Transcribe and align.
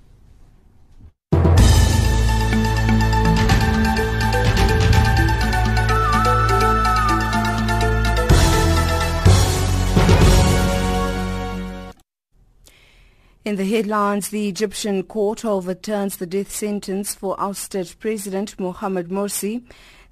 In 13.43 13.57
the 13.57 13.65
headlines, 13.65 14.29
the 14.29 14.47
Egyptian 14.47 15.03
court 15.03 15.43
overturns 15.43 16.15
the 16.15 16.25
death 16.25 16.53
sentence 16.53 17.15
for 17.15 17.35
ousted 17.37 17.93
President 17.99 18.57
Mohamed 18.57 19.09
Morsi. 19.09 19.61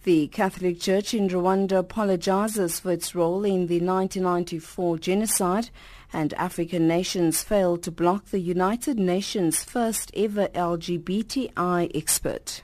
The 0.06 0.28
Catholic 0.28 0.80
Church 0.80 1.16
in 1.16 1.30
Rwanda 1.30 1.80
apologizes 1.80 2.80
for 2.80 2.92
its 2.92 3.16
role 3.16 3.44
in 3.44 3.66
the 3.66 3.80
1994 3.80 5.00
genocide 5.00 5.72
and 6.14 6.32
African 6.36 6.88
nations 6.88 7.42
failed 7.42 7.82
to 7.82 7.92
block 7.92 8.26
the 8.26 8.38
United 8.38 9.00
Nations 9.00 9.64
first 9.64 10.12
ever 10.16 10.48
LGBTI 10.50 11.90
expert. 11.96 12.62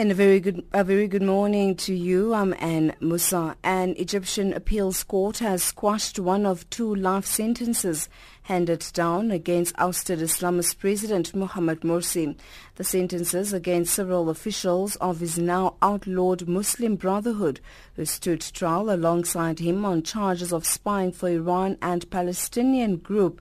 And 0.00 0.12
a 0.12 0.14
very 0.14 0.38
good, 0.38 0.64
a 0.72 0.84
very 0.84 1.08
good 1.08 1.24
morning 1.24 1.74
to 1.78 1.92
you. 1.92 2.32
I'm 2.32 2.54
Anne 2.60 2.94
Musa. 3.00 3.56
An 3.64 3.96
Egyptian 3.98 4.52
appeals 4.52 5.02
court 5.02 5.38
has 5.38 5.60
squashed 5.60 6.20
one 6.20 6.46
of 6.46 6.70
two 6.70 6.94
life 6.94 7.26
sentences 7.26 8.08
handed 8.42 8.86
down 8.92 9.32
against 9.32 9.74
ousted 9.76 10.20
Islamist 10.20 10.78
President 10.78 11.34
Mohamed 11.34 11.80
Morsi. 11.80 12.36
The 12.76 12.84
sentences 12.84 13.52
against 13.52 13.92
several 13.92 14.30
officials 14.30 14.94
of 14.96 15.18
his 15.18 15.36
now 15.36 15.74
outlawed 15.82 16.46
Muslim 16.46 16.94
Brotherhood, 16.94 17.58
who 17.96 18.04
stood 18.04 18.40
trial 18.40 18.90
alongside 18.90 19.58
him 19.58 19.84
on 19.84 20.04
charges 20.04 20.52
of 20.52 20.64
spying 20.64 21.10
for 21.10 21.28
Iran 21.28 21.76
and 21.82 22.08
Palestinian 22.08 22.98
group 22.98 23.40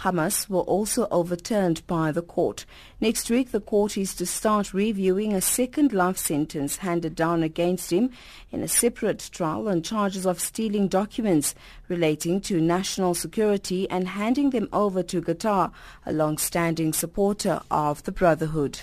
Hamas 0.00 0.48
were 0.48 0.60
also 0.60 1.08
overturned 1.10 1.86
by 1.86 2.12
the 2.12 2.22
court. 2.22 2.66
Next 3.00 3.30
week, 3.30 3.50
the 3.50 3.60
court 3.60 3.96
is 3.96 4.14
to 4.16 4.26
start 4.26 4.74
reviewing 4.74 5.32
a 5.32 5.40
second 5.40 5.92
life 5.92 6.18
sentence 6.18 6.76
handed 6.76 7.14
down 7.14 7.42
against 7.42 7.90
him 7.90 8.10
in 8.50 8.62
a 8.62 8.68
separate 8.68 9.30
trial 9.32 9.68
on 9.68 9.82
charges 9.82 10.26
of 10.26 10.38
stealing 10.38 10.88
documents 10.88 11.54
relating 11.88 12.40
to 12.42 12.60
national 12.60 13.14
security 13.14 13.88
and 13.88 14.08
handing 14.08 14.50
them 14.50 14.68
over 14.72 15.02
to 15.02 15.22
Qatar, 15.22 15.72
a 16.04 16.12
long-standing 16.12 16.92
supporter 16.92 17.62
of 17.70 18.02
the 18.02 18.12
Brotherhood. 18.12 18.80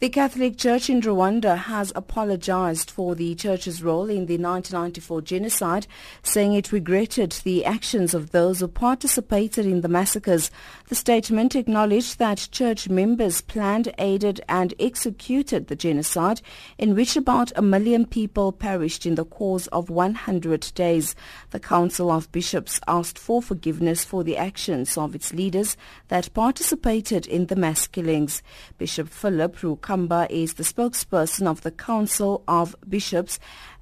The 0.00 0.08
Catholic 0.08 0.58
Church 0.58 0.90
in 0.90 1.00
Rwanda 1.00 1.56
has 1.56 1.92
apologized 1.94 2.90
for 2.90 3.14
the 3.14 3.36
church's 3.36 3.80
role 3.80 4.10
in 4.10 4.26
the 4.26 4.36
1994 4.36 5.22
genocide, 5.22 5.86
saying 6.24 6.52
it 6.52 6.72
regretted 6.72 7.30
the 7.44 7.64
actions 7.64 8.12
of 8.12 8.32
those 8.32 8.58
who 8.58 8.66
participated 8.66 9.64
in 9.64 9.82
the 9.82 9.88
massacres. 9.88 10.50
The 10.88 10.96
statement 10.96 11.54
acknowledged 11.54 12.18
that 12.18 12.48
church 12.50 12.88
members 12.88 13.40
planned, 13.40 13.94
aided 13.96 14.40
and 14.48 14.74
executed 14.80 15.68
the 15.68 15.76
genocide 15.76 16.42
in 16.76 16.96
which 16.96 17.16
about 17.16 17.52
a 17.54 17.62
million 17.62 18.04
people 18.04 18.50
perished 18.50 19.06
in 19.06 19.14
the 19.14 19.24
course 19.24 19.68
of 19.68 19.90
100 19.90 20.72
days. 20.74 21.14
The 21.50 21.60
Council 21.60 22.10
of 22.10 22.30
Bishops 22.32 22.80
asked 22.88 23.18
for 23.18 23.40
forgiveness 23.40 24.04
for 24.04 24.24
the 24.24 24.38
actions 24.38 24.98
of 24.98 25.14
its 25.14 25.32
leaders 25.32 25.76
that 26.08 26.34
participated 26.34 27.28
in 27.28 27.46
the 27.46 27.56
mass 27.56 27.86
killings. 27.86 28.42
Bishop 28.76 29.08
Philip 29.08 29.56
Ruka 29.58 29.93
Kamba 29.94 30.26
is 30.28 30.54
the 30.54 30.64
spokesperson 30.64 31.46
of 31.46 31.60
the 31.60 31.70
Council 31.70 32.42
of 32.48 32.74
Bishops 32.88 33.38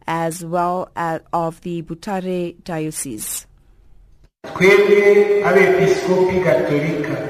as 0.07 0.45
well 0.45 0.91
as 0.95 1.23
of 1.33 1.63
the 1.63 1.81
Butare 1.81 2.55
Diocese. 2.65 3.47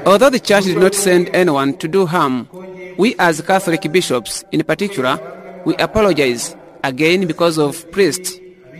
Although 0.05 0.29
the 0.31 0.41
church 0.43 0.65
did 0.65 0.79
not 0.79 0.93
send 0.95 1.29
anyone 1.29 1.77
to 1.77 1.87
do 1.87 2.05
harm, 2.05 2.49
we 2.97 3.15
as 3.19 3.39
Catholic 3.39 3.89
bishops 3.89 4.43
in 4.51 4.61
particular, 4.65 5.17
we 5.63 5.75
apologize 5.77 6.53
again 6.83 7.25
because 7.25 7.57
of 7.57 7.89
priests, 7.91 8.37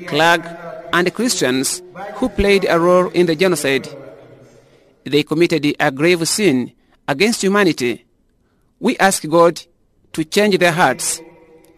clergy, 0.08 0.50
and 0.92 1.14
Christians 1.14 1.82
who 2.16 2.28
played 2.28 2.66
a 2.68 2.78
role 2.78 3.08
in 3.12 3.26
the 3.28 3.38
genocide. 3.38 3.88
They 5.06 5.24
committed 5.24 5.66
a 5.80 5.92
grave 5.92 6.28
sin 6.28 6.74
against 7.08 7.42
humanity. 7.42 8.04
We 8.82 8.98
ask 8.98 9.26
God 9.30 9.64
to 10.14 10.24
change 10.24 10.58
their 10.58 10.72
hearts, 10.72 11.22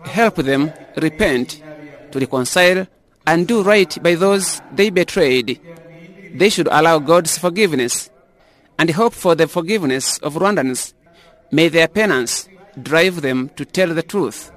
help 0.04 0.36
them 0.36 0.72
repent, 0.98 1.62
to 2.12 2.20
reconcile, 2.20 2.88
and 3.28 3.48
do 3.48 3.64
right 3.64 3.98
by 4.04 4.16
those 4.16 4.62
they 4.72 4.90
betrayed. 4.90 5.60
They 6.34 6.50
should 6.50 6.68
allow 6.68 7.00
God's 7.00 7.38
forgiveness 7.38 8.10
and 8.78 8.90
hope 8.92 9.14
for 9.14 9.36
the 9.36 9.48
forgiveness 9.48 10.18
of 10.20 10.36
Rwandans. 10.36 10.94
May 11.52 11.70
their 11.70 11.88
penance 11.88 12.48
drive 12.82 13.22
them 13.22 13.50
to 13.56 13.66
tell 13.66 13.94
the 13.94 14.04
truth. 14.04 14.52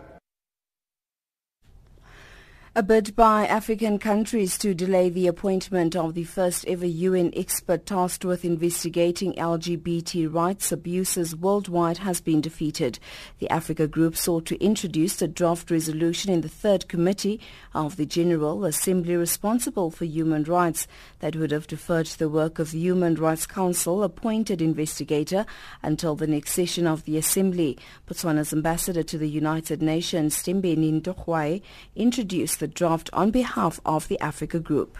A 2.78 2.82
bid 2.84 3.16
by 3.16 3.44
African 3.44 3.98
countries 3.98 4.56
to 4.58 4.72
delay 4.72 5.10
the 5.10 5.26
appointment 5.26 5.96
of 5.96 6.14
the 6.14 6.22
first 6.22 6.64
ever 6.68 6.86
UN 6.86 7.32
expert 7.34 7.86
tasked 7.86 8.24
with 8.24 8.44
investigating 8.44 9.32
LGBT 9.32 10.32
rights 10.32 10.70
abuses 10.70 11.34
worldwide 11.34 11.98
has 11.98 12.20
been 12.20 12.40
defeated. 12.40 13.00
The 13.40 13.50
Africa 13.50 13.88
Group 13.88 14.14
sought 14.14 14.46
to 14.46 14.64
introduce 14.64 15.20
a 15.20 15.26
draft 15.26 15.72
resolution 15.72 16.30
in 16.32 16.42
the 16.42 16.48
third 16.48 16.86
committee 16.86 17.40
of 17.74 17.96
the 17.96 18.06
General 18.06 18.64
Assembly 18.64 19.16
responsible 19.16 19.90
for 19.90 20.04
human 20.04 20.44
rights 20.44 20.86
that 21.18 21.34
would 21.34 21.50
have 21.50 21.66
deferred 21.66 22.06
the 22.06 22.28
work 22.28 22.60
of 22.60 22.70
the 22.70 22.78
Human 22.78 23.16
Rights 23.16 23.44
Council 23.44 24.04
appointed 24.04 24.62
investigator 24.62 25.46
until 25.82 26.14
the 26.14 26.28
next 26.28 26.52
session 26.52 26.86
of 26.86 27.04
the 27.06 27.16
Assembly. 27.16 27.76
Botswana's 28.08 28.52
ambassador 28.52 29.02
to 29.02 29.18
the 29.18 29.28
United 29.28 29.82
Nations, 29.82 30.36
Thembani 30.36 31.02
Ntwaagae, 31.02 31.60
introduced 31.96 32.60
the 32.60 32.67
draft 32.68 33.10
on 33.12 33.30
behalf 33.30 33.80
of 33.84 34.08
the 34.08 34.18
Africa 34.20 34.60
Group. 34.60 34.96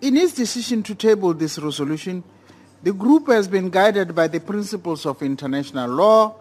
In 0.00 0.16
its 0.16 0.34
decision 0.34 0.82
to 0.84 0.94
table 0.94 1.34
this 1.34 1.58
resolution, 1.58 2.22
The 2.82 2.92
group 2.92 3.26
has 3.28 3.48
been 3.48 3.70
guided 3.70 4.14
by 4.14 4.28
the 4.28 4.38
principles 4.38 5.06
of 5.06 5.20
international 5.20 5.90
law, 5.90 6.36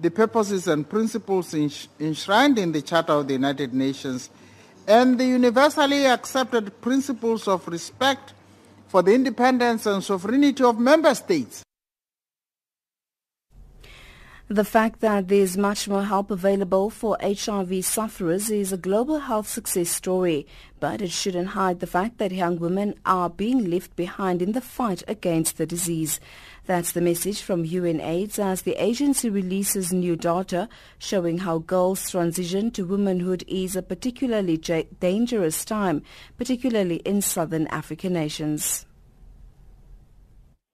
the 0.00 0.10
purposes 0.10 0.66
and 0.66 0.88
principles 0.88 1.52
enshrined 1.52 2.58
in 2.58 2.72
the 2.72 2.80
Charter 2.80 3.12
of 3.12 3.26
the 3.26 3.34
United 3.34 3.74
Nations, 3.74 4.30
and 4.86 5.18
the 5.18 5.26
universally 5.26 6.06
accepted 6.06 6.80
principles 6.80 7.46
of 7.46 7.68
respect 7.68 8.32
for 8.88 9.02
the 9.02 9.12
independence 9.12 9.84
and 9.84 10.02
sovereignty 10.02 10.64
of 10.64 10.78
member 10.78 11.14
states. 11.14 11.62
The 14.52 14.64
fact 14.64 14.98
that 14.98 15.28
there 15.28 15.38
is 15.38 15.56
much 15.56 15.86
more 15.86 16.02
help 16.02 16.28
available 16.28 16.90
for 16.90 17.16
HIV 17.22 17.84
sufferers 17.84 18.50
is 18.50 18.72
a 18.72 18.76
global 18.76 19.20
health 19.20 19.48
success 19.48 19.90
story, 19.90 20.44
but 20.80 21.00
it 21.00 21.12
shouldn't 21.12 21.50
hide 21.50 21.78
the 21.78 21.86
fact 21.86 22.18
that 22.18 22.32
young 22.32 22.58
women 22.58 22.96
are 23.06 23.30
being 23.30 23.70
left 23.70 23.94
behind 23.94 24.42
in 24.42 24.50
the 24.50 24.60
fight 24.60 25.04
against 25.06 25.56
the 25.56 25.66
disease. 25.66 26.18
That's 26.66 26.90
the 26.90 27.00
message 27.00 27.42
from 27.42 27.64
UNAIDS 27.64 28.40
as 28.40 28.62
the 28.62 28.74
agency 28.74 29.30
releases 29.30 29.92
new 29.92 30.16
data 30.16 30.68
showing 30.98 31.38
how 31.38 31.58
girls' 31.58 32.10
transition 32.10 32.72
to 32.72 32.84
womanhood 32.84 33.44
is 33.46 33.76
a 33.76 33.82
particularly 33.82 34.56
dangerous 34.56 35.64
time, 35.64 36.02
particularly 36.36 36.96
in 36.96 37.22
southern 37.22 37.68
African 37.68 38.14
nations. 38.14 38.84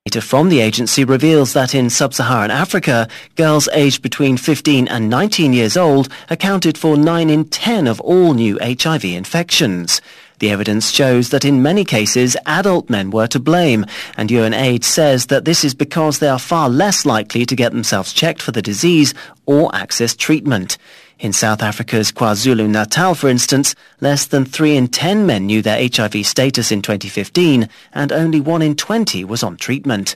Data 0.07 0.21
from 0.21 0.51
the 0.51 0.61
agency 0.61 1.03
reveals 1.03 1.53
that 1.55 1.75
in 1.75 1.91
sub-Saharan 1.91 2.53
Africa, 2.53 3.09
girls 3.35 3.69
aged 3.73 4.03
between 4.03 4.37
15 4.37 4.87
and 4.87 5.11
19 5.11 5.53
years 5.53 5.77
old 5.77 6.09
accounted 6.31 6.79
for 6.79 6.97
9 6.97 7.29
in 7.29 7.45
10 7.47 7.89
of 7.89 8.01
all 8.03 8.33
new 8.33 8.57
HIV 8.63 9.05
infections. 9.05 10.01
The 10.39 10.51
evidence 10.51 10.93
shows 10.93 11.31
that 11.31 11.45
in 11.45 11.61
many 11.61 11.85
cases, 11.85 12.37
adult 12.47 12.89
men 12.89 13.11
were 13.11 13.27
to 13.27 13.41
blame, 13.41 13.85
and 14.17 14.31
UNAIDS 14.31 14.85
says 14.85 15.27
that 15.27 15.45
this 15.45 15.65
is 15.65 15.75
because 15.75 16.21
they 16.21 16.29
are 16.29 16.39
far 16.39 16.69
less 16.69 17.05
likely 17.05 17.45
to 17.45 17.57
get 17.57 17.73
themselves 17.73 18.13
checked 18.13 18.41
for 18.41 18.53
the 18.53 18.63
disease 18.63 19.13
or 19.45 19.75
access 19.75 20.15
treatment. 20.15 20.79
In 21.19 21.33
South 21.33 21.63
Africa's 21.63 22.13
KwaZulu-Natal, 22.13 23.15
for 23.15 23.31
instance, 23.31 23.75
less 24.03 24.27
than 24.27 24.45
3 24.45 24.77
in 24.77 24.89
10 24.89 25.25
men 25.25 25.47
knew 25.47 25.63
their 25.63 25.79
HIV 25.79 26.27
status 26.27 26.71
in 26.71 26.83
2015 26.83 27.71
and 27.95 28.13
only 28.13 28.39
1 28.39 28.61
in 28.61 28.77
20 28.77 29.25
was 29.25 29.43
on 29.43 29.57
treatment. 29.57 30.15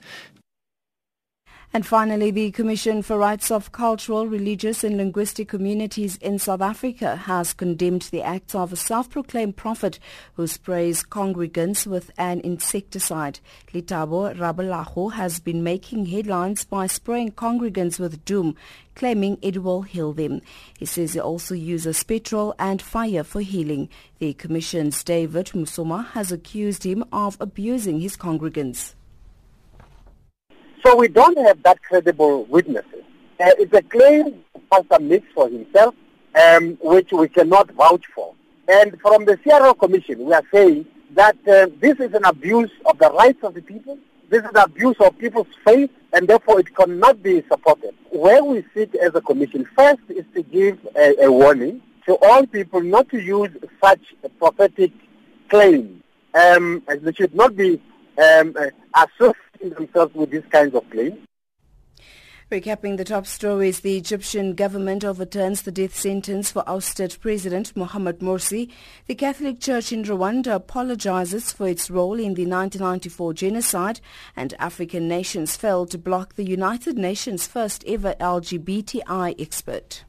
And 1.72 1.86
finally, 1.86 2.32
the 2.32 2.50
Commission 2.50 3.00
for 3.00 3.16
Rights 3.16 3.48
of 3.52 3.70
Cultural, 3.70 4.26
Religious 4.26 4.82
and 4.82 4.96
Linguistic 4.96 5.48
Communities 5.48 6.16
in 6.16 6.40
South 6.40 6.60
Africa 6.60 7.14
has 7.14 7.52
condemned 7.52 8.02
the 8.10 8.22
acts 8.22 8.56
of 8.56 8.72
a 8.72 8.76
self-proclaimed 8.76 9.56
prophet 9.56 10.00
who 10.34 10.48
sprays 10.48 11.04
congregants 11.04 11.86
with 11.86 12.10
an 12.18 12.40
insecticide. 12.40 13.38
Lethebo 13.72 14.34
Rabalago 14.36 15.12
has 15.12 15.38
been 15.38 15.62
making 15.62 16.06
headlines 16.06 16.64
by 16.64 16.88
spraying 16.88 17.32
congregants 17.32 18.00
with 18.00 18.24
doom, 18.24 18.56
claiming 18.96 19.38
it 19.40 19.62
will 19.62 19.82
heal 19.82 20.12
them. 20.12 20.40
He 20.76 20.86
says 20.86 21.12
he 21.12 21.20
also 21.20 21.54
uses 21.54 22.02
petrol 22.02 22.52
and 22.58 22.82
fire 22.82 23.22
for 23.22 23.42
healing. 23.42 23.88
The 24.18 24.34
Commission's 24.34 25.04
David 25.04 25.46
Musoma 25.54 26.08
has 26.14 26.32
accused 26.32 26.82
him 26.82 27.04
of 27.12 27.36
abusing 27.38 28.00
his 28.00 28.16
congregants. 28.16 28.94
So 30.84 30.96
we 30.96 31.08
don't 31.08 31.38
have 31.38 31.62
that 31.62 31.82
credible 31.82 32.44
witnesses. 32.44 33.04
Uh, 33.38 33.50
it's 33.58 33.72
a 33.74 33.82
claim 33.82 34.44
Pastor 34.70 34.98
makes 35.00 35.26
for 35.34 35.48
himself, 35.48 35.94
um, 36.40 36.78
which 36.80 37.12
we 37.12 37.28
cannot 37.28 37.70
vouch 37.72 38.04
for. 38.14 38.34
And 38.68 38.98
from 39.00 39.24
the 39.24 39.36
CRL 39.38 39.78
Commission, 39.78 40.24
we 40.24 40.32
are 40.32 40.44
saying 40.52 40.86
that 41.14 41.36
uh, 41.48 41.66
this 41.80 41.98
is 41.98 42.14
an 42.14 42.24
abuse 42.24 42.70
of 42.86 42.98
the 42.98 43.10
rights 43.10 43.42
of 43.42 43.54
the 43.54 43.62
people. 43.62 43.98
This 44.28 44.42
is 44.42 44.50
an 44.50 44.62
abuse 44.62 44.96
of 45.00 45.18
people's 45.18 45.48
faith, 45.64 45.90
and 46.12 46.28
therefore 46.28 46.60
it 46.60 46.74
cannot 46.74 47.22
be 47.22 47.42
supported. 47.48 47.94
Where 48.10 48.44
we 48.44 48.64
sit 48.74 48.94
as 48.94 49.14
a 49.14 49.20
commission, 49.20 49.66
first 49.76 50.02
is 50.08 50.24
to 50.34 50.42
give 50.42 50.78
a, 50.96 51.24
a 51.24 51.32
warning 51.32 51.82
to 52.06 52.16
all 52.22 52.46
people 52.46 52.80
not 52.80 53.08
to 53.10 53.20
use 53.20 53.50
such 53.82 54.00
prophetic 54.38 54.92
claims. 55.48 56.02
Um, 56.32 56.84
they 56.86 57.12
should 57.12 57.34
not 57.34 57.56
be 57.56 57.82
um, 58.20 58.54
uh, 58.58 58.66
associating 59.04 59.70
themselves 59.76 60.14
with 60.14 60.30
these 60.30 60.46
kinds 60.50 60.74
of 60.74 60.88
claims. 60.90 61.18
Recapping 62.50 62.96
the 62.96 63.04
top 63.04 63.28
stories, 63.28 63.78
the 63.78 63.96
Egyptian 63.96 64.56
government 64.56 65.04
overturns 65.04 65.62
the 65.62 65.70
death 65.70 65.94
sentence 65.94 66.50
for 66.50 66.68
ousted 66.68 67.16
President 67.20 67.76
Mohamed 67.76 68.18
Morsi. 68.18 68.68
The 69.06 69.14
Catholic 69.14 69.60
Church 69.60 69.92
in 69.92 70.02
Rwanda 70.02 70.56
apologizes 70.56 71.52
for 71.52 71.68
its 71.68 71.88
role 71.88 72.14
in 72.14 72.34
the 72.34 72.46
1994 72.46 73.34
genocide, 73.34 74.00
and 74.34 74.52
African 74.58 75.06
nations 75.06 75.56
fail 75.56 75.86
to 75.86 75.96
block 75.96 76.34
the 76.34 76.44
United 76.44 76.98
Nations' 76.98 77.46
first 77.46 77.84
ever 77.86 78.16
LGBTI 78.18 79.40
expert. 79.40 80.02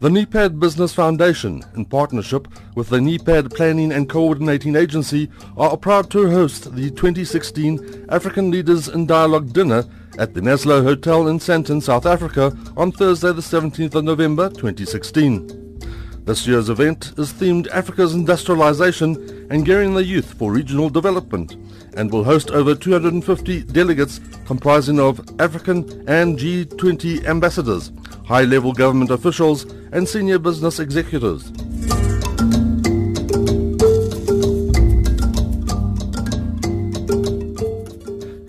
The 0.00 0.08
NEPAD 0.08 0.58
Business 0.58 0.94
Foundation, 0.94 1.62
in 1.76 1.84
partnership 1.84 2.48
with 2.74 2.88
the 2.88 3.00
NEPAD 3.00 3.54
Planning 3.54 3.92
and 3.92 4.08
Coordinating 4.08 4.74
Agency, 4.74 5.28
are 5.58 5.76
proud 5.76 6.10
to 6.12 6.30
host 6.30 6.74
the 6.74 6.88
2016 6.88 8.06
African 8.08 8.50
Leaders 8.50 8.88
in 8.88 9.04
Dialogue 9.04 9.52
Dinner 9.52 9.84
at 10.18 10.32
the 10.32 10.40
Maslow 10.40 10.82
Hotel 10.82 11.28
in 11.28 11.38
Sandton, 11.38 11.82
South 11.82 12.06
Africa 12.06 12.56
on 12.78 12.92
Thursday 12.92 13.30
the 13.30 13.42
17th 13.42 13.94
of 13.94 14.04
November 14.04 14.48
2016. 14.48 15.80
This 16.24 16.46
year's 16.46 16.70
event 16.70 17.12
is 17.18 17.34
themed 17.34 17.68
Africa's 17.68 18.14
Industrialization 18.14 19.48
and 19.50 19.66
Gearing 19.66 19.92
the 19.92 20.04
Youth 20.04 20.32
for 20.32 20.50
Regional 20.50 20.88
Development 20.88 21.54
and 21.94 22.10
will 22.10 22.24
host 22.24 22.50
over 22.50 22.74
250 22.74 23.62
delegates 23.64 24.20
comprising 24.44 25.00
of 25.00 25.20
African 25.40 25.78
and 26.08 26.38
G20 26.38 27.24
ambassadors 27.26 27.92
high-level 28.30 28.72
government 28.72 29.10
officials 29.10 29.64
and 29.90 30.08
senior 30.08 30.38
business 30.38 30.78
executives. 30.78 31.50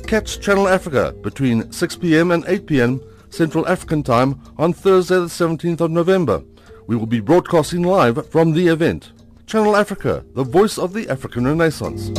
Catch 0.08 0.40
Channel 0.40 0.68
Africa 0.68 1.16
between 1.24 1.64
6pm 1.64 2.32
and 2.32 2.44
8pm 2.44 3.02
Central 3.32 3.68
African 3.68 4.04
Time 4.04 4.40
on 4.60 4.72
Thursday 4.72 5.16
the 5.16 5.26
17th 5.26 5.82
of 5.82 5.90
November. 5.90 6.44
We 6.86 6.96
will 6.96 7.08
be 7.08 7.20
broadcasting 7.20 7.82
live 7.82 8.30
from 8.30 8.52
the 8.52 8.68
event. 8.68 9.14
Channel 9.48 9.76
Africa, 9.76 10.24
the 10.36 10.44
voice 10.44 10.78
of 10.78 10.94
the 10.94 11.10
African 11.10 11.48
Renaissance. 11.48 12.12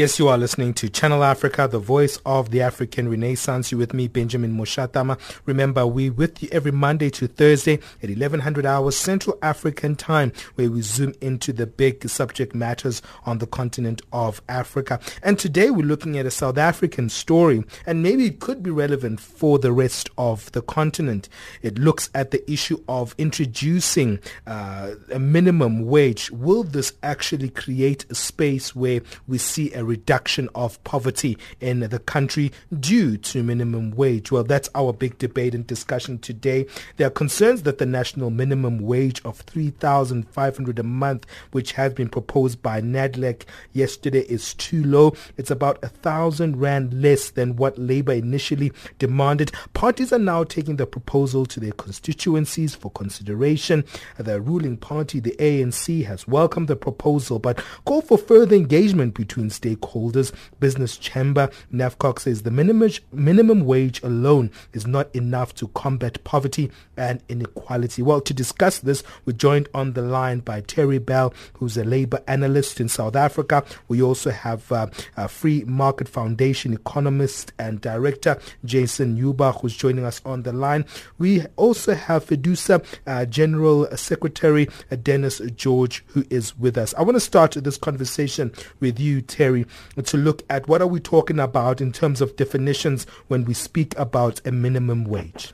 Yes, 0.00 0.18
you 0.18 0.28
are 0.28 0.38
listening 0.38 0.72
to 0.72 0.88
Channel 0.88 1.22
Africa, 1.22 1.68
the 1.70 1.78
voice 1.78 2.18
of 2.24 2.52
the 2.52 2.62
African 2.62 3.10
Renaissance. 3.10 3.70
You 3.70 3.76
with 3.76 3.92
me, 3.92 4.08
Benjamin 4.08 4.56
Mushatama. 4.56 5.18
Remember, 5.44 5.86
we 5.86 6.08
with 6.08 6.42
you 6.42 6.48
every 6.50 6.72
Monday 6.72 7.10
to 7.10 7.28
Thursday 7.28 7.74
at 8.02 8.08
1100 8.08 8.64
hours 8.64 8.96
Central 8.96 9.38
African 9.42 9.96
time, 9.96 10.32
where 10.54 10.70
we 10.70 10.80
zoom 10.80 11.12
into 11.20 11.52
the 11.52 11.66
big 11.66 12.08
subject 12.08 12.54
matters 12.54 13.02
on 13.26 13.40
the 13.40 13.46
continent 13.46 14.00
of 14.10 14.40
Africa. 14.48 14.98
And 15.22 15.38
today 15.38 15.68
we're 15.70 15.84
looking 15.84 16.16
at 16.16 16.24
a 16.24 16.30
South 16.30 16.56
African 16.56 17.10
story, 17.10 17.62
and 17.84 18.02
maybe 18.02 18.24
it 18.24 18.40
could 18.40 18.62
be 18.62 18.70
relevant 18.70 19.20
for 19.20 19.58
the 19.58 19.70
rest 19.70 20.08
of 20.16 20.50
the 20.52 20.62
continent. 20.62 21.28
It 21.60 21.78
looks 21.78 22.08
at 22.14 22.30
the 22.30 22.50
issue 22.50 22.82
of 22.88 23.14
introducing 23.18 24.18
uh, 24.46 24.94
a 25.12 25.18
minimum 25.18 25.84
wage. 25.84 26.30
Will 26.30 26.62
this 26.62 26.94
actually 27.02 27.50
create 27.50 28.06
a 28.08 28.14
space 28.14 28.74
where 28.74 29.02
we 29.28 29.36
see 29.36 29.74
a 29.74 29.89
reduction 29.90 30.48
of 30.54 30.82
poverty 30.84 31.36
in 31.60 31.80
the 31.80 31.98
country 31.98 32.52
due 32.78 33.16
to 33.16 33.42
minimum 33.42 33.90
wage? 33.90 34.30
Well, 34.30 34.44
that's 34.44 34.70
our 34.74 34.92
big 34.92 35.18
debate 35.18 35.54
and 35.54 35.66
discussion 35.66 36.18
today. 36.20 36.66
There 36.96 37.08
are 37.08 37.10
concerns 37.10 37.64
that 37.64 37.78
the 37.78 37.86
national 37.86 38.30
minimum 38.30 38.78
wage 38.78 39.20
of 39.24 39.40
3,500 39.40 40.78
a 40.78 40.82
month, 40.84 41.26
which 41.50 41.72
has 41.72 41.92
been 41.92 42.08
proposed 42.08 42.62
by 42.62 42.80
Nedlac 42.80 43.42
yesterday, 43.72 44.20
is 44.20 44.54
too 44.54 44.84
low. 44.84 45.14
It's 45.36 45.50
about 45.50 45.82
a 45.82 45.88
thousand 45.88 46.60
rand 46.60 47.02
less 47.02 47.30
than 47.30 47.56
what 47.56 47.76
Labour 47.76 48.12
initially 48.12 48.72
demanded. 49.00 49.50
Parties 49.74 50.12
are 50.12 50.18
now 50.18 50.44
taking 50.44 50.76
the 50.76 50.86
proposal 50.86 51.44
to 51.46 51.58
their 51.58 51.72
constituencies 51.72 52.76
for 52.76 52.92
consideration. 52.92 53.84
The 54.18 54.40
ruling 54.40 54.76
party, 54.76 55.18
the 55.18 55.34
ANC, 55.40 56.04
has 56.06 56.28
welcomed 56.28 56.68
the 56.68 56.76
proposal 56.76 57.40
but 57.40 57.62
called 57.84 58.06
for 58.06 58.18
further 58.18 58.54
engagement 58.54 59.14
between 59.14 59.48
stakeholders 59.48 59.79
stakeholders. 59.80 60.32
Business 60.58 60.96
Chamber, 60.96 61.50
NAFCOC 61.72 62.20
says 62.20 62.42
the 62.42 62.50
minimum, 62.50 62.90
minimum 63.12 63.64
wage 63.64 64.02
alone 64.02 64.50
is 64.72 64.86
not 64.86 65.14
enough 65.14 65.54
to 65.56 65.68
combat 65.68 66.22
poverty 66.24 66.70
and 66.96 67.22
inequality. 67.28 68.02
Well, 68.02 68.20
to 68.20 68.34
discuss 68.34 68.78
this, 68.80 69.02
we're 69.24 69.32
joined 69.32 69.68
on 69.74 69.94
the 69.94 70.02
line 70.02 70.40
by 70.40 70.60
Terry 70.60 70.98
Bell, 70.98 71.32
who's 71.54 71.76
a 71.76 71.84
labor 71.84 72.22
analyst 72.26 72.80
in 72.80 72.88
South 72.88 73.16
Africa. 73.16 73.64
We 73.88 74.02
also 74.02 74.30
have 74.30 74.70
uh, 74.70 74.88
a 75.16 75.28
Free 75.28 75.64
Market 75.64 76.08
Foundation 76.08 76.72
economist 76.72 77.52
and 77.58 77.80
director, 77.80 78.38
Jasson 78.64 79.18
Urbach, 79.18 79.60
who's 79.60 79.76
joining 79.76 80.04
us 80.04 80.20
on 80.24 80.42
the 80.42 80.52
line. 80.52 80.84
We 81.18 81.46
also 81.56 81.94
have 81.94 82.26
FEDUSA 82.26 82.84
uh, 83.06 83.24
General 83.26 83.96
Secretary 83.96 84.68
uh, 84.90 84.96
Dennis 84.96 85.40
George, 85.56 86.04
who 86.08 86.24
is 86.30 86.56
with 86.58 86.76
us. 86.76 86.94
I 86.94 87.02
want 87.02 87.16
to 87.16 87.20
start 87.20 87.52
this 87.52 87.76
conversation 87.76 88.52
with 88.80 89.00
you, 89.00 89.22
Terry, 89.22 89.59
to 90.04 90.16
look 90.16 90.42
at 90.50 90.68
what 90.68 90.82
are 90.82 90.86
we 90.86 91.00
talking 91.00 91.38
about 91.38 91.80
in 91.80 91.92
terms 91.92 92.20
of 92.20 92.36
definitions 92.36 93.06
when 93.28 93.44
we 93.44 93.54
speak 93.54 93.98
about 93.98 94.40
a 94.46 94.52
minimum 94.52 95.04
wage. 95.04 95.52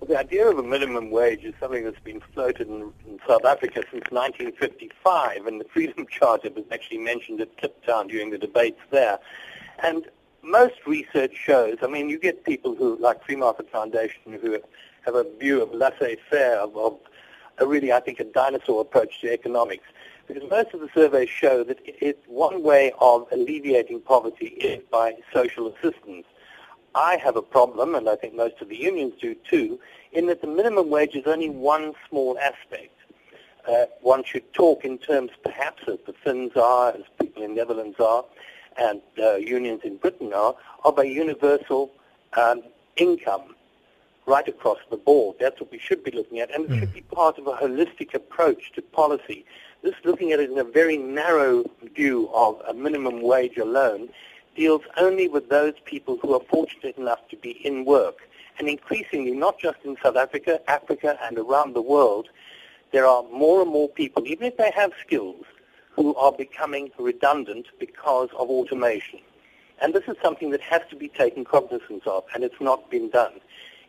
Well, 0.00 0.08
the 0.08 0.18
idea 0.18 0.48
of 0.48 0.58
a 0.58 0.62
minimum 0.62 1.10
wage 1.10 1.44
is 1.44 1.54
something 1.58 1.84
that's 1.84 1.98
been 2.00 2.20
floated 2.32 2.68
in, 2.68 2.92
in, 3.06 3.18
South 3.26 3.44
Africa 3.44 3.82
since 3.90 4.04
1955, 4.10 5.46
and 5.46 5.60
the 5.60 5.64
Freedom 5.64 6.06
Charter 6.08 6.50
was 6.50 6.64
actually 6.70 6.98
mentioned 6.98 7.40
at 7.40 7.56
Kliptown 7.56 8.08
during 8.08 8.30
the 8.30 8.38
debates 8.38 8.80
there. 8.90 9.18
And 9.82 10.06
most 10.42 10.76
research 10.86 11.34
shows, 11.34 11.78
I 11.82 11.88
mean, 11.88 12.08
you 12.08 12.18
get 12.18 12.44
people 12.44 12.76
who, 12.76 12.96
like 13.00 13.24
Free 13.24 13.36
Market 13.36 13.70
Foundation, 13.70 14.38
who 14.40 14.58
have 15.04 15.14
a 15.16 15.24
view 15.38 15.62
of 15.62 15.72
laissez-faire, 15.74 16.58
of, 16.60 16.76
of 16.76 16.98
a 17.58 17.66
really, 17.66 17.92
I 17.92 18.00
think, 18.00 18.20
a 18.20 18.24
dinosaur 18.24 18.80
approach 18.80 19.20
to 19.22 19.32
economics. 19.32 19.84
Because 20.28 20.48
most 20.50 20.74
of 20.74 20.80
the 20.80 20.90
surveys 20.94 21.30
show 21.30 21.64
that 21.64 21.78
it, 21.84 22.22
one 22.26 22.62
way 22.62 22.92
of 23.00 23.26
alleviating 23.32 24.02
poverty 24.02 24.48
is 24.48 24.82
by 24.90 25.14
social 25.32 25.68
assistance. 25.68 26.26
I 26.94 27.16
have 27.16 27.36
a 27.36 27.42
problem, 27.42 27.94
and 27.94 28.08
I 28.08 28.16
think 28.16 28.34
most 28.34 28.60
of 28.60 28.68
the 28.68 28.76
unions 28.76 29.14
do 29.20 29.34
too, 29.34 29.80
in 30.12 30.26
that 30.26 30.42
the 30.42 30.46
minimum 30.46 30.90
wage 30.90 31.14
is 31.14 31.26
only 31.26 31.48
one 31.48 31.94
small 32.08 32.38
aspect. 32.38 32.94
Uh, 33.66 33.86
one 34.02 34.22
should 34.22 34.52
talk 34.52 34.84
in 34.84 34.98
terms, 34.98 35.30
perhaps, 35.42 35.82
as 35.88 35.98
the 36.06 36.12
Finns 36.12 36.56
are, 36.56 36.90
as 36.90 37.02
people 37.20 37.42
in 37.42 37.50
the 37.50 37.56
Netherlands 37.56 37.98
are, 37.98 38.24
and 38.78 39.00
uh, 39.18 39.36
unions 39.36 39.80
in 39.82 39.96
Britain 39.96 40.32
are, 40.34 40.54
of 40.84 40.98
a 40.98 41.06
universal 41.06 41.90
um, 42.36 42.62
income 42.96 43.54
right 44.26 44.46
across 44.46 44.78
the 44.90 44.96
board. 44.96 45.36
That's 45.40 45.58
what 45.60 45.70
we 45.70 45.78
should 45.78 46.04
be 46.04 46.10
looking 46.10 46.38
at, 46.40 46.54
and 46.54 46.70
it 46.70 46.78
should 46.78 46.92
be 46.92 47.00
part 47.00 47.38
of 47.38 47.46
a 47.46 47.52
holistic 47.52 48.12
approach 48.14 48.72
to 48.74 48.82
policy. 48.82 49.44
This 49.82 49.94
looking 50.04 50.32
at 50.32 50.40
it 50.40 50.50
in 50.50 50.58
a 50.58 50.64
very 50.64 50.98
narrow 50.98 51.64
view 51.94 52.28
of 52.34 52.60
a 52.66 52.74
minimum 52.74 53.22
wage 53.22 53.56
alone 53.58 54.08
deals 54.56 54.82
only 54.96 55.28
with 55.28 55.48
those 55.48 55.74
people 55.84 56.18
who 56.20 56.34
are 56.34 56.40
fortunate 56.50 56.96
enough 56.96 57.28
to 57.28 57.36
be 57.36 57.52
in 57.64 57.84
work. 57.84 58.28
And 58.58 58.68
increasingly, 58.68 59.30
not 59.30 59.60
just 59.60 59.78
in 59.84 59.96
South 60.02 60.16
Africa, 60.16 60.60
Africa, 60.68 61.16
and 61.22 61.38
around 61.38 61.74
the 61.74 61.82
world, 61.82 62.28
there 62.90 63.06
are 63.06 63.22
more 63.24 63.62
and 63.62 63.70
more 63.70 63.88
people, 63.88 64.26
even 64.26 64.46
if 64.46 64.56
they 64.56 64.72
have 64.72 64.92
skills, 65.00 65.44
who 65.90 66.14
are 66.16 66.32
becoming 66.32 66.90
redundant 66.98 67.66
because 67.78 68.30
of 68.36 68.48
automation. 68.48 69.20
And 69.80 69.94
this 69.94 70.04
is 70.08 70.16
something 70.22 70.50
that 70.50 70.60
has 70.60 70.82
to 70.90 70.96
be 70.96 71.08
taken 71.08 71.44
cognizance 71.44 72.02
of, 72.06 72.24
and 72.34 72.42
it's 72.42 72.60
not 72.60 72.90
been 72.90 73.10
done. 73.10 73.34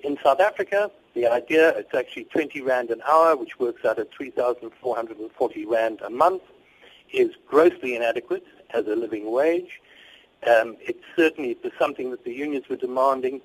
In 0.04 0.18
South 0.24 0.40
Africa, 0.40 0.92
the 1.14 1.28
idea, 1.28 1.70
it's 1.70 1.94
actually 1.94 2.26
20 2.26 2.62
Rand 2.62 2.92
an 2.92 3.02
hour, 3.08 3.36
which 3.36 3.60
works 3.60 3.86
out 3.86 4.00
at 4.00 4.12
3,440 4.14 5.66
Rand 5.66 6.02
a 6.02 6.10
month, 6.10 6.44
is 7.12 7.32
grossly 7.48 7.96
inadequate 7.96 8.46
as 8.72 8.86
a 8.88 8.96
living 8.96 9.32
wage. 9.32 9.82
Um, 10.48 10.78
it 10.80 10.98
certainly 11.16 11.58
was 11.64 11.74
something 11.78 12.12
that 12.12 12.24
the 12.24 12.34
unions 12.34 12.70
were 12.70 12.78
demanding 12.78 13.42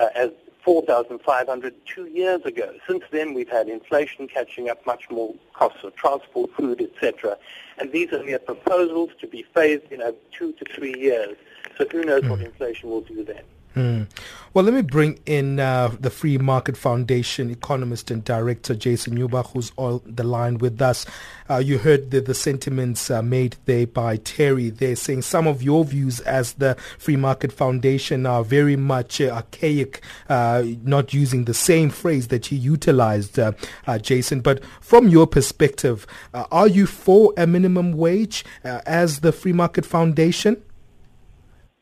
uh, 0.00 0.08
as 0.14 0.30
4,500 0.64 1.74
two 1.86 2.06
years 2.06 2.44
ago. 2.44 2.74
Since 2.86 3.04
then, 3.10 3.34
we've 3.34 3.48
had 3.48 3.68
inflation 3.68 4.28
catching 4.28 4.68
up 4.68 4.84
much 4.86 5.08
more 5.10 5.34
costs 5.52 5.84
of 5.84 5.94
transport, 5.96 6.50
food, 6.54 6.80
etc. 6.80 7.36
And 7.78 7.92
these 7.92 8.12
are 8.12 8.22
mere 8.22 8.38
proposals 8.38 9.10
to 9.20 9.26
be 9.26 9.44
phased 9.54 9.90
in 9.90 10.02
over 10.02 10.16
two 10.30 10.52
to 10.52 10.64
three 10.74 10.94
years. 10.98 11.36
So 11.76 11.86
who 11.90 12.02
knows 12.02 12.22
mm. 12.22 12.30
what 12.30 12.40
inflation 12.40 12.90
will 12.90 13.02
do 13.02 13.24
then. 13.24 13.42
Mm. 13.76 14.08
Well, 14.54 14.64
let 14.64 14.74
me 14.74 14.82
bring 14.82 15.20
in 15.26 15.60
uh, 15.60 15.94
the 16.00 16.10
Free 16.10 16.38
Market 16.38 16.76
Foundation 16.76 17.50
economist 17.50 18.10
and 18.10 18.24
director 18.24 18.74
Jasson 18.74 19.16
Urbach, 19.18 19.52
who's 19.52 19.70
on 19.76 20.00
the 20.04 20.24
line 20.24 20.58
with 20.58 20.80
us. 20.80 21.06
Uh, 21.48 21.58
you 21.58 21.78
heard 21.78 22.10
the, 22.10 22.20
the 22.20 22.34
sentiments 22.34 23.10
uh, 23.10 23.22
made 23.22 23.56
there 23.66 23.86
by 23.86 24.16
Terry. 24.16 24.70
They're 24.70 24.96
saying 24.96 25.22
some 25.22 25.46
of 25.46 25.62
your 25.62 25.84
views 25.84 26.20
as 26.20 26.54
the 26.54 26.76
Free 26.98 27.16
Market 27.16 27.52
Foundation 27.52 28.26
are 28.26 28.42
very 28.42 28.74
much 28.74 29.20
uh, 29.20 29.30
archaic, 29.30 30.02
uh, 30.28 30.64
not 30.82 31.12
using 31.12 31.44
the 31.44 31.54
same 31.54 31.90
phrase 31.90 32.28
that 32.28 32.50
you 32.50 32.58
utilized, 32.58 33.38
uh, 33.38 33.52
Jasson. 33.86 34.42
But 34.42 34.64
from 34.80 35.08
your 35.08 35.26
perspective, 35.26 36.06
are 36.34 36.68
you 36.68 36.86
for 36.86 37.32
a 37.36 37.46
minimum 37.46 37.92
wage 37.92 38.44
as 38.64 39.20
the 39.20 39.30
Free 39.30 39.52
Market 39.52 39.84
Foundation? 39.86 40.62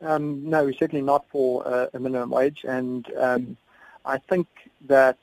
Um, 0.03 0.49
no, 0.49 0.71
certainly 0.73 1.03
not 1.03 1.25
for 1.31 1.67
uh, 1.67 1.87
a 1.95 1.99
minimum 1.99 2.31
wage, 2.31 2.65
and 2.69 3.07
um, 3.17 3.57
I 4.05 4.19
think 4.19 4.47
that 4.87 5.17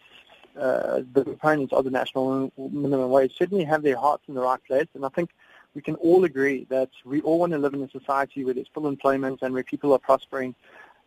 uh, 0.59 1.01
the 1.13 1.23
proponents 1.23 1.73
of 1.73 1.85
the 1.85 1.91
national 1.91 2.51
minimum 2.57 3.11
wage 3.11 3.35
certainly 3.37 3.65
have 3.65 3.83
their 3.83 3.97
hearts 3.97 4.23
in 4.27 4.33
the 4.33 4.41
right 4.41 4.63
place, 4.65 4.87
and 4.95 5.05
I 5.05 5.09
think 5.09 5.29
we 5.75 5.81
can 5.81 5.95
all 5.95 6.23
agree 6.23 6.65
that 6.69 6.89
we 7.05 7.21
all 7.21 7.39
want 7.39 7.51
to 7.53 7.57
live 7.57 7.73
in 7.73 7.83
a 7.83 7.89
society 7.89 8.43
where 8.43 8.53
there's 8.53 8.67
full 8.73 8.87
employment 8.87 9.39
and 9.41 9.53
where 9.53 9.63
people 9.63 9.93
are 9.93 9.99
prospering, 9.99 10.55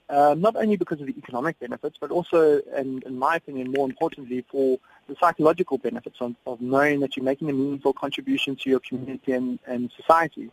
uh, 0.09 0.35
not 0.37 0.57
only 0.57 0.77
because 0.77 1.01
of 1.01 1.07
the 1.07 1.17
economic 1.19 1.59
benefits, 1.59 1.97
but 2.01 2.11
also, 2.11 2.61
and 2.75 3.03
in 3.05 3.19
my 3.19 3.37
opinion, 3.37 3.71
more 3.71 3.87
importantly, 3.87 4.45
for 4.49 4.79
the 5.09 5.17
psychological 5.21 5.79
benefits 5.79 6.17
of, 6.21 6.35
of 6.47 6.61
knowing 6.61 7.01
that 7.01 7.17
you're 7.17 7.25
making 7.25 7.51
a 7.51 7.53
meaningful 7.53 7.93
contribution 7.93 8.57
to 8.57 8.71
your 8.71 8.81
community 8.81 9.33
and, 9.33 9.59
and 9.67 9.91
society. 9.97 10.51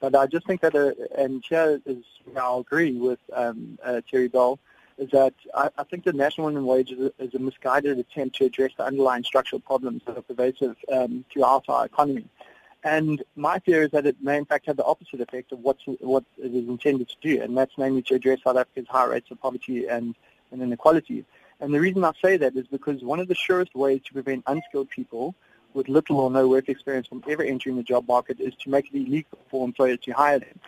But 0.00 0.14
I 0.14 0.26
just 0.26 0.46
think 0.46 0.60
that, 0.60 0.74
uh, 0.74 0.92
and 1.16 1.42
here 1.48 1.80
is 1.86 2.04
I'll 2.36 2.60
agree 2.60 2.92
with 2.92 3.18
um, 3.32 3.78
uh, 3.82 4.00
Terry 4.10 4.28
Bell, 4.28 4.58
is 4.98 5.10
that 5.10 5.34
I, 5.54 5.70
I, 5.78 5.84
think 5.84 6.04
the 6.04 6.12
national 6.12 6.48
minimum 6.48 6.66
wage 6.66 6.92
is 6.92 6.98
a, 6.98 7.22
is 7.22 7.34
a, 7.34 7.38
misguided 7.38 7.98
attempt 7.98 8.36
to 8.36 8.46
address 8.46 8.72
the 8.76 8.84
underlying 8.84 9.24
structural 9.24 9.60
problems 9.60 10.02
that 10.06 10.16
are 10.16 10.22
pervasive 10.22 10.76
um, 10.92 11.24
throughout 11.30 11.64
our 11.68 11.86
economy. 11.86 12.24
And 12.82 13.22
my 13.34 13.58
fear 13.58 13.82
is 13.82 13.90
that 13.90 14.06
it 14.06 14.16
may 14.22 14.38
in 14.38 14.44
fact 14.44 14.66
have 14.66 14.76
the 14.76 14.84
opposite 14.84 15.20
effect 15.20 15.52
of 15.52 15.60
what's, 15.60 15.82
what 16.00 16.24
it 16.38 16.54
is 16.54 16.68
intended 16.68 17.08
to 17.08 17.16
do, 17.20 17.42
and 17.42 17.56
that's 17.56 17.76
namely 17.76 18.02
to 18.02 18.14
address 18.14 18.40
South 18.44 18.56
Africa's 18.56 18.88
high 18.88 19.04
rates 19.04 19.30
of 19.30 19.40
poverty 19.40 19.86
and, 19.86 20.14
and 20.50 20.62
inequality. 20.62 21.24
And 21.60 21.74
the 21.74 21.80
reason 21.80 22.04
I 22.04 22.12
say 22.22 22.36
that 22.36 22.54
is 22.56 22.66
because 22.66 23.02
one 23.02 23.18
of 23.18 23.28
the 23.28 23.34
surest 23.34 23.74
ways 23.74 24.02
to 24.06 24.12
prevent 24.12 24.44
unskilled 24.46 24.90
people 24.90 25.34
with 25.76 25.88
little 25.88 26.18
or 26.18 26.30
no 26.30 26.48
work 26.48 26.68
experience 26.68 27.06
from 27.06 27.22
ever 27.28 27.42
entering 27.42 27.76
the 27.76 27.82
job 27.82 28.08
market 28.08 28.40
is 28.40 28.54
to 28.56 28.70
make 28.70 28.86
it 28.92 28.96
illegal 28.96 29.38
for 29.50 29.64
employers 29.64 29.98
to 30.00 30.10
hire 30.12 30.38
them. 30.38 30.58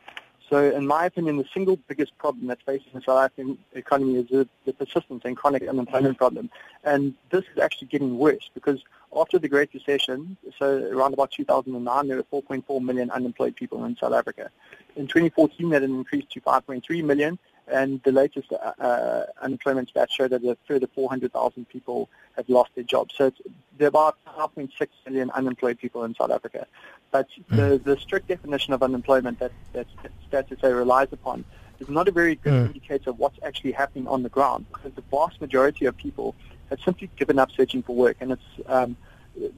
So 0.49 0.71
in 0.71 0.87
my 0.87 1.05
opinion, 1.07 1.37
the 1.37 1.45
single 1.53 1.77
biggest 1.89 2.17
problem 2.17 2.47
that's 2.47 2.63
facing 2.63 2.93
the 2.95 3.03
South 3.03 3.19
African 3.19 3.59
economy 3.75 4.17
is 4.17 4.29
the, 4.29 4.49
the 4.65 4.73
persistent 4.73 5.25
and 5.25 5.37
chronic 5.37 5.67
unemployment 5.69 6.17
problem. 6.17 6.49
And 6.85 7.15
this 7.31 7.45
is 7.53 7.59
actually 7.59 7.89
getting 7.89 8.17
worse 8.17 8.51
because 8.55 8.83
after 9.15 9.39
the 9.39 9.49
Great 9.49 9.75
Recession, 9.75 10.37
so 10.59 10.89
around 10.91 11.13
about 11.13 11.33
2009, 11.33 12.09
there 12.09 12.17
were 12.17 12.43
4.4 12.43 12.83
million 12.83 13.11
unemployed 13.11 13.57
people 13.57 13.85
in 13.85 13.97
South 13.97 14.13
Africa. 14.13 14.51
In 14.97 15.07
2014, 15.07 15.71
that 15.71 15.83
had 15.83 15.91
increased 15.91 16.31
to 16.31 16.41
5.3 16.41 17.05
million, 17.05 17.39
and 17.71 18.03
the 18.05 18.13
latest 18.13 18.53
uh, 18.53 18.73
uh, 18.81 19.25
unemployment 19.43 19.93
stats 19.93 20.11
show 20.11 20.29
that 20.29 20.43
a 20.45 20.57
further 20.67 20.87
400,000 20.87 21.69
people 21.69 22.09
have 22.37 22.49
lost 22.49 22.71
their 22.75 22.85
jobs. 22.85 23.15
So 23.17 23.33
are 23.81 23.87
about 23.87 24.17
5.6 24.39 24.89
million 25.07 25.31
unemployed 25.33 25.79
people 25.79 26.05
in 26.05 26.15
South 26.15 26.31
Africa. 26.31 26.67
But 27.11 27.29
mm. 27.51 27.57
the, 27.57 27.79
the 27.95 28.01
strict 28.01 28.29
definition 28.29 28.73
of 28.73 28.83
unemployment 28.83 29.41
that, 29.41 29.53
that 29.73 29.87
Stats 30.31 30.61
SA 30.61 30.69
relies 30.69 31.09
upon 31.13 31.45
is 31.81 31.89
not 31.89 32.07
a 32.09 32.13
very 32.13 32.37
good 32.37 32.53
mm. 32.53 32.67
indicator 32.67 33.11
of 33.11 33.19
what's 33.19 33.39
actually 33.43 33.73
happening 33.73 34.07
on 34.07 34.23
the 34.23 34.29
ground 34.29 34.67
because 34.73 34.93
the 34.95 35.03
vast 35.11 35.41
majority 35.41 35.87
of 35.87 35.97
people 35.97 36.35
have 36.71 36.81
simply 36.81 37.11
given 37.17 37.39
up 37.39 37.51
searching 37.51 37.83
for 37.83 37.97
work. 37.97 38.17
And 38.21 38.33
it's 38.33 38.43
um, 38.67 38.97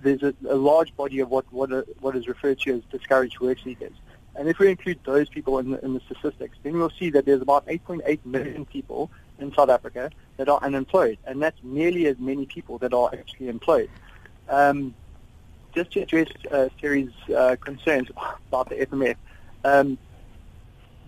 there's 0.02 0.22
a, 0.22 0.34
a 0.48 0.56
large 0.56 0.94
body 0.96 1.20
of 1.20 1.30
what, 1.30 1.50
what, 1.52 1.70
what 2.00 2.16
is 2.16 2.28
referred 2.28 2.58
to 2.60 2.74
as 2.76 2.82
discouraged 2.90 3.40
work 3.40 3.58
seekers. 3.62 3.92
And 4.36 4.48
if 4.48 4.58
we 4.58 4.68
include 4.68 5.00
those 5.04 5.28
people 5.28 5.58
in 5.58 5.72
the, 5.72 5.84
in 5.84 5.94
the 5.94 6.00
statistics, 6.00 6.56
then 6.62 6.74
we'll 6.74 6.90
see 6.90 7.10
that 7.10 7.26
there's 7.26 7.42
about 7.42 7.66
8.8 7.66 8.24
million 8.24 8.64
people 8.64 9.10
in 9.38 9.52
South 9.54 9.70
Africa 9.70 10.10
that 10.36 10.48
are 10.48 10.62
unemployed, 10.62 11.18
and 11.26 11.42
that's 11.42 11.58
nearly 11.62 12.06
as 12.06 12.18
many 12.18 12.46
people 12.46 12.78
that 12.78 12.94
are 12.94 13.10
actually 13.12 13.48
employed. 13.48 13.90
Um, 14.50 14.94
just 15.74 15.92
to 15.92 16.00
address 16.00 16.28
uh, 16.50 16.68
Terry's 16.80 17.12
uh, 17.34 17.56
concerns 17.60 18.08
about 18.48 18.68
the 18.68 18.74
FMF, 18.86 19.16
um, 19.64 19.96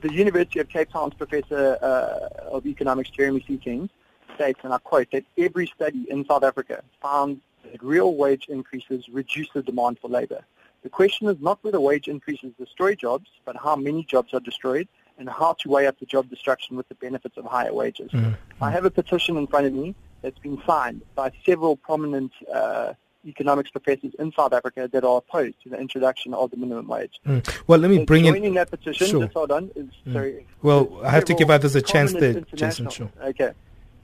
the 0.01 0.13
University 0.13 0.61
of 0.61 0.69
Cape 0.69 0.91
Town's 0.91 1.15
professor 1.15 1.79
uh, 1.83 2.51
of 2.51 2.67
economics, 2.67 3.11
Jeremy 3.11 3.45
Seekings, 3.47 3.91
states, 4.35 4.61
and 4.63 4.73
I 4.73 4.79
quote, 4.79 5.09
that 5.13 5.25
every 5.37 5.67
study 5.67 6.07
in 6.09 6.25
South 6.27 6.45
Africa 6.45 6.83
found 7.01 7.41
that 7.71 7.83
real 7.83 8.15
wage 8.15 8.47
increases 8.49 9.09
reduce 9.09 9.49
the 9.55 9.63
demand 9.63 9.99
for 10.01 10.09
labor. 10.09 10.45
The 10.83 10.89
question 10.89 11.29
is 11.29 11.37
not 11.41 11.59
whether 11.63 11.81
wage 11.81 12.09
increases 12.09 12.53
destroy 12.59 12.95
jobs, 12.95 13.29
but 13.45 13.57
how 13.57 13.77
many 13.77 14.05
jobs 14.05 14.35
are 14.35 14.41
destroyed 14.41 14.89
and 15.19 15.29
how 15.29 15.53
to 15.61 15.69
weigh 15.69 15.87
up 15.87 15.99
the 16.01 16.07
job 16.07 16.29
destruction 16.29 16.77
with 16.77 16.89
the 16.89 16.95
benefits 16.97 17.37
of 17.37 17.45
higher 17.45 17.73
wages. 17.73 18.11
Mm. 18.11 18.37
I 18.61 18.71
have 18.71 18.85
a 18.85 18.91
petition 18.91 19.37
in 19.37 19.47
front 19.47 19.67
of 19.67 19.73
me 19.73 19.95
that's 20.23 20.39
been 20.39 20.61
signed 20.67 21.03
by 21.15 21.31
several 21.45 21.77
prominent 21.77 22.33
uh, 22.53 22.95
economics 23.27 23.71
professors 23.71 24.13
in 24.19 24.33
South 24.33 24.53
Africa 24.53 24.89
that 24.93 25.05
are 25.05 25.19
opposed 25.19 25.63
to 25.63 25.69
the 25.69 25.79
introduction 25.79 26.35
of 26.35 26.51
the 26.51 26.57
minimum 26.57 26.89
wage. 26.89 27.21
Mm. 27.27 27.63
Well, 27.67 27.79
let 27.79 27.91
me 27.91 27.99
So 27.99 28.05
bring 28.07 28.25
joining 28.25 28.45
in. 28.45 28.55
that 28.55 28.71
petition, 28.71 29.07
Sure. 29.07 29.23
just 29.23 29.35
hold 29.35 29.51
on, 29.53 29.71
is 29.77 29.87
Mm. 30.07 30.13
sorry. 30.13 30.47
Well, 30.63 31.01
I 31.05 31.11
have 31.11 31.25
to 31.27 31.35
give 31.35 31.51
others 31.51 31.75
a 31.77 31.83
chance 31.83 32.13
there, 32.13 32.35
Jasson. 32.35 32.91
Sure. 32.91 33.11
Okay, 33.23 33.53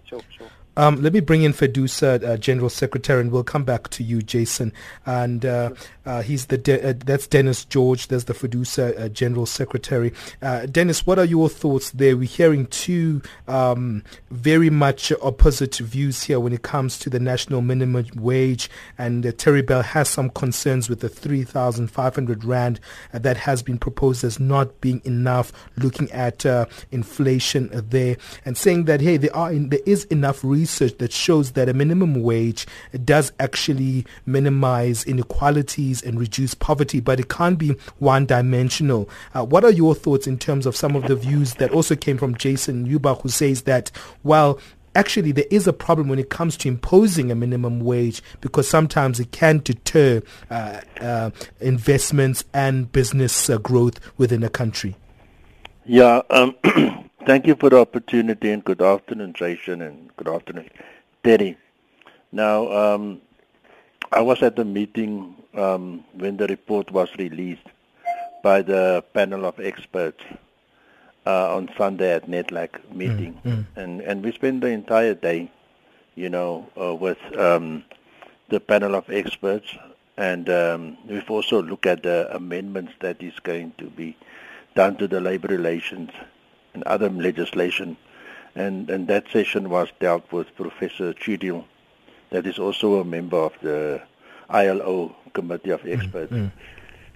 sure, 0.05 0.21
sure. 0.37 0.47
Um, 0.79 1.03
let 1.03 1.13
me 1.13 1.19
bring 1.19 1.43
in 1.43 1.53
Fedusa, 1.53 2.23
uh, 2.23 2.37
General 2.37 2.71
Secretary, 2.71 3.21
and 3.21 3.33
we'll 3.33 3.43
come 3.43 3.65
back 3.65 3.89
to 3.89 4.05
you, 4.05 4.19
Jasson. 4.19 4.71
And 5.05 5.45
uh, 5.45 5.71
uh, 6.07 6.23
he's 6.23 6.47
the 6.47 6.57
de- 6.57 6.91
uh, 6.91 6.95
that's 6.97 7.27
Dennis 7.27 7.65
George. 7.65 8.07
There's 8.07 8.27
the 8.27 8.33
Fedusa 8.33 8.97
uh, 8.97 9.09
General 9.09 9.45
Secretary. 9.45 10.13
Uh, 10.41 10.67
Dennis, 10.67 11.05
what 11.05 11.19
are 11.19 11.25
your 11.25 11.49
thoughts 11.49 11.91
there? 11.91 12.17
We're 12.17 12.29
hearing 12.29 12.67
two 12.67 13.23
um, 13.49 14.05
very 14.31 14.71
much 14.71 15.13
opposite 15.21 15.75
views 15.79 16.23
here 16.23 16.39
when 16.39 16.53
it 16.53 16.63
comes 16.63 16.97
to 17.01 17.11
the 17.11 17.19
national 17.19 17.61
minimum 17.61 18.07
wage. 18.15 18.71
And 18.97 19.27
uh, 19.27 19.33
Terry 19.37 19.63
Bell 19.63 19.83
has 19.83 20.09
some 20.09 20.31
concerns 20.31 20.89
with 20.89 21.01
the 21.01 21.09
3,500 21.09 22.45
rand 22.45 22.79
that 23.13 23.37
has 23.37 23.65
been 23.65 23.79
proposed 23.79 24.23
as 24.23 24.39
not 24.39 24.81
being 24.81 25.03
enough. 25.05 25.53
Looking 25.77 26.09
at 26.13 26.47
uh, 26.47 26.67
inflation 26.93 27.69
there 27.91 28.17
and 28.45 28.57
saying 28.57 28.85
that 28.85 29.01
hey, 29.01 29.17
there 29.17 29.35
are 29.35 29.53
in, 29.53 29.71
there 29.71 29.81
is 29.85 30.05
enough 30.05 30.45
research 30.69 30.99
that 30.99 31.13
shows 31.13 31.53
that 31.53 31.69
a 31.69 31.73
minimum 31.73 32.23
wage 32.23 32.67
does 33.05 33.33
actually 33.41 34.05
minimize 34.27 35.05
inequalities 35.05 36.03
and 36.03 36.21
reduce 36.21 36.55
poverty, 36.55 37.01
but 37.01 37.19
it 37.19 37.31
can't 37.31 37.59
be 37.59 37.71
one-dimensional. 37.99 39.09
Uh, 39.35 39.45
what 39.45 39.65
are 39.65 39.71
your 39.71 39.95
thoughts 39.95 40.27
in 40.27 40.39
terms 40.39 40.67
of 40.67 40.77
some 40.77 40.95
of 40.95 41.05
the 41.05 41.17
views 41.17 41.55
that 41.55 41.71
also 41.73 41.97
came 41.97 42.19
from 42.19 42.35
Jasson 42.35 42.87
Urbach, 42.87 43.23
who 43.23 43.29
says 43.29 43.63
that 43.63 43.91
well. 44.23 44.59
Actually, 44.95 45.31
there 45.31 45.45
is 45.51 45.69
a 45.69 45.73
problem 45.73 46.09
when 46.09 46.19
it 46.19 46.29
comes 46.29 46.57
to 46.57 46.67
imposing 46.67 47.31
a 47.31 47.35
minimum 47.35 47.81
wage 47.81 48.21
because 48.41 48.67
sometimes 48.67 49.21
it 49.21 49.31
can 49.31 49.59
deter 49.59 50.21
uh, 50.51 50.81
uh, 51.01 51.31
investments 51.61 52.45
and 52.53 52.91
business 52.91 53.49
uh, 53.49 53.59
growth 53.59 54.01
within 54.17 54.43
a 54.43 54.49
country. 54.49 54.97
Yeah, 55.85 56.23
um, 56.31 56.57
thank 57.29 57.47
you 57.47 57.55
for 57.55 57.69
the 57.69 57.79
opportunity 57.79 58.51
and 58.51 58.65
good 58.65 58.81
afternoon, 58.81 59.35
Jasson, 59.35 59.87
and 59.87 60.11
good 60.17 60.29
afternoon, 60.29 60.71
Terry. 61.23 61.59
Now, 62.33 62.73
um, 62.73 63.21
I 64.11 64.23
was 64.23 64.43
at 64.43 64.57
the 64.57 64.65
meeting 64.65 65.37
um, 65.53 66.05
when 66.15 66.39
the 66.39 66.47
report 66.47 66.91
was 66.91 67.11
released 67.19 67.69
by 68.43 68.63
the 68.63 69.05
panel 69.13 69.45
of 69.45 69.61
experts 69.61 70.25
uh, 71.27 71.55
on 71.55 71.69
Sunday 71.77 72.15
at 72.15 72.31
Nedlac 72.31 72.71
meeting, 72.95 73.39
Mm, 73.45 73.67
and 73.77 74.01
and 74.01 74.25
we 74.25 74.33
spent 74.33 74.63
the 74.63 74.69
entire 74.69 75.13
day, 75.13 75.51
you 76.15 76.31
know, 76.31 76.67
uh, 76.81 76.95
with 76.95 77.21
um, 77.39 77.85
the 78.49 78.59
panel 78.59 78.95
of 78.95 79.11
experts, 79.11 79.77
and 80.17 80.49
um, 80.49 80.97
we've 81.07 81.31
also 81.31 81.63
looked 81.63 81.85
at 81.85 82.03
the 82.03 82.35
amendments 82.35 82.95
that 83.01 83.23
is 83.23 83.39
going 83.41 83.75
to 83.77 83.91
be 84.01 84.17
done 84.75 84.97
to 84.97 85.07
the 85.07 85.21
labor 85.21 85.49
relations 85.49 86.11
and 86.79 86.85
other 86.85 87.11
legislation. 87.11 87.97
And, 88.55 88.89
and 88.91 89.09
that 89.09 89.25
session 89.33 89.69
was 89.69 89.89
dealt 90.01 90.31
with 90.33 90.55
Professor 90.55 91.13
Cheadle, 91.13 91.65
that 92.31 92.47
is 92.47 92.59
also 92.59 93.01
a 93.01 93.05
member 93.05 93.37
of 93.37 93.53
the 93.63 94.03
ILO 94.49 95.15
Committee 95.33 95.71
of 95.71 95.83
mm, 95.83 95.99
Experts. 95.99 96.33
Mm. 96.33 96.53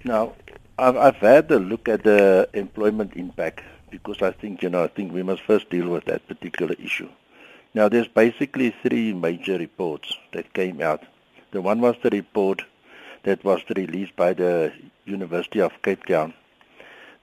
Now, 0.03 0.33
I've, 0.77 0.97
I've 0.97 1.15
had 1.15 1.51
a 1.51 1.59
look 1.59 1.87
at 1.87 2.03
the 2.03 2.49
employment 2.53 3.13
impact 3.15 3.61
because 3.89 4.21
I 4.21 4.31
think, 4.31 4.63
you 4.63 4.69
know, 4.69 4.83
I 4.83 4.87
think 4.87 5.13
we 5.13 5.23
must 5.23 5.43
first 5.43 5.69
deal 5.69 5.89
with 5.89 6.05
that 6.05 6.27
particular 6.27 6.75
issue. 6.79 7.09
Now, 7.73 7.89
there's 7.89 8.07
basically 8.07 8.75
three 8.83 9.13
major 9.13 9.57
reports 9.57 10.17
that 10.33 10.53
came 10.53 10.81
out. 10.81 11.03
The 11.51 11.61
one 11.61 11.79
was 11.79 11.95
the 12.03 12.09
report 12.09 12.63
that 13.23 13.43
was 13.43 13.61
released 13.75 14.15
by 14.15 14.33
the 14.33 14.73
University 15.05 15.61
of 15.61 15.71
Cape 15.81 16.05
Town 16.05 16.33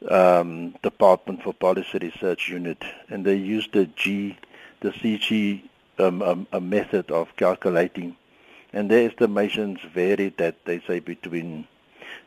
um, 0.08 0.74
Department 0.82 1.42
for 1.42 1.52
Policy 1.52 1.98
Research 2.00 2.48
Unit, 2.48 2.82
and 3.08 3.24
they 3.24 3.34
used 3.36 3.72
the 3.72 3.86
G, 3.86 4.38
the 4.80 4.90
CG 4.90 5.62
um, 5.98 6.22
um, 6.22 6.46
a 6.52 6.60
method 6.60 7.10
of 7.10 7.34
calculating, 7.36 8.16
and 8.72 8.90
their 8.90 9.08
estimations 9.08 9.80
varied 9.92 10.36
that 10.38 10.64
they 10.64 10.80
say 10.80 11.00
between 11.00 11.66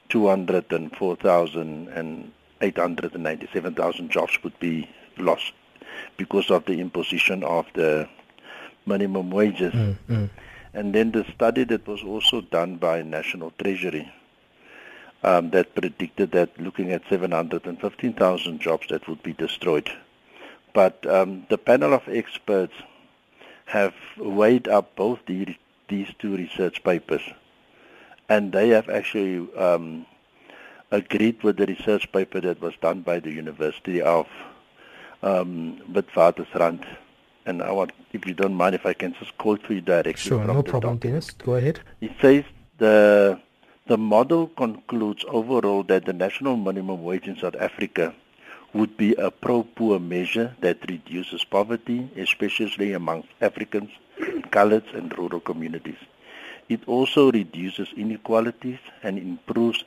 204,000 0.10 1.88
and 1.90 2.32
897,000 2.62 4.10
jobs 4.10 4.38
would 4.44 4.58
be 4.60 4.88
lost 5.18 5.54
because 6.18 6.52
of 6.52 6.66
the 6.66 6.80
imposition 6.80 7.44
of 7.44 7.66
the 7.74 8.08
minimum 8.86 9.32
wages. 9.32 9.74
Mm, 9.74 9.98
mm. 10.10 10.30
And 10.74 10.94
then 10.94 11.12
the 11.12 11.26
study 11.34 11.64
that 11.66 11.88
was 11.88 12.04
also 12.04 12.42
done 12.42 12.78
by 12.78 13.02
National 13.02 13.52
Treasury 13.52 14.12
um, 15.24 15.50
that 15.52 15.74
predicted 15.74 16.32
that 16.32 16.60
looking 16.60 16.92
at 16.92 17.02
715,000 17.10 18.60
jobs 18.60 18.88
that 18.90 19.08
would 19.08 19.24
be 19.24 19.34
destroyed. 19.34 19.90
But 20.74 21.06
um, 21.06 21.46
the 21.50 21.58
panel 21.58 21.94
of 21.94 22.04
experts 22.08 22.74
have 23.66 23.94
weighed 24.18 24.68
up 24.68 24.96
both 24.96 25.20
the, 25.26 25.56
these 25.88 26.10
two 26.20 26.36
research 26.36 26.84
papers, 26.84 27.22
and 28.28 28.52
they 28.52 28.70
have 28.70 28.90
actually 28.90 29.48
um, 29.56 30.06
agreed 30.92 31.42
with 31.44 31.58
the 31.58 31.68
research 31.68 32.12
paper 32.12 32.42
that 32.42 32.62
was 32.62 32.74
done 32.82 33.02
by 33.02 33.20
the 33.20 33.32
University 33.32 34.02
of 34.02 34.28
um, 35.22 35.80
Witwatersrand. 35.92 36.86
And 37.46 37.62
I 37.62 37.72
want, 37.72 37.92
if 38.14 38.26
you 38.26 38.34
don't 38.34 38.54
mind, 38.56 38.76
if 38.76 38.86
I 38.86 38.94
can 38.94 39.14
just 39.20 39.38
quote 39.38 39.62
for 39.64 39.74
you 39.74 39.82
directly 39.82 40.14
Sure, 40.14 40.46
no 40.46 40.62
the 40.62 40.64
problem. 40.64 40.98
Dennis. 40.98 41.32
Go 41.32 41.56
ahead. 41.56 41.82
It 42.02 42.12
says 42.22 42.44
the 42.78 43.40
the 43.86 43.98
model 43.98 44.48
concludes 44.48 45.26
overall 45.28 45.84
that 45.84 46.06
the 46.06 46.14
national 46.14 46.56
minimum 46.56 47.04
wage 47.04 47.28
in 47.28 47.36
South 47.36 47.56
Africa 47.60 48.14
would 48.74 48.96
be 48.96 49.14
a 49.16 49.30
pro-poor 49.30 50.00
measure 50.00 50.56
that 50.62 50.90
reduces 50.90 51.44
poverty, 51.44 52.10
especially 52.16 52.94
amongst 52.94 53.28
Africans, 53.42 53.92
coloureds 54.52 54.96
and 54.96 55.16
rural 55.18 55.42
communities. 55.42 55.98
It 56.70 56.80
also 56.88 57.30
reduces 57.30 57.90
inequalities 57.98 58.80
and 59.04 59.18
improves 59.18 59.84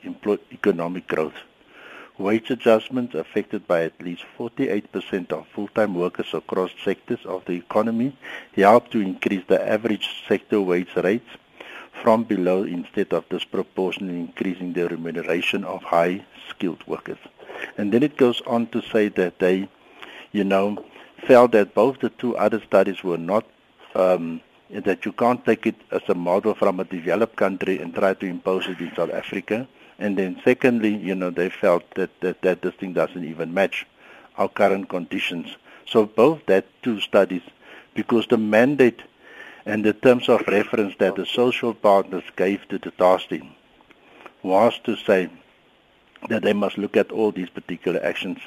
economic 0.52 1.06
growth. 1.08 1.40
Wage 2.18 2.50
adjustments 2.50 3.14
affected 3.14 3.66
by 3.66 3.84
at 3.84 4.00
least 4.00 4.24
48% 4.38 5.32
of 5.32 5.46
full-time 5.48 5.94
workers 5.94 6.34
across 6.34 6.70
sectors 6.84 7.24
of 7.24 7.46
the 7.46 7.54
economy 7.54 8.16
help 8.54 8.90
to 8.90 9.00
increase 9.00 9.44
the 9.48 9.60
average 9.66 10.22
sector 10.28 10.60
wage 10.60 10.94
rates 10.96 11.28
from 12.02 12.24
below 12.24 12.62
instead 12.62 13.12
of 13.12 13.28
disproportionately 13.28 14.20
increasing 14.20 14.72
the 14.72 14.88
remuneration 14.88 15.64
of 15.64 15.82
high-skilled 15.82 16.86
workers. 16.86 17.18
And 17.78 17.92
then 17.92 18.02
it 18.02 18.16
goes 18.16 18.42
on 18.46 18.66
to 18.68 18.82
say 18.82 19.08
that 19.08 19.38
they, 19.38 19.68
you 20.32 20.44
know, 20.44 20.84
felt 21.26 21.52
that 21.52 21.74
both 21.74 22.00
the 22.00 22.10
two 22.10 22.36
other 22.36 22.60
studies 22.60 23.02
were 23.02 23.18
not, 23.18 23.46
um, 23.94 24.40
that 24.70 25.04
you 25.04 25.12
can't 25.12 25.44
take 25.44 25.66
it 25.66 25.76
as 25.90 26.02
a 26.08 26.14
model 26.14 26.54
from 26.54 26.80
a 26.80 26.84
developed 26.84 27.36
country 27.36 27.80
and 27.80 27.94
try 27.94 28.14
to 28.14 28.26
impose 28.26 28.66
it 28.66 28.78
in 28.80 28.94
South 28.94 29.12
Africa. 29.12 29.66
And 29.98 30.18
then 30.18 30.40
secondly, 30.44 30.94
you 30.94 31.14
know, 31.14 31.30
they 31.30 31.48
felt 31.48 31.82
that, 31.94 32.10
that, 32.20 32.42
that 32.42 32.62
this 32.62 32.74
thing 32.74 32.92
doesn't 32.92 33.24
even 33.24 33.54
match 33.54 33.86
our 34.36 34.48
current 34.48 34.88
conditions. 34.88 35.56
So 35.86 36.04
both 36.04 36.44
that 36.46 36.66
two 36.82 37.00
studies, 37.00 37.42
because 37.94 38.26
the 38.26 38.36
mandate 38.36 39.02
and 39.66 39.84
the 39.84 39.92
terms 39.92 40.28
of 40.28 40.46
reference 40.46 40.94
that 40.98 41.16
the 41.16 41.26
social 41.26 41.74
partners 41.74 42.22
gave 42.36 42.66
to 42.68 42.78
the 42.78 42.92
task 42.92 43.28
team 43.28 43.50
was 44.42 44.78
to 44.84 44.96
say 44.96 45.28
that 46.28 46.42
they 46.42 46.52
must 46.52 46.78
look 46.78 46.96
at 46.96 47.10
all 47.10 47.32
these 47.32 47.50
particular 47.50 48.00
actions. 48.02 48.38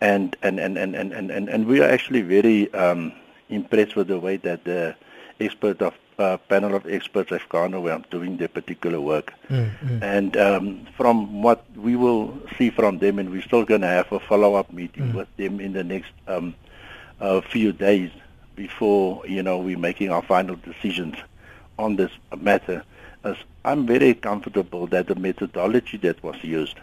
And, 0.00 0.36
and, 0.42 0.58
and, 0.58 0.76
and, 0.78 0.94
and, 0.94 1.12
and, 1.12 1.30
and, 1.30 1.48
and 1.48 1.66
we 1.66 1.80
are 1.80 1.88
actually 1.88 2.22
very 2.22 2.72
um, 2.74 3.12
impressed 3.48 3.96
with 3.96 4.08
the 4.08 4.18
way 4.18 4.38
that 4.38 4.64
the 4.64 4.96
expert 5.40 5.80
of 5.82 5.94
uh, 6.18 6.38
panel 6.48 6.74
of 6.74 6.86
experts 6.86 7.30
have 7.30 7.46
gone 7.50 7.74
around 7.74 8.06
doing 8.10 8.38
their 8.38 8.48
particular 8.48 9.00
work. 9.00 9.34
Mm, 9.50 9.70
mm. 9.78 10.02
And 10.02 10.36
um, 10.38 10.86
from 10.96 11.42
what 11.42 11.64
we 11.76 11.96
will 11.96 12.38
see 12.56 12.70
from 12.70 12.98
them, 12.98 13.18
and 13.18 13.30
we're 13.30 13.42
still 13.42 13.64
going 13.64 13.82
to 13.82 13.86
have 13.86 14.10
a 14.10 14.20
follow-up 14.20 14.72
meeting 14.72 15.12
Mm. 15.12 15.14
with 15.14 15.36
them 15.36 15.60
in 15.60 15.74
the 15.74 15.84
next 15.84 16.12
um, 16.26 16.54
uh, 17.20 17.42
few 17.42 17.72
days 17.72 18.10
before 18.56 19.22
you 19.26 19.42
know 19.42 19.58
we're 19.58 19.78
making 19.78 20.10
our 20.10 20.22
final 20.22 20.56
decisions 20.56 21.16
on 21.78 21.96
this 21.96 22.10
matter. 22.36 22.82
As 23.22 23.36
I'm 23.64 23.86
very 23.86 24.14
comfortable 24.14 24.86
that 24.88 25.06
the 25.06 25.14
methodology 25.14 25.98
that 25.98 26.22
was 26.22 26.42
used 26.42 26.76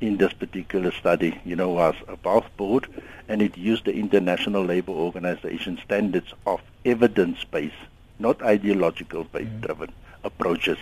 in 0.00 0.16
this 0.16 0.32
particular 0.32 0.92
study, 0.92 1.40
you 1.44 1.56
know, 1.56 1.70
was 1.70 1.94
above 2.06 2.44
board, 2.56 2.86
and 3.28 3.42
it 3.42 3.56
used 3.58 3.84
the 3.84 3.92
International 3.92 4.64
Labour 4.64 4.92
Organization 4.92 5.78
standards 5.84 6.32
of 6.46 6.60
evidence-based, 6.84 7.74
not 8.18 8.40
ideological-based 8.42 9.60
driven 9.60 9.92
approaches 10.24 10.78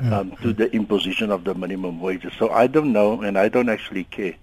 um, 0.00 0.32
to 0.42 0.52
the 0.52 0.70
imposition 0.72 1.30
of 1.30 1.44
the 1.44 1.54
minimum 1.54 2.00
wages. 2.00 2.32
So 2.38 2.50
I 2.50 2.66
don't 2.66 2.92
know, 2.92 3.22
and 3.22 3.38
I 3.38 3.48
don't 3.48 3.68
actually 3.68 4.04
care 4.04 4.34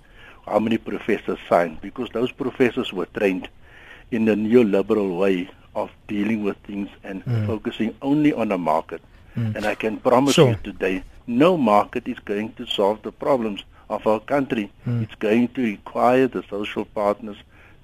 how 0.45 0.59
many 0.59 0.77
professors 0.77 1.39
signed 1.47 1.81
because 1.81 2.09
those 2.09 2.31
professors 2.31 2.91
were 2.91 3.05
trained 3.07 3.49
in 4.13 4.25
the 4.25 4.35
neoliberal 4.35 5.17
way 5.17 5.49
of 5.81 5.89
dealing 6.07 6.43
with 6.47 6.57
things 6.69 6.89
and 7.03 7.23
Mm. 7.25 7.45
focusing 7.51 7.91
only 8.01 8.31
on 8.41 8.51
a 8.51 8.57
market. 8.57 9.01
Mm. 9.35 9.55
And 9.55 9.65
I 9.65 9.75
can 9.83 9.97
promise 10.07 10.35
Sure. 10.35 10.49
you 10.51 10.57
today, 10.63 10.95
no 11.43 11.49
market 11.57 12.07
is 12.13 12.19
going 12.31 12.49
to 12.59 12.65
solve 12.77 12.99
the 13.07 13.11
problems 13.25 13.63
of 13.89 14.05
our 14.11 14.19
country. 14.33 14.65
Mm. 14.87 15.01
It's 15.03 15.15
going 15.27 15.47
to 15.55 15.61
require 15.75 16.27
the 16.35 16.43
social 16.49 16.85
partners 17.01 17.37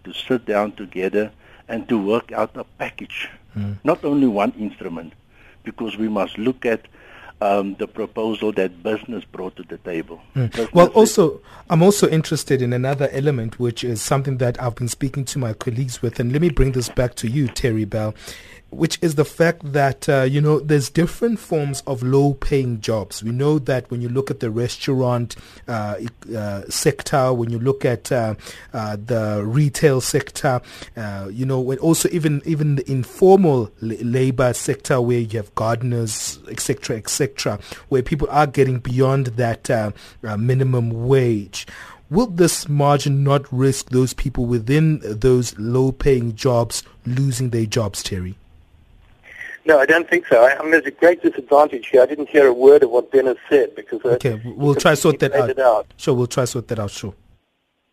to 0.04 0.14
sit 0.14 0.46
down 0.54 0.74
together 0.84 1.26
and 1.68 1.88
to 1.90 1.98
work 2.12 2.32
out 2.32 2.52
a 2.64 2.66
package, 2.84 3.18
Mm. 3.58 3.74
not 3.84 4.06
only 4.12 4.28
one 4.44 4.54
instrument, 4.68 5.14
because 5.64 5.98
we 6.04 6.10
must 6.20 6.38
look 6.38 6.66
at 6.76 6.82
um, 7.42 7.76
the 7.76 7.88
proposal 7.88 8.52
that 8.54 8.84
business 8.84 9.24
brought 9.26 9.56
to 9.56 9.64
the 9.64 9.78
table. 9.78 10.22
Mm. 10.36 10.74
Well, 10.74 10.88
also, 10.88 11.42
I'm 11.70 11.82
also 11.82 12.10
interested 12.10 12.62
in 12.62 12.74
another 12.74 13.10
element, 13.12 13.60
which 13.60 13.84
is 13.84 14.02
something 14.02 14.38
that 14.38 14.62
I've 14.62 14.76
been 14.76 14.88
speaking 14.90 15.26
to 15.26 15.40
my 15.40 15.54
colleagues 15.54 16.02
with, 16.02 16.20
and 16.20 16.32
let 16.32 16.42
me 16.42 16.50
bring 16.50 16.74
this 16.74 16.90
back 16.90 17.16
to 17.16 17.30
you, 17.30 17.48
Terry 17.48 17.86
Bell, 17.86 18.14
which 18.72 19.00
is 19.02 19.16
the 19.16 19.26
fact 19.26 19.74
that 19.74 20.08
uh, 20.08 20.22
you 20.22 20.42
know 20.42 20.60
there's 20.60 20.90
different 20.90 21.40
forms 21.40 21.82
of 21.88 22.04
low-paying 22.04 22.82
jobs. 22.82 23.24
We 23.24 23.32
know 23.32 23.60
that 23.60 23.90
when 23.90 24.02
you 24.02 24.10
look 24.10 24.30
at 24.30 24.40
the 24.40 24.52
restaurant 24.52 25.36
uh, 25.68 25.96
uh, 26.36 26.62
sector, 26.70 27.34
when 27.34 27.50
you 27.50 27.60
look 27.60 27.86
at 27.86 28.12
uh, 28.12 28.36
uh, 28.74 28.98
the 29.04 29.44
retail 29.46 30.02
sector, 30.02 30.62
uh, 30.96 31.30
you 31.32 31.46
know, 31.46 31.60
when 31.60 31.78
also 31.80 32.10
even 32.12 32.42
even 32.46 32.76
the 32.76 32.92
informal 32.92 33.72
la- 33.82 33.96
labor 34.02 34.54
sector, 34.54 35.02
where 35.02 35.20
you 35.20 35.38
have 35.38 35.54
gardeners, 35.56 36.40
etc., 36.50 36.98
etc., 36.98 37.60
where 37.90 38.04
people 38.04 38.28
are 38.30 38.48
getting 38.48 38.80
beyond 38.80 39.28
that 39.28 39.94
minimum 40.22 41.08
wage. 41.08 41.68
Will 42.12 42.26
this 42.26 42.68
margin 42.68 43.24
not 43.24 43.52
risk 43.54 43.92
those 43.92 44.16
people 44.16 44.48
within 44.48 45.00
those 45.04 45.56
low-paying 45.60 46.36
jobs 46.36 46.82
losing 47.06 47.52
their 47.52 47.68
jobs, 47.68 48.02
Terry? 48.02 48.36
No, 49.66 49.80
I 49.80 49.86
don't 49.86 50.10
think 50.10 50.26
so. 50.28 50.44
I, 50.44 50.58
I 50.58 50.62
mean, 50.62 50.72
there's 50.72 50.86
a 50.86 50.92
great 50.92 51.22
disadvantage 51.22 51.88
here. 51.88 52.02
I 52.02 52.06
didn't 52.06 52.30
hear 52.30 52.48
a 52.48 52.54
word 52.54 52.84
of 52.84 52.90
what 52.92 53.12
Dennis 53.12 53.38
said 53.50 53.76
because 53.76 54.00
uh, 54.06 54.10
Okay, 54.10 54.42
we'll 54.46 54.76
try 54.76 54.94
sort 54.94 55.20
that 55.20 55.34
out. 55.34 55.60
out. 55.60 55.94
Sure, 55.98 56.14
we'll 56.14 56.28
try 56.28 56.46
sort 56.46 56.68
that 56.70 56.80
out. 56.80 56.92
Sure. 56.92 57.14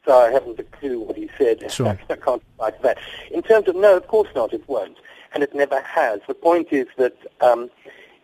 so 0.05 0.17
I 0.17 0.31
haven't 0.31 0.59
a 0.59 0.63
clue 0.65 1.01
what 1.01 1.17
he 1.17 1.29
said. 1.37 1.71
Sure. 1.71 1.99
I 2.09 2.17
can't 2.17 2.43
like 2.59 2.81
that. 2.83 2.99
In 3.31 3.43
terms 3.43 3.69
of 3.69 3.77
no, 3.77 3.97
of 3.97 4.07
course 4.07 4.29
not. 4.35 4.53
It 4.53 4.67
won't, 4.69 4.97
and 5.35 5.43
it 5.43 5.55
never 5.55 5.81
has. 5.83 6.21
The 6.29 6.35
point 6.35 6.69
is 6.73 6.87
that 6.97 7.17
um, 7.41 7.69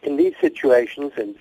in 0.02 0.16
these 0.16 0.34
situations, 0.40 1.12
and 1.16 1.34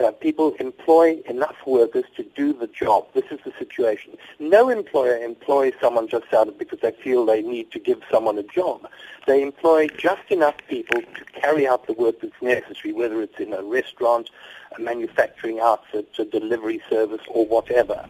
uh, 0.00 0.10
people 0.12 0.54
employ 0.58 1.20
enough 1.28 1.56
workers 1.66 2.04
to 2.16 2.22
do 2.34 2.52
the 2.52 2.66
job. 2.66 3.06
This 3.14 3.24
is 3.30 3.40
the 3.44 3.52
situation. 3.58 4.16
No 4.38 4.68
employer 4.68 5.16
employs 5.16 5.74
someone 5.80 6.08
just 6.08 6.32
out 6.32 6.48
of 6.48 6.58
because 6.58 6.80
they 6.80 6.92
feel 6.92 7.26
they 7.26 7.42
need 7.42 7.70
to 7.72 7.78
give 7.78 8.00
someone 8.10 8.38
a 8.38 8.42
job. 8.42 8.88
They 9.26 9.42
employ 9.42 9.88
just 9.88 10.30
enough 10.30 10.56
people 10.68 11.00
to 11.00 11.24
carry 11.40 11.66
out 11.66 11.86
the 11.86 11.92
work 11.92 12.20
that's 12.20 12.40
necessary, 12.40 12.92
whether 12.92 13.20
it's 13.22 13.38
in 13.38 13.52
a 13.52 13.62
restaurant, 13.62 14.30
a 14.76 14.80
manufacturing 14.80 15.60
outfit, 15.60 16.08
a 16.18 16.24
delivery 16.24 16.80
service, 16.88 17.20
or 17.28 17.46
whatever. 17.46 18.06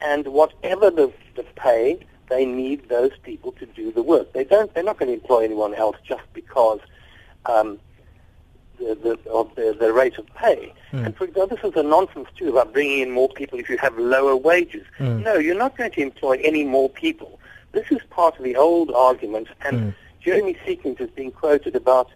And 0.00 0.28
whatever 0.28 0.90
the, 0.90 1.12
the 1.34 1.44
pay, 1.56 1.98
they 2.28 2.44
need 2.44 2.88
those 2.88 3.12
people 3.22 3.52
to 3.52 3.66
do 3.66 3.90
the 3.92 4.02
work. 4.02 4.32
They 4.32 4.44
don't. 4.44 4.72
They're 4.74 4.84
not 4.84 4.98
going 4.98 5.08
to 5.08 5.14
employ 5.14 5.44
anyone 5.44 5.74
else 5.74 5.96
just 6.04 6.24
because 6.34 6.80
um, 7.46 7.78
the, 8.78 9.18
of 9.30 9.54
the, 9.54 9.76
the 9.78 9.92
rate 9.92 10.18
of 10.18 10.26
pay. 10.34 10.72
And 10.92 11.16
for 11.16 11.24
example, 11.24 11.56
this 11.56 11.64
is 11.64 11.76
a 11.76 11.82
nonsense 11.82 12.28
too 12.36 12.50
about 12.50 12.72
bringing 12.72 13.00
in 13.00 13.10
more 13.10 13.28
people 13.28 13.58
if 13.58 13.68
you 13.68 13.78
have 13.78 13.98
lower 13.98 14.36
wages. 14.36 14.86
Mm. 14.98 15.24
No, 15.24 15.34
you're 15.34 15.56
not 15.56 15.76
going 15.76 15.90
to 15.90 16.00
employ 16.00 16.40
any 16.42 16.64
more 16.64 16.88
people. 16.88 17.40
This 17.72 17.90
is 17.90 17.98
part 18.10 18.38
of 18.38 18.44
the 18.44 18.54
old 18.54 18.92
argument, 18.92 19.48
and 19.62 19.94
Jeremy 20.20 20.56
Seekings 20.64 20.98
has 20.98 21.10
been 21.10 21.32
quoted 21.32 21.74
about 21.74 22.10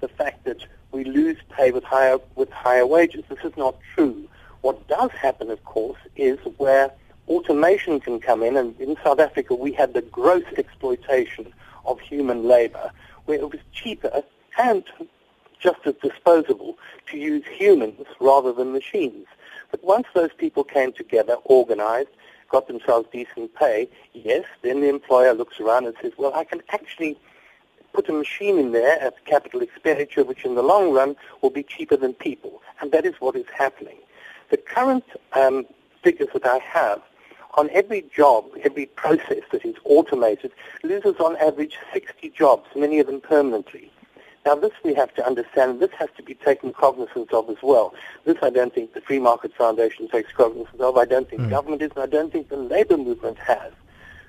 the 0.00 0.08
fact 0.08 0.44
that 0.44 0.66
we 0.92 1.04
lose 1.04 1.38
pay 1.50 1.70
with 1.70 1.84
higher 1.84 2.18
with 2.34 2.50
higher 2.50 2.86
wages. 2.86 3.24
This 3.28 3.38
is 3.42 3.56
not 3.56 3.76
true. 3.94 4.28
What 4.60 4.86
does 4.88 5.10
happen, 5.12 5.50
of 5.50 5.64
course, 5.64 5.98
is 6.16 6.38
where 6.58 6.92
automation 7.28 8.00
can 8.00 8.20
come 8.20 8.42
in, 8.42 8.56
and 8.56 8.78
in 8.78 8.96
South 9.02 9.20
Africa 9.20 9.54
we 9.54 9.72
had 9.72 9.94
the 9.94 10.02
gross 10.02 10.44
exploitation 10.58 11.52
of 11.86 11.98
human 12.00 12.44
labor, 12.46 12.90
where 13.24 13.38
it 13.38 13.50
was 13.50 13.60
cheaper 13.72 14.22
and 14.58 14.84
just 15.60 15.80
as 15.84 15.94
disposable 16.02 16.78
to 17.10 17.18
use 17.18 17.44
humans 17.46 18.06
rather 18.18 18.52
than 18.52 18.72
machines. 18.72 19.26
But 19.70 19.84
once 19.84 20.06
those 20.14 20.32
people 20.36 20.64
came 20.64 20.92
together, 20.92 21.34
organized, 21.44 22.08
got 22.50 22.66
themselves 22.66 23.08
decent 23.12 23.54
pay, 23.54 23.88
yes, 24.12 24.44
then 24.62 24.80
the 24.80 24.88
employer 24.88 25.34
looks 25.34 25.60
around 25.60 25.86
and 25.86 25.94
says, 26.02 26.12
well, 26.18 26.34
I 26.34 26.44
can 26.44 26.62
actually 26.70 27.16
put 27.92 28.08
a 28.08 28.12
machine 28.12 28.58
in 28.58 28.72
there 28.72 29.00
at 29.00 29.24
capital 29.24 29.60
expenditure, 29.60 30.24
which 30.24 30.44
in 30.44 30.54
the 30.54 30.62
long 30.62 30.92
run 30.92 31.16
will 31.42 31.50
be 31.50 31.62
cheaper 31.62 31.96
than 31.96 32.14
people. 32.14 32.62
And 32.80 32.92
that 32.92 33.04
is 33.04 33.14
what 33.20 33.36
is 33.36 33.46
happening. 33.56 33.98
The 34.50 34.56
current 34.56 35.04
um, 35.32 35.66
figures 36.02 36.28
that 36.32 36.46
I 36.46 36.58
have 36.58 37.02
on 37.54 37.68
every 37.70 38.04
job, 38.14 38.46
every 38.62 38.86
process 38.86 39.42
that 39.52 39.64
is 39.64 39.74
automated, 39.84 40.52
loses 40.82 41.16
on 41.18 41.36
average 41.36 41.78
60 41.92 42.30
jobs, 42.30 42.68
many 42.76 43.00
of 43.00 43.06
them 43.06 43.20
permanently. 43.20 43.90
Now, 44.46 44.54
this 44.54 44.72
we 44.82 44.94
have 44.94 45.14
to 45.14 45.26
understand. 45.26 45.80
This 45.80 45.90
has 45.98 46.08
to 46.16 46.22
be 46.22 46.34
taken 46.34 46.72
cognizance 46.72 47.28
of 47.32 47.50
as 47.50 47.58
well. 47.62 47.92
This 48.24 48.38
I 48.42 48.48
don't 48.48 48.74
think 48.74 48.94
the 48.94 49.00
Free 49.02 49.18
Market 49.18 49.54
Foundation 49.54 50.08
takes 50.08 50.32
cognizance 50.32 50.80
of. 50.80 50.96
I 50.96 51.04
don't 51.04 51.28
think 51.28 51.42
mm. 51.42 51.50
government 51.50 51.82
is, 51.82 51.90
and 51.94 52.02
I 52.02 52.06
don't 52.06 52.32
think 52.32 52.48
the 52.48 52.56
labour 52.56 52.96
movement 52.96 53.38
has. 53.38 53.72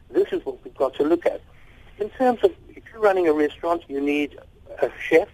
This 0.09 0.27
is 0.33 0.45
what 0.45 0.63
we've 0.63 0.75
got 0.75 0.93
to 0.95 1.03
look 1.03 1.25
at. 1.25 1.41
In 1.99 2.09
terms 2.09 2.43
of 2.43 2.51
if 2.69 2.83
you're 2.91 3.01
running 3.01 3.27
a 3.27 3.33
restaurant, 3.33 3.83
you 3.87 4.01
need 4.01 4.37
a 4.81 4.91
chef. 4.99 5.29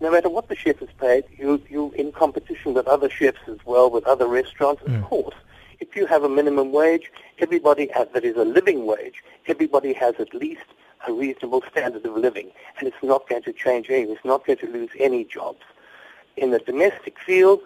No 0.00 0.10
matter 0.10 0.28
what 0.28 0.48
the 0.48 0.56
chef 0.56 0.82
is 0.82 0.90
paid, 1.00 1.24
you, 1.38 1.62
you're 1.70 1.94
in 1.94 2.12
competition 2.12 2.74
with 2.74 2.86
other 2.86 3.08
chefs 3.08 3.40
as 3.46 3.58
well, 3.64 3.88
with 3.88 4.04
other 4.04 4.26
restaurants, 4.26 4.82
of 4.82 4.88
mm. 4.88 5.02
course. 5.04 5.36
If 5.80 5.96
you 5.96 6.06
have 6.06 6.24
a 6.24 6.28
minimum 6.28 6.72
wage, 6.72 7.10
everybody 7.38 7.88
has, 7.94 8.08
that 8.12 8.24
is 8.24 8.36
a 8.36 8.44
living 8.44 8.84
wage, 8.84 9.22
everybody 9.46 9.92
has 9.94 10.14
at 10.18 10.34
least 10.34 10.64
a 11.06 11.12
reasonable 11.12 11.62
standard 11.70 12.04
of 12.04 12.16
living, 12.16 12.50
and 12.78 12.88
it's 12.88 13.02
not 13.02 13.28
going 13.28 13.42
to 13.42 13.52
change 13.52 13.90
anything. 13.90 14.14
It's 14.14 14.24
not 14.24 14.46
going 14.46 14.58
to 14.58 14.66
lose 14.66 14.90
any 14.98 15.24
jobs. 15.24 15.62
In 16.36 16.50
the 16.50 16.58
domestic 16.58 17.18
field, 17.18 17.60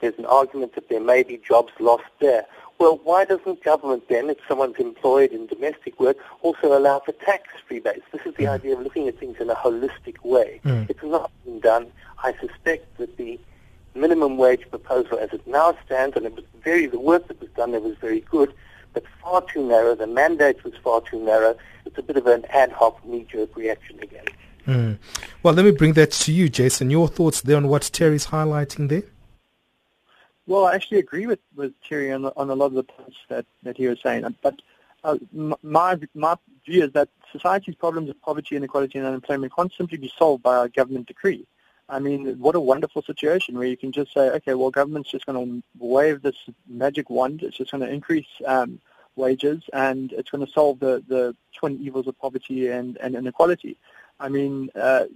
there's 0.00 0.18
an 0.18 0.26
argument 0.26 0.74
that 0.74 0.88
there 0.88 1.00
may 1.00 1.22
be 1.22 1.36
jobs 1.38 1.72
lost 1.78 2.04
there. 2.20 2.46
Well, 2.78 2.98
why 3.04 3.26
doesn't 3.26 3.62
government 3.62 4.08
then, 4.08 4.30
if 4.30 4.38
someone's 4.48 4.78
employed 4.78 5.32
in 5.32 5.46
domestic 5.46 6.00
work, 6.00 6.16
also 6.40 6.76
allow 6.76 7.00
for 7.00 7.12
tax 7.12 7.48
rebates? 7.68 8.06
This 8.10 8.22
is 8.24 8.34
the 8.36 8.46
idea 8.46 8.74
of 8.74 8.80
looking 8.80 9.06
at 9.06 9.18
things 9.18 9.36
in 9.38 9.50
a 9.50 9.54
holistic 9.54 10.24
way. 10.24 10.60
Mm. 10.64 10.88
It's 10.88 11.02
not 11.02 11.30
been 11.44 11.60
done. 11.60 11.88
I 12.22 12.32
suspect 12.40 12.96
that 12.96 13.18
the 13.18 13.38
minimum 13.94 14.38
wage 14.38 14.68
proposal 14.70 15.18
as 15.18 15.30
it 15.32 15.46
now 15.46 15.76
stands, 15.84 16.16
and 16.16 16.24
it 16.24 16.34
was 16.34 16.44
very, 16.64 16.86
the 16.86 16.98
work 16.98 17.28
that 17.28 17.38
was 17.40 17.50
done 17.50 17.72
there 17.72 17.80
was 17.80 17.96
very 18.00 18.20
good, 18.20 18.54
but 18.92 19.04
far 19.22 19.42
too 19.52 19.66
narrow. 19.66 19.94
The 19.94 20.06
mandate 20.06 20.62
was 20.64 20.74
far 20.82 21.00
too 21.00 21.22
narrow. 21.22 21.56
It's 21.86 21.98
a 21.98 22.02
bit 22.02 22.16
of 22.16 22.26
an 22.26 22.44
ad 22.50 22.72
hoc 22.72 23.04
knee-jerk 23.04 23.56
reaction 23.56 23.98
again. 24.02 24.24
Mm. 24.66 24.98
Well, 25.42 25.54
let 25.54 25.64
me 25.64 25.70
bring 25.70 25.94
that 25.94 26.10
to 26.12 26.32
you, 26.32 26.50
Jasson. 26.50 26.90
Your 26.90 27.08
thoughts 27.08 27.40
there 27.40 27.56
on 27.56 27.68
what 27.68 27.82
Terry's 27.92 28.26
highlighting 28.26 28.88
there? 28.88 29.02
Well, 30.46 30.66
I 30.66 30.74
actually 30.74 30.98
agree 30.98 31.26
with, 31.26 31.38
with 31.54 31.72
Terry 31.88 32.12
on, 32.12 32.26
on 32.26 32.50
a 32.50 32.54
lot 32.54 32.66
of 32.66 32.74
the 32.74 32.82
points 32.82 33.16
that, 33.28 33.46
that 33.62 33.76
he 33.76 33.86
was 33.86 34.00
saying. 34.02 34.24
But 34.42 34.60
uh, 35.04 35.16
my, 35.62 35.98
my 36.14 36.36
view 36.66 36.84
is 36.84 36.92
that 36.92 37.08
society's 37.32 37.76
problems 37.76 38.10
of 38.10 38.20
poverty, 38.20 38.56
inequality, 38.56 38.98
and 38.98 39.06
unemployment 39.06 39.54
can't 39.54 39.72
simply 39.72 39.98
be 39.98 40.12
solved 40.18 40.42
by 40.42 40.64
a 40.64 40.68
government 40.68 41.06
decree. 41.06 41.46
I 41.90 41.98
mean, 41.98 42.38
what 42.38 42.54
a 42.54 42.60
wonderful 42.60 43.02
situation 43.02 43.58
where 43.58 43.66
you 43.66 43.76
can 43.76 43.90
just 43.90 44.14
say, 44.14 44.30
okay, 44.30 44.54
well, 44.54 44.70
government's 44.70 45.10
just 45.10 45.26
going 45.26 45.44
to 45.44 45.62
wave 45.78 46.22
this 46.22 46.36
magic 46.68 47.10
wand. 47.10 47.42
It's 47.42 47.56
just 47.56 47.72
going 47.72 47.82
to 47.82 47.92
increase 47.92 48.28
um, 48.46 48.80
wages, 49.16 49.62
and 49.72 50.12
it's 50.12 50.30
going 50.30 50.46
to 50.46 50.52
solve 50.52 50.78
the, 50.78 51.02
the 51.08 51.34
twin 51.58 51.78
evils 51.80 52.06
of 52.06 52.18
poverty 52.18 52.68
and, 52.68 52.96
and 52.98 53.16
inequality. 53.16 53.76
I 54.20 54.28
mean, 54.28 54.70
uh, 54.74 55.06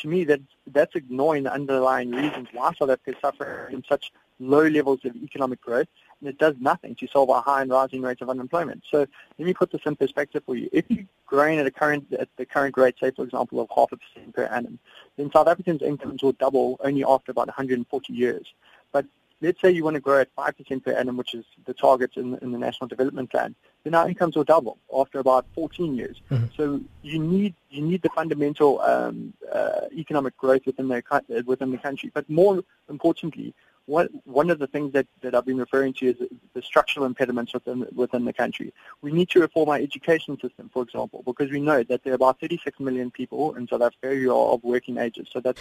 to 0.00 0.08
me, 0.08 0.24
that 0.24 0.40
that's 0.68 0.94
ignoring 0.94 1.42
the 1.42 1.52
underlying 1.52 2.10
reasons 2.12 2.48
why 2.52 2.72
South 2.72 2.90
Africa 2.90 3.10
is 3.10 3.16
suffering 3.20 3.70
from 3.70 3.84
such 3.84 4.10
low 4.40 4.66
levels 4.66 5.04
of 5.04 5.14
economic 5.16 5.60
growth, 5.60 5.88
it 6.22 6.38
does 6.38 6.54
nothing 6.60 6.94
to 6.96 7.06
solve 7.08 7.30
our 7.30 7.42
high 7.42 7.62
and 7.62 7.70
rising 7.70 8.02
rates 8.02 8.22
of 8.22 8.30
unemployment. 8.30 8.82
So 8.90 9.06
let 9.38 9.46
me 9.46 9.54
put 9.54 9.70
this 9.70 9.82
in 9.84 9.96
perspective 9.96 10.42
for 10.44 10.56
you. 10.56 10.68
If 10.72 10.84
you're 10.88 11.06
growing 11.26 11.58
at 11.58 11.66
a 11.66 11.70
current 11.70 12.12
at 12.12 12.28
the 12.36 12.46
current 12.46 12.76
rate, 12.76 12.96
say 13.00 13.10
for 13.10 13.24
example 13.24 13.60
of 13.60 13.68
half 13.74 13.92
a 13.92 13.96
percent 13.96 14.34
per 14.34 14.44
annum, 14.44 14.78
then 15.16 15.30
South 15.32 15.48
Africans' 15.48 15.82
incomes 15.82 16.22
will 16.22 16.32
double 16.32 16.78
only 16.84 17.04
after 17.04 17.30
about 17.30 17.48
140 17.48 18.12
years. 18.12 18.52
But 18.92 19.06
let's 19.42 19.60
say 19.60 19.70
you 19.70 19.84
want 19.84 19.94
to 19.94 20.00
grow 20.00 20.20
at 20.20 20.34
5% 20.36 20.84
per 20.84 20.92
annum, 20.92 21.16
which 21.16 21.34
is 21.34 21.44
the 21.66 21.74
target 21.74 22.16
in, 22.16 22.38
in 22.38 22.52
the 22.52 22.58
National 22.58 22.88
Development 22.88 23.30
Plan, 23.30 23.54
then 23.84 23.94
our 23.94 24.08
incomes 24.08 24.36
will 24.36 24.44
double 24.44 24.78
after 24.96 25.18
about 25.18 25.44
14 25.54 25.94
years. 25.94 26.20
Mm-hmm. 26.30 26.46
So 26.56 26.80
you 27.02 27.18
need 27.18 27.54
you 27.70 27.82
need 27.82 28.02
the 28.02 28.10
fundamental 28.10 28.80
um, 28.80 29.32
uh, 29.52 29.82
economic 29.92 30.36
growth 30.36 30.66
within 30.66 30.88
the 30.88 31.42
within 31.46 31.72
the 31.72 31.78
country. 31.78 32.10
But 32.14 32.28
more 32.30 32.62
importantly, 32.88 33.54
one 33.86 34.08
one 34.24 34.50
of 34.50 34.58
the 34.58 34.66
things 34.66 34.92
that, 34.92 35.06
that 35.22 35.34
I've 35.34 35.44
been 35.44 35.58
referring 35.58 35.92
to 35.94 36.10
is 36.10 36.16
the 36.54 36.62
structural 36.62 37.04
impediments 37.04 37.52
within 37.52 37.86
within 37.94 38.24
the 38.24 38.32
country. 38.32 38.72
We 39.00 39.12
need 39.12 39.28
to 39.30 39.40
reform 39.40 39.68
our 39.70 39.76
education 39.76 40.38
system, 40.40 40.70
for 40.72 40.82
example, 40.82 41.22
because 41.26 41.50
we 41.50 41.60
know 41.60 41.82
that 41.82 42.04
there 42.04 42.12
are 42.12 42.16
about 42.16 42.40
36 42.40 42.78
million 42.80 43.10
people 43.10 43.54
in 43.54 43.66
South 43.66 43.82
Africa 43.82 44.14
who 44.14 44.30
are 44.30 44.52
of 44.54 44.62
working 44.62 44.98
ages. 44.98 45.28
So 45.32 45.40
that's 45.40 45.60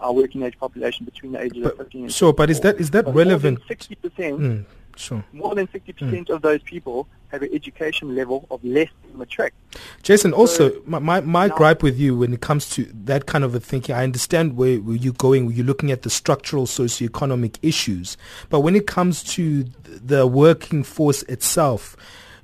our 0.00 0.12
working 0.12 0.42
age 0.42 0.58
population 0.58 1.04
between 1.04 1.32
the 1.32 1.42
ages 1.42 1.64
but, 1.64 1.72
of 1.72 1.78
15 1.78 2.02
and 2.02 2.12
Sure, 2.12 2.32
but 2.32 2.50
is 2.50 2.60
that 2.60 2.80
is 2.80 2.90
that 2.90 3.06
but 3.06 3.14
relevant? 3.14 3.60
60 3.66 3.94
percent. 3.96 4.40
Mm, 4.40 4.64
sure. 4.96 5.24
More 5.32 5.54
than 5.54 5.68
60 5.70 5.92
percent 5.92 6.30
of 6.30 6.42
those 6.42 6.62
people 6.62 7.08
have 7.28 7.42
an 7.42 7.50
education 7.52 8.14
level 8.14 8.46
of 8.50 8.62
less 8.64 8.88
than 9.02 9.18
matric. 9.18 9.52
Jasson, 10.02 10.32
also, 10.32 10.80
my, 10.86 10.98
my, 10.98 11.20
my 11.20 11.48
gripe 11.48 11.82
with 11.82 11.98
you 11.98 12.16
when 12.16 12.32
it 12.32 12.40
comes 12.40 12.70
to 12.70 12.84
that 13.04 13.26
kind 13.26 13.44
of 13.44 13.54
a 13.54 13.60
thinking, 13.60 13.94
I 13.94 14.04
understand 14.04 14.56
where, 14.56 14.78
where 14.78 14.96
you're 14.96 15.12
going, 15.12 15.46
where 15.46 15.54
you're 15.54 15.66
looking 15.66 15.90
at 15.90 16.02
the 16.02 16.10
structural 16.10 16.66
socioeconomic 16.66 17.58
issues, 17.62 18.16
but 18.48 18.60
when 18.60 18.76
it 18.76 18.86
comes 18.86 19.22
to 19.34 19.64
the 19.84 20.26
working 20.26 20.82
force 20.82 21.22
itself, 21.24 21.96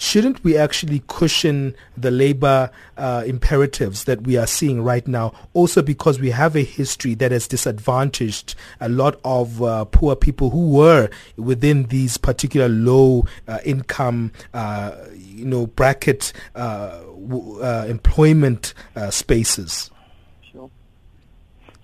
shouldn't 0.02 0.42
we 0.42 0.56
actually 0.56 1.00
cushion 1.06 1.76
the 1.96 2.10
labor 2.10 2.70
uh, 2.96 3.22
imperatives 3.24 4.02
that 4.04 4.22
we 4.22 4.36
are 4.36 4.48
seeing 4.48 4.82
right 4.82 5.06
now? 5.06 5.32
Also, 5.54 5.80
because 5.80 6.18
we 6.18 6.30
have 6.30 6.56
a 6.56 6.64
history 6.64 7.14
that 7.14 7.30
has 7.30 7.46
disadvantaged 7.46 8.56
a 8.80 8.88
lot 8.88 9.20
of 9.24 9.62
uh, 9.62 9.84
poor 9.84 10.16
people 10.16 10.50
who 10.50 10.70
were 10.70 11.08
within 11.36 11.84
these 11.84 12.16
particular 12.16 12.68
low 12.68 13.24
uh, 13.46 13.58
income, 13.64 14.32
uh, 14.52 14.90
you 15.14 15.44
know, 15.44 15.68
bracket 15.68 16.32
uh, 16.56 16.98
w- 17.02 17.60
uh, 17.60 17.86
employment 17.88 18.74
spaces. 19.10 19.91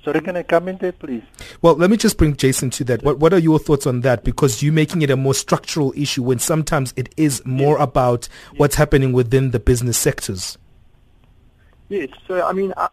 Sorry, 0.08 0.22
can 0.22 0.38
I 0.38 0.42
come 0.42 0.68
in 0.68 0.78
there, 0.78 0.92
please? 0.92 1.22
Well, 1.60 1.74
let 1.74 1.90
me 1.90 1.98
just 1.98 2.16
bring 2.16 2.34
Jasson 2.34 2.72
to 2.72 2.84
that. 2.84 3.02
What 3.02 3.18
What 3.18 3.34
are 3.34 3.38
your 3.38 3.58
thoughts 3.58 3.86
on 3.86 4.00
that? 4.00 4.24
Because 4.24 4.62
you're 4.62 4.72
making 4.72 5.02
it 5.02 5.10
a 5.10 5.18
more 5.18 5.34
structural 5.34 5.92
issue 5.94 6.22
when 6.22 6.38
sometimes 6.38 6.94
it 6.96 7.12
is 7.18 7.44
more 7.44 7.76
yes. 7.76 7.84
about 7.84 8.28
yes. 8.52 8.58
what's 8.58 8.76
happening 8.76 9.12
within 9.12 9.50
the 9.50 9.60
business 9.60 9.98
sectors. 9.98 10.56
Yes. 11.90 12.08
So, 12.26 12.42
I 12.42 12.54
mean, 12.54 12.72
I, 12.78 12.88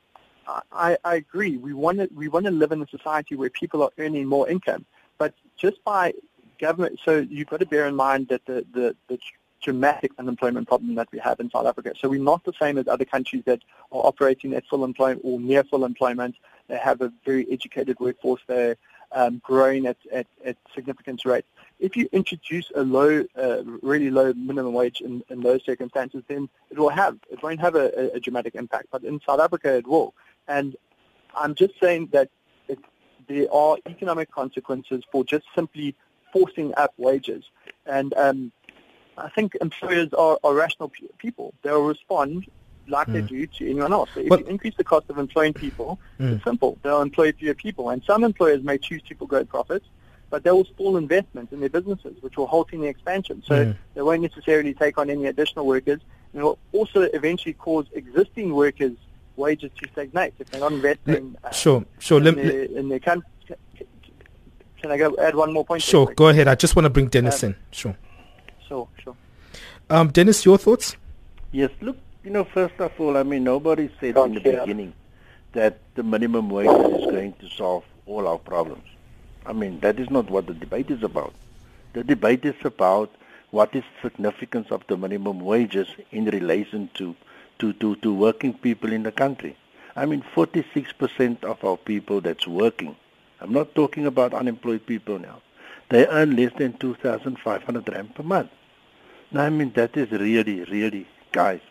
I, 0.73 0.97
I 1.05 1.15
agree. 1.15 1.55
We 1.55 1.71
want 1.71 1.99
to 1.99 2.09
we 2.13 2.27
want 2.27 2.47
to 2.47 2.51
live 2.51 2.73
in 2.73 2.81
a 2.81 2.87
society 2.87 3.35
where 3.35 3.49
people 3.49 3.81
are 3.81 3.91
earning 3.97 4.25
more 4.25 4.49
income, 4.49 4.85
but 5.17 5.33
just 5.55 5.81
by 5.85 6.13
government. 6.59 6.99
So 7.05 7.19
you've 7.19 7.47
got 7.47 7.61
to 7.61 7.65
bear 7.65 7.87
in 7.87 7.95
mind 7.95 8.27
that 8.27 8.45
the 8.45 8.65
the, 8.73 8.93
the 9.07 9.19
dramatic 9.61 10.11
unemployment 10.19 10.67
problem 10.67 10.95
that 10.95 11.07
we 11.13 11.19
have 11.19 11.39
in 11.39 11.49
South 11.49 11.65
Africa. 11.65 11.93
So 11.97 12.09
we're 12.09 12.21
not 12.21 12.43
the 12.43 12.53
same 12.59 12.77
as 12.77 12.89
other 12.89 13.05
countries 13.05 13.43
that 13.45 13.61
are 13.93 14.05
operating 14.05 14.53
at 14.53 14.65
full 14.65 14.83
employment 14.83 15.21
or 15.23 15.39
near 15.39 15.63
full 15.63 15.85
employment. 15.85 16.35
They 16.67 16.77
have 16.77 17.01
a 17.01 17.11
very 17.25 17.45
educated 17.51 17.99
workforce. 17.99 18.41
They're 18.47 18.77
um, 19.11 19.41
growing 19.43 19.85
at, 19.87 19.97
at, 20.11 20.27
at 20.43 20.57
significant 20.73 21.23
rates. 21.25 21.47
If 21.79 21.95
you 21.95 22.09
introduce 22.11 22.71
a 22.75 22.83
low, 22.83 23.25
uh, 23.37 23.63
really 23.81 24.09
low 24.09 24.33
minimum 24.33 24.73
wage 24.73 25.01
in, 25.01 25.23
in 25.29 25.41
those 25.41 25.63
circumstances, 25.63 26.23
then 26.27 26.49
it 26.69 26.77
will 26.77 26.89
have, 26.89 27.17
it 27.29 27.41
won't 27.43 27.59
have 27.59 27.75
a, 27.75 28.11
a 28.13 28.19
dramatic 28.19 28.55
impact. 28.55 28.87
But 28.91 29.03
in 29.03 29.21
South 29.25 29.39
Africa, 29.39 29.75
it 29.75 29.87
will. 29.87 30.13
And 30.47 30.75
I'm 31.35 31.55
just 31.55 31.73
saying 31.79 32.09
that 32.11 32.29
it, 32.67 32.79
there 33.27 33.51
are 33.53 33.77
economic 33.85 34.31
consequences 34.31 35.03
for 35.11 35.23
just 35.23 35.45
simply 35.53 35.95
forcing 36.33 36.73
up 36.75 36.93
wages. 36.97 37.43
And 37.85 38.13
um, 38.15 38.51
I 39.17 39.29
think 39.29 39.55
employers 39.61 40.13
are, 40.13 40.37
are 40.43 40.53
rational 40.53 40.91
people. 41.17 41.53
They'll 41.61 41.83
respond 41.83 42.47
like 42.87 43.07
mm. 43.07 43.13
they 43.13 43.21
do 43.21 43.47
to 43.47 43.69
anyone 43.69 43.93
else. 43.93 44.09
So 44.13 44.21
if 44.21 44.29
but, 44.29 44.41
you 44.41 44.45
increase 44.47 44.75
the 44.75 44.83
cost 44.83 45.09
of 45.09 45.17
employing 45.17 45.53
people, 45.53 45.99
mm. 46.19 46.35
it's 46.35 46.43
simple. 46.43 46.77
They'll 46.83 47.01
employ 47.01 47.31
fewer 47.31 47.53
people. 47.53 47.89
And 47.89 48.03
some 48.03 48.23
employers 48.23 48.63
may 48.63 48.77
choose 48.77 49.01
to 49.03 49.15
forego 49.15 49.43
profits, 49.45 49.85
but 50.29 50.43
they 50.43 50.51
will 50.51 50.65
stall 50.65 50.97
investment 50.97 51.51
in 51.51 51.59
their 51.59 51.69
businesses, 51.69 52.15
which 52.21 52.37
will 52.37 52.47
halt 52.47 52.73
in 52.73 52.81
the 52.81 52.87
expansion. 52.87 53.43
So 53.45 53.65
mm. 53.65 53.77
they 53.93 54.01
won't 54.01 54.21
necessarily 54.21 54.73
take 54.73 54.97
on 54.97 55.09
any 55.09 55.25
additional 55.25 55.65
workers. 55.65 56.01
And 56.33 56.41
it 56.41 56.43
will 56.43 56.59
also 56.73 57.01
eventually 57.01 57.53
cause 57.53 57.85
existing 57.93 58.53
workers' 58.53 58.97
wages 59.35 59.71
to 59.81 59.89
stagnate 59.91 60.33
if 60.39 60.49
they're 60.49 60.61
not 60.61 60.73
investing 60.73 61.35
uh, 61.43 61.51
sure, 61.51 61.85
sure. 61.99 62.25
in, 62.25 62.35
their, 62.35 62.63
in 62.63 62.89
their 62.89 62.99
country. 62.99 63.29
Can 64.81 64.91
I 64.91 64.97
go 64.97 65.15
add 65.19 65.33
one 65.33 65.51
more 65.51 65.65
point? 65.65 65.81
Sure, 65.81 66.05
go 66.13 66.27
ahead. 66.27 66.47
I 66.47 66.53
just 66.53 66.75
want 66.75 66.85
to 66.85 66.91
bring 66.91 67.07
Dennis 67.07 67.43
um, 67.43 67.49
in. 67.49 67.55
Sure. 67.71 67.97
Sure, 68.67 68.87
sure. 69.03 69.15
Um, 69.89 70.09
Dennis, 70.09 70.45
your 70.45 70.59
thoughts? 70.59 70.95
Yes, 71.51 71.71
look, 71.81 71.97
you 72.25 72.31
know, 72.31 72.43
first 72.43 72.73
of 72.79 72.91
all, 72.99 73.17
I 73.17 73.21
mean, 73.23 73.43
nobody 73.43 73.87
said 73.99 74.17
in 74.17 74.33
the 74.33 74.39
beginning 74.39 74.93
that 75.53 75.77
the 75.93 76.01
minimum 76.01 76.49
wage 76.49 76.67
is 76.67 77.05
going 77.05 77.33
to 77.33 77.47
solve 77.49 77.83
all 78.07 78.27
our 78.27 78.39
problems. 78.39 78.83
I 79.45 79.53
mean, 79.53 79.79
that 79.81 79.99
is 79.99 80.09
not 80.09 80.31
what 80.31 80.47
the 80.47 80.55
debate 80.55 80.89
is 80.89 81.03
about. 81.03 81.35
The 81.93 82.03
debate 82.03 82.43
is 82.43 82.55
about 82.63 83.11
what 83.51 83.75
is 83.75 83.83
the 84.01 84.09
significance 84.09 84.71
of 84.71 84.81
the 84.87 84.97
minimum 84.97 85.39
wages 85.39 85.87
in 86.11 86.25
relation 86.25 86.89
to, 86.95 87.15
to, 87.59 87.73
to, 87.73 87.95
to 87.97 88.11
working 88.11 88.55
people 88.55 88.91
in 88.91 89.03
the 89.03 89.11
country. 89.11 89.55
I 89.95 90.07
mean, 90.07 90.23
46% 90.35 91.43
of 91.43 91.63
our 91.63 91.77
people 91.77 92.21
that's 92.21 92.47
working, 92.47 92.95
I'm 93.39 93.53
not 93.53 93.75
talking 93.75 94.07
about 94.07 94.33
unemployed 94.33 94.87
people 94.87 95.19
now, 95.19 95.43
they 95.89 96.07
earn 96.07 96.35
less 96.35 96.51
than 96.57 96.73
2,500 96.79 97.87
rand 97.87 98.15
per 98.15 98.23
month. 98.23 98.49
Now, 99.31 99.43
I 99.43 99.51
mean, 99.51 99.71
that 99.75 99.95
is 99.95 100.09
really, 100.09 100.63
really, 100.63 101.07
guys, 101.31 101.61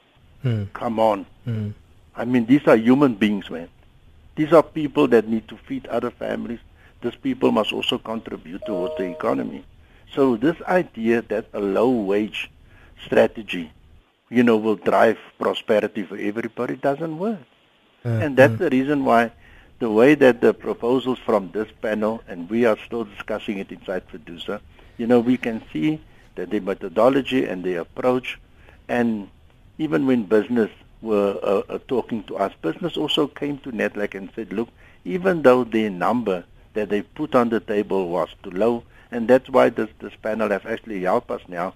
mm. 0.45 0.73
come 0.73 1.01
on. 1.01 1.27
Mm. 1.47 1.75
I 2.15 2.25
mean, 2.25 2.47
these 2.47 2.67
are 2.67 2.77
human 2.77 3.15
beings, 3.15 3.51
man. 3.51 3.69
These 4.37 4.53
are 4.53 4.63
people 4.63 5.09
that 5.09 5.29
need 5.29 5.49
to 5.49 5.57
feed 5.57 5.87
other 5.87 6.11
families. 6.11 6.61
These 7.01 7.17
people 7.17 7.53
must 7.53 7.73
also 7.73 7.99
contribute 7.99 8.65
towards 8.67 8.97
the 8.97 9.05
economy. 9.05 9.65
So 10.15 10.37
this 10.37 10.57
idea 10.63 11.23
that 11.23 11.47
a 11.53 11.61
low 11.61 11.91
wage 11.91 12.51
strategy, 13.05 13.73
you 14.31 14.43
know, 14.43 14.57
will 14.57 14.77
drive 14.77 15.19
prosperity 15.39 16.05
for 16.05 16.17
everybody 16.17 16.77
doesn't 16.77 17.19
work. 17.19 17.41
Uh, 18.05 18.09
and 18.09 18.37
that's 18.37 18.55
uh. 18.55 18.69
the 18.69 18.71
reason 18.71 19.05
why 19.05 19.33
the 19.81 19.91
way 19.91 20.15
that 20.15 20.41
the 20.41 20.55
proposals 20.55 21.19
from 21.19 21.51
this 21.51 21.69
panel, 21.83 22.23
and 22.29 22.49
we 22.49 22.65
are 22.65 22.79
still 22.87 23.05
discussing 23.05 23.59
it 23.59 23.71
inside 23.73 24.07
Producer, 24.07 24.61
you 24.99 25.07
know, 25.07 25.21
we 25.21 25.37
can 25.37 25.63
see 25.73 26.01
that 26.37 26.51
the 26.51 26.61
methodology 26.61 27.45
and 27.45 27.65
the 27.65 27.75
approach, 27.75 28.39
and 28.89 29.29
even 29.79 30.07
when 30.07 30.25
business 30.25 30.71
were 31.03 31.39
uh, 31.43 31.63
uh, 31.69 31.79
talking 31.89 32.23
to 32.25 32.37
us, 32.37 32.53
business 32.63 32.97
also 32.97 33.27
came 33.27 33.59
to 33.59 33.73
NEDLAC 33.73 34.15
and 34.15 34.31
said, 34.35 34.53
look, 34.53 34.69
even 35.05 35.43
though 35.43 35.65
the 35.65 35.89
number 35.91 36.45
that 36.75 36.89
they 36.89 37.03
put 37.03 37.35
on 37.35 37.49
the 37.51 37.61
table 37.61 38.09
was 38.09 38.29
too 38.43 38.51
low, 38.51 38.83
and 39.11 39.29
that's 39.29 39.49
why 39.49 39.69
this, 39.69 39.91
this 40.01 40.15
panel 40.23 40.49
has 40.49 40.63
actually 40.65 41.03
helped 41.03 41.31
us 41.31 41.43
now 41.49 41.75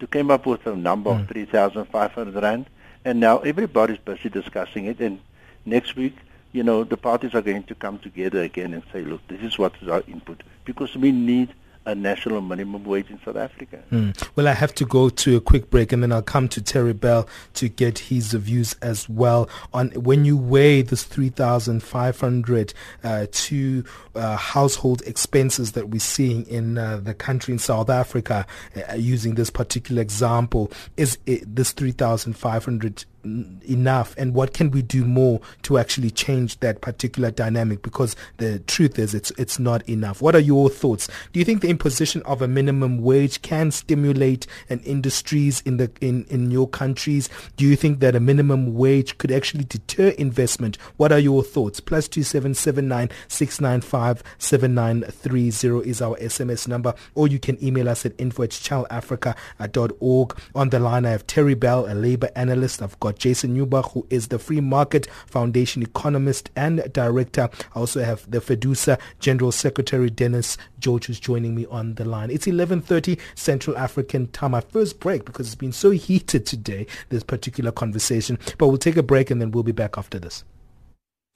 to 0.00 0.06
come 0.06 0.30
up 0.30 0.46
with 0.46 0.66
a 0.66 0.74
number 0.74 1.10
mm. 1.10 1.20
of 1.20 1.28
3,500 1.28 2.42
Rand, 2.42 2.66
and 3.04 3.20
now 3.20 3.38
everybody's 3.38 3.98
busy 3.98 4.28
discussing 4.28 4.86
it, 4.86 5.00
and 5.00 5.20
next 5.64 5.94
week, 5.96 6.16
you 6.52 6.62
know, 6.62 6.82
the 6.82 6.96
parties 6.96 7.34
are 7.34 7.42
going 7.42 7.62
to 7.64 7.74
come 7.74 7.98
together 7.98 8.42
again 8.42 8.74
and 8.74 8.82
say, 8.92 9.02
look, 9.02 9.20
this 9.28 9.40
is 9.40 9.58
what 9.58 9.72
is 9.82 9.88
our 9.88 10.02
input, 10.08 10.42
because 10.64 10.96
we 10.96 11.12
need 11.12 11.50
a 11.90 11.94
national 11.94 12.40
minimum 12.40 12.84
wage 12.84 13.10
in 13.10 13.20
South 13.24 13.36
Africa. 13.36 13.82
Mm. 13.90 14.28
Well, 14.36 14.48
I 14.48 14.52
have 14.52 14.74
to 14.76 14.84
go 14.84 15.08
to 15.08 15.36
a 15.36 15.40
quick 15.40 15.70
break 15.70 15.92
and 15.92 16.02
then 16.02 16.12
I'll 16.12 16.22
come 16.22 16.48
to 16.50 16.62
Terry 16.62 16.92
Bell 16.92 17.28
to 17.54 17.68
get 17.68 17.98
his 17.98 18.32
views 18.32 18.74
as 18.80 19.08
well 19.08 19.48
on 19.72 19.90
when 19.90 20.24
you 20.24 20.36
weigh 20.36 20.82
this 20.82 21.02
3,500 21.02 22.74
uh, 23.02 23.26
to 23.30 23.84
uh, 24.14 24.36
household 24.36 25.02
expenses 25.02 25.72
that 25.72 25.88
we're 25.88 25.98
seeing 25.98 26.46
in 26.46 26.78
uh, 26.78 26.98
the 26.98 27.14
country 27.14 27.52
in 27.52 27.58
South 27.58 27.90
Africa, 27.90 28.46
uh, 28.88 28.94
using 28.94 29.34
this 29.34 29.50
particular 29.50 30.00
example, 30.00 30.70
is 30.96 31.18
it, 31.26 31.54
this 31.54 31.72
3,500 31.72 33.04
enough? 33.24 34.14
And 34.16 34.34
what 34.34 34.54
can 34.54 34.70
we 34.70 34.82
do 34.82 35.04
more 35.04 35.40
to 35.62 35.78
actually 35.78 36.10
change 36.10 36.58
that 36.60 36.80
particular 36.80 37.30
dynamic? 37.30 37.82
Because 37.82 38.16
the 38.38 38.58
truth 38.60 38.98
is 38.98 39.14
it's 39.14 39.30
it's 39.32 39.58
not 39.58 39.88
enough. 39.88 40.22
What 40.22 40.34
are 40.34 40.40
your 40.40 40.70
thoughts? 40.70 41.08
Do 41.32 41.38
you 41.38 41.44
think 41.44 41.60
the 41.60 41.68
imposition 41.68 42.22
of 42.22 42.42
a 42.42 42.48
minimum 42.48 43.02
wage 43.02 43.42
can 43.42 43.70
stimulate 43.70 44.46
an 44.68 44.80
industries 44.80 45.60
in 45.62 45.76
the 45.76 45.90
in 46.00 46.24
in 46.30 46.50
your 46.50 46.68
countries? 46.68 47.28
Do 47.56 47.64
you 47.64 47.76
think 47.76 48.00
that 48.00 48.16
a 48.16 48.20
minimum 48.20 48.74
wage 48.74 49.18
could 49.18 49.30
actually 49.30 49.64
deter 49.64 50.08
investment? 50.10 50.76
What 50.96 51.12
are 51.12 51.18
your 51.18 51.42
thoughts? 51.42 51.80
Plus 51.80 52.08
2779 52.08 53.10
695 53.28 54.22
7930 54.38 55.88
is 55.88 56.02
our 56.02 56.16
sms 56.16 56.68
number. 56.68 56.94
Or 57.14 57.28
you 57.28 57.38
can 57.38 57.62
email 57.64 57.88
us 57.88 58.06
at 58.06 58.12
info 58.18 58.44
at 58.44 58.50
channelafrica.org 58.50 60.38
on 60.54 60.70
the 60.70 60.78
line 60.78 61.06
i 61.06 61.10
have 61.10 61.26
terry 61.26 61.54
bell 61.54 61.86
a 61.90 61.94
labor 61.94 62.30
analyst. 62.36 62.82
I've 62.82 62.98
got 63.00 63.09
got 63.10 63.18
Jasson 63.18 63.56
Urbach, 63.56 63.92
who 63.92 64.06
is 64.10 64.28
the 64.28 64.38
Free 64.38 64.60
Market 64.60 65.08
Foundation 65.26 65.82
economist 65.82 66.50
and 66.54 66.92
director. 66.92 67.48
I 67.74 67.80
also 67.80 68.04
have 68.04 68.30
the 68.30 68.40
FEDUSA 68.40 69.00
General 69.18 69.52
Secretary 69.52 70.10
Dennis 70.10 70.56
George, 70.78 71.06
who's 71.06 71.18
joining 71.18 71.54
me 71.54 71.66
on 71.66 71.94
the 71.94 72.04
line. 72.04 72.30
It's 72.30 72.46
11:30 72.46 73.18
Central 73.34 73.76
African 73.76 74.28
time. 74.28 74.52
My 74.52 74.60
first 74.60 75.00
break 75.00 75.24
because 75.24 75.46
it's 75.46 75.56
been 75.56 75.72
so 75.72 75.90
heated 75.90 76.46
today. 76.46 76.86
This 77.08 77.24
particular 77.24 77.72
conversation, 77.72 78.38
but 78.58 78.68
we'll 78.68 78.78
take 78.78 78.96
a 78.96 79.02
break 79.02 79.30
and 79.30 79.40
then 79.40 79.50
we'll 79.50 79.64
be 79.64 79.72
back 79.72 79.98
after 79.98 80.18
this. 80.18 80.44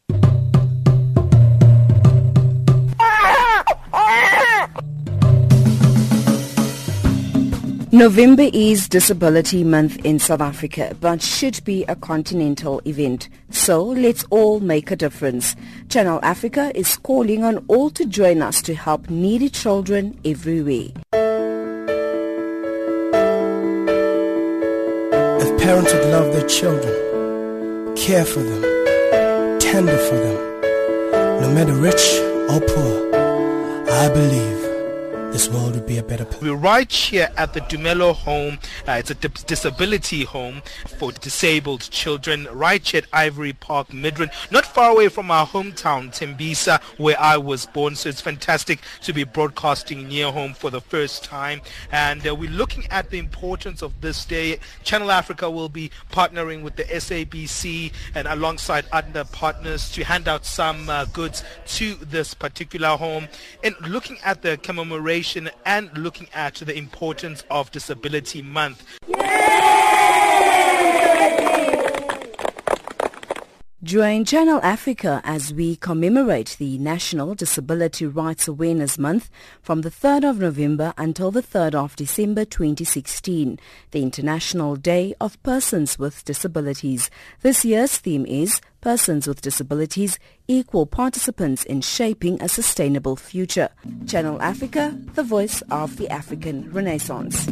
November 7.95 8.51
is 8.53 8.89
Disability 8.89 9.63
Month 9.63 10.05
in 10.05 10.19
South 10.19 10.41
Africa, 10.41 10.97
but 11.01 11.23
should 11.23 11.63
be 11.63 11.85
a 11.85 11.95
continental 11.95 12.83
event. 12.87 13.29
So 13.51 13.85
let's 13.85 14.25
all 14.31 14.59
make 14.59 14.91
a 14.91 14.97
difference. 14.97 15.55
Channel 15.91 16.19
Africa 16.25 16.73
is 16.75 16.97
calling 16.97 17.45
on 17.45 17.65
all 17.69 17.91
to 17.91 18.05
join 18.05 18.43
us 18.43 18.61
to 18.63 18.75
help 18.75 19.09
needy 19.09 19.49
children 19.49 20.19
everywhere. 20.25 20.89
If 25.41 25.63
parents 25.63 25.95
would 25.95 26.07
love 26.07 26.33
their 26.33 26.49
children, 26.49 27.95
care 27.95 28.25
for 28.25 28.41
them, 28.41 29.61
tender 29.61 29.97
for 29.97 30.17
them, 30.17 31.41
no 31.43 31.55
matter 31.55 31.75
rich 31.75 32.19
or 32.51 32.59
poor, 32.59 33.15
I 33.89 34.09
believe 34.09 34.64
this 35.35 35.49
world 35.49 35.75
would 35.75 35.85
be 35.85 35.99
a 35.99 36.03
better 36.05 36.25
place. 36.25 36.41
We're 36.43 36.55
right 36.55 36.93
here 36.93 37.29
at 37.37 37.55
the 37.55 37.61
Dumelo 37.63 38.15
home. 38.15 38.61
Uh, 38.87 38.93
it's 38.93 39.11
a 39.11 39.15
disability 39.17 40.23
home 40.23 40.63
for 40.97 41.11
disabled 41.11 41.81
children 41.91 42.47
right 42.53 42.87
here 42.87 42.99
at 42.99 43.09
Ivory 43.13 43.53
Park, 43.53 43.89
Midrand, 43.89 44.31
not 44.53 44.65
far 44.65 44.93
away 44.93 45.09
from 45.09 45.33
our 45.33 45.45
hometown, 45.45 46.17
Tembisa, 46.17 46.81
where 46.99 47.21
I 47.21 47.37
was 47.37 47.67
born. 47.67 47.97
So 47.97 48.11
it's 48.11 48.21
fantastic 48.21 48.79
to 49.03 49.13
be 49.13 49.25
broadcasting 49.25 50.07
near 50.07 50.31
home 50.31 50.55
for 50.55 50.71
the 50.71 50.81
first 50.81 51.25
time. 51.25 51.63
And 51.91 52.25
uh, 52.25 52.33
we're 52.33 52.49
looking 52.49 52.87
at 52.93 53.11
the 53.11 53.19
importance 53.19 53.83
of 53.83 54.01
this 54.03 54.25
day. 54.25 54.61
Channel 54.85 55.11
Africa 55.11 55.51
will 55.51 55.69
be 55.69 55.91
partnering 56.13 56.63
with 56.63 56.77
the 56.77 56.85
SABC 56.85 57.93
and 58.15 58.29
alongside 58.29 58.85
other 58.93 59.25
partners 59.25 59.91
to 59.91 60.05
hand 60.05 60.29
out 60.29 60.47
some 60.47 60.89
uh, 60.89 61.07
goods 61.07 61.43
to 61.67 61.97
this 61.97 62.35
particular 62.35 62.97
home. 62.97 63.27
And 63.65 63.75
looking 63.81 64.19
at 64.25 64.43
the 64.43 64.59
commemoration 64.59 65.24
and 65.65 65.97
looking 65.97 66.29
at 66.35 66.55
the 66.57 66.77
importance 66.77 67.45
of 67.51 67.71
Disability 67.71 68.43
Month. 68.43 68.85
Join 73.83 74.25
Channel 74.25 74.61
Africa 74.63 75.21
as 75.25 75.53
we 75.53 75.77
commemorate 75.77 76.57
the 76.59 76.79
National 76.79 77.35
Disability 77.35 78.07
Rights 78.07 78.49
Awareness 78.49 78.99
Month 78.99 79.31
from 79.61 79.83
the 79.83 79.91
3rd 79.91 80.31
of 80.31 80.39
November 80.39 80.95
until 80.97 81.31
the 81.31 81.43
3rd 81.43 81.75
of 81.75 81.95
December 81.95 82.47
2016, 82.47 83.59
the 83.91 84.03
International 84.03 84.77
Day 84.77 85.15
of 85.21 85.41
Persons 85.43 85.99
with 85.99 86.25
Disabilities. 86.25 87.11
This 87.43 87.63
year's 87.65 87.99
theme 87.99 88.25
is 88.25 88.61
Persons 88.85 89.27
with 89.27 89.41
Disabilities, 89.41 90.19
Equal 90.47 90.85
Participants 90.85 91.65
in 91.65 91.81
Shaping 91.81 92.43
a 92.43 92.51
Sustainable 92.51 93.17
Future. 93.17 93.71
Channel 94.07 94.43
Africa, 94.43 94.95
the 95.15 95.23
voice 95.23 95.63
of 95.71 95.97
the 95.97 96.07
African 96.11 96.71
Renaissance. 96.71 97.47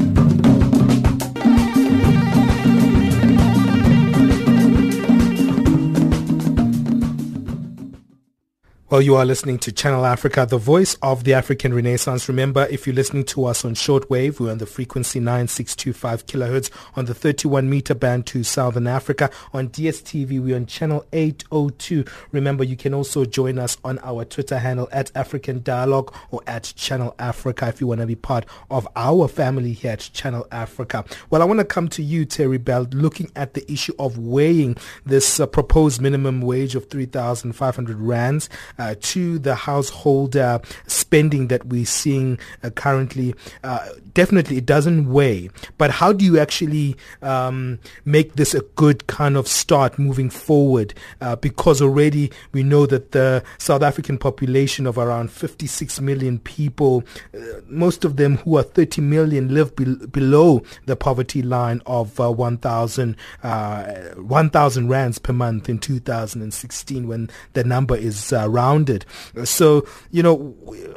Well, 8.92 9.00
you 9.00 9.16
are 9.16 9.24
listening 9.24 9.58
to 9.60 9.72
Channel 9.72 10.04
Africa, 10.04 10.44
the 10.44 10.58
voice 10.58 10.98
of 11.00 11.24
the 11.24 11.32
African 11.32 11.72
Renaissance. 11.72 12.28
Remember, 12.28 12.66
if 12.70 12.86
you're 12.86 12.94
listening 12.94 13.24
to 13.24 13.46
us 13.46 13.64
on 13.64 13.74
shortwave, 13.74 14.38
we're 14.38 14.50
on 14.50 14.58
the 14.58 14.66
frequency 14.66 15.18
9625 15.18 16.26
kilohertz 16.26 16.70
on 16.94 17.06
the 17.06 17.14
31 17.14 17.70
meter 17.70 17.94
band 17.94 18.26
to 18.26 18.44
Southern 18.44 18.86
Africa. 18.86 19.30
On 19.54 19.70
DSTV, 19.70 20.42
we're 20.42 20.56
on 20.56 20.66
channel 20.66 21.06
802. 21.10 22.04
Remember, 22.32 22.64
you 22.64 22.76
can 22.76 22.92
also 22.92 23.24
join 23.24 23.58
us 23.58 23.78
on 23.82 23.98
our 24.00 24.26
Twitter 24.26 24.58
handle 24.58 24.90
at 24.92 25.10
African 25.14 25.62
Dialogue 25.62 26.14
or 26.30 26.42
at 26.46 26.74
Channel 26.76 27.14
Africa 27.18 27.68
if 27.68 27.80
you 27.80 27.86
want 27.86 28.02
to 28.02 28.06
be 28.06 28.14
part 28.14 28.44
of 28.70 28.86
our 28.94 29.26
family 29.26 29.72
here 29.72 29.92
at 29.92 30.10
Channel 30.12 30.46
Africa. 30.52 31.02
Well, 31.30 31.40
I 31.40 31.46
want 31.46 31.60
to 31.60 31.64
come 31.64 31.88
to 31.88 32.02
you, 32.02 32.26
Terry 32.26 32.58
Bell, 32.58 32.86
looking 32.92 33.32
at 33.36 33.54
the 33.54 33.72
issue 33.72 33.94
of 33.98 34.18
weighing 34.18 34.76
this 35.06 35.40
uh, 35.40 35.46
proposed 35.46 36.02
minimum 36.02 36.42
wage 36.42 36.74
of 36.74 36.90
3,500 36.90 37.98
rands 37.98 38.50
uh, 38.81 38.81
to 39.00 39.38
the 39.38 39.54
household 39.54 40.36
uh, 40.36 40.58
spending 40.86 41.48
that 41.48 41.66
we're 41.66 41.86
seeing 41.86 42.38
uh, 42.62 42.70
currently. 42.70 43.34
Uh, 43.62 43.88
definitely, 44.14 44.56
it 44.58 44.66
doesn't 44.66 45.10
weigh. 45.10 45.50
But 45.78 45.90
how 45.90 46.12
do 46.12 46.24
you 46.24 46.38
actually 46.38 46.96
um, 47.22 47.78
make 48.04 48.34
this 48.34 48.54
a 48.54 48.60
good 48.76 49.06
kind 49.06 49.36
of 49.36 49.46
start 49.48 49.98
moving 49.98 50.30
forward? 50.30 50.94
Uh, 51.20 51.36
because 51.36 51.80
already 51.82 52.30
we 52.52 52.62
know 52.62 52.86
that 52.86 53.12
the 53.12 53.42
South 53.58 53.82
African 53.82 54.18
population 54.18 54.86
of 54.86 54.98
around 54.98 55.30
56 55.30 56.00
million 56.00 56.38
people, 56.38 57.04
most 57.66 58.04
of 58.04 58.16
them 58.16 58.38
who 58.38 58.56
are 58.56 58.62
30 58.62 59.00
million, 59.02 59.54
live 59.54 59.74
be- 59.76 60.06
below 60.06 60.62
the 60.86 60.96
poverty 60.96 61.42
line 61.42 61.80
of 61.86 62.18
1,000 62.18 63.16
1,000 63.42 64.88
rands 64.88 65.18
per 65.18 65.32
month 65.32 65.68
in 65.68 65.78
2016 65.78 67.06
when 67.08 67.30
the 67.52 67.64
number 67.64 67.96
is 67.96 68.32
around 68.62 69.04
so, 69.44 69.86
you 70.10 70.22
know, 70.22 70.54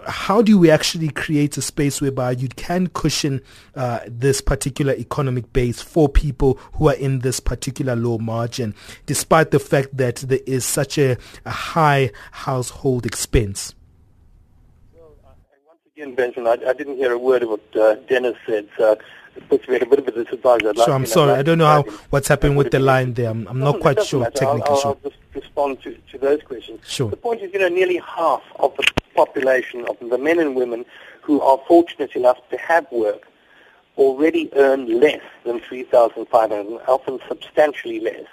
how 0.07 0.41
do 0.41 0.57
we 0.57 0.69
actually 0.69 1.09
create 1.09 1.57
a 1.57 1.61
space 1.61 2.01
whereby 2.01 2.31
you 2.31 2.47
can 2.49 2.87
cushion 2.87 3.41
uh, 3.75 3.99
this 4.07 4.41
particular 4.41 4.93
economic 4.93 5.51
base 5.53 5.81
for 5.81 6.07
people 6.07 6.59
who 6.73 6.89
are 6.89 6.95
in 6.95 7.19
this 7.19 7.39
particular 7.39 7.95
low 7.95 8.17
margin, 8.17 8.75
despite 9.05 9.51
the 9.51 9.59
fact 9.59 9.95
that 9.97 10.17
there 10.17 10.39
is 10.45 10.65
such 10.65 10.97
a, 10.97 11.17
a 11.45 11.49
high 11.49 12.11
household 12.31 13.05
expense? 13.05 13.73
Well, 14.93 15.15
uh, 15.25 15.29
once 15.67 15.79
again, 15.95 16.15
Benjamin, 16.15 16.47
I, 16.47 16.69
I, 16.69 16.73
didn't 16.73 16.97
hear 16.97 17.11
a 17.11 17.17
word 17.17 17.43
of 17.43 17.49
what 17.49 17.75
uh, 17.75 17.95
Dennis 18.07 18.35
said, 18.45 18.67
so 18.77 18.97
it 19.35 19.49
puts 19.49 19.67
me 19.67 19.75
at 19.75 19.83
a 19.83 19.85
bit 19.85 19.99
of 19.99 20.07
a 20.07 20.23
disadvantage. 20.23 20.77
so 20.77 20.91
I'm 20.91 21.05
sorry, 21.05 21.33
I 21.33 21.41
don't 21.41 21.57
know 21.57 21.65
how 21.67 21.81
what's 22.09 22.27
happening 22.27 22.55
with 22.55 22.71
the 22.71 22.79
line 22.79 23.13
there. 23.13 23.29
I'm, 23.29 23.47
I'm 23.47 23.59
not 23.59 23.79
quite 23.79 24.03
sure 24.03 24.23
technically 24.25 24.61
I'll, 24.63 24.73
I'll, 24.73 24.79
sure. 24.79 24.97
I'll 25.03 25.09
just 25.09 25.21
respond 25.33 25.81
to, 25.83 25.97
to 26.11 26.17
those 26.17 26.41
questions. 26.43 26.79
Sure. 26.87 27.09
The 27.09 27.17
point 27.17 27.41
is, 27.41 27.51
you 27.53 27.59
know, 27.59 27.69
nearly 27.69 27.97
half 27.97 28.43
of 28.57 28.75
the 28.77 28.85
population 29.15 29.85
of 29.87 29.97
the 29.99 30.17
men 30.17 30.39
and 30.39 30.55
women 30.55 30.85
who 31.21 31.41
are 31.41 31.59
fortunate 31.67 32.15
enough 32.15 32.37
to 32.49 32.57
have 32.57 32.85
work 32.91 33.27
already 33.97 34.49
earn 34.55 34.99
less 34.99 35.21
than 35.45 35.59
3,500, 35.59 36.81
often 36.87 37.19
substantially 37.27 37.99
less. 37.99 38.25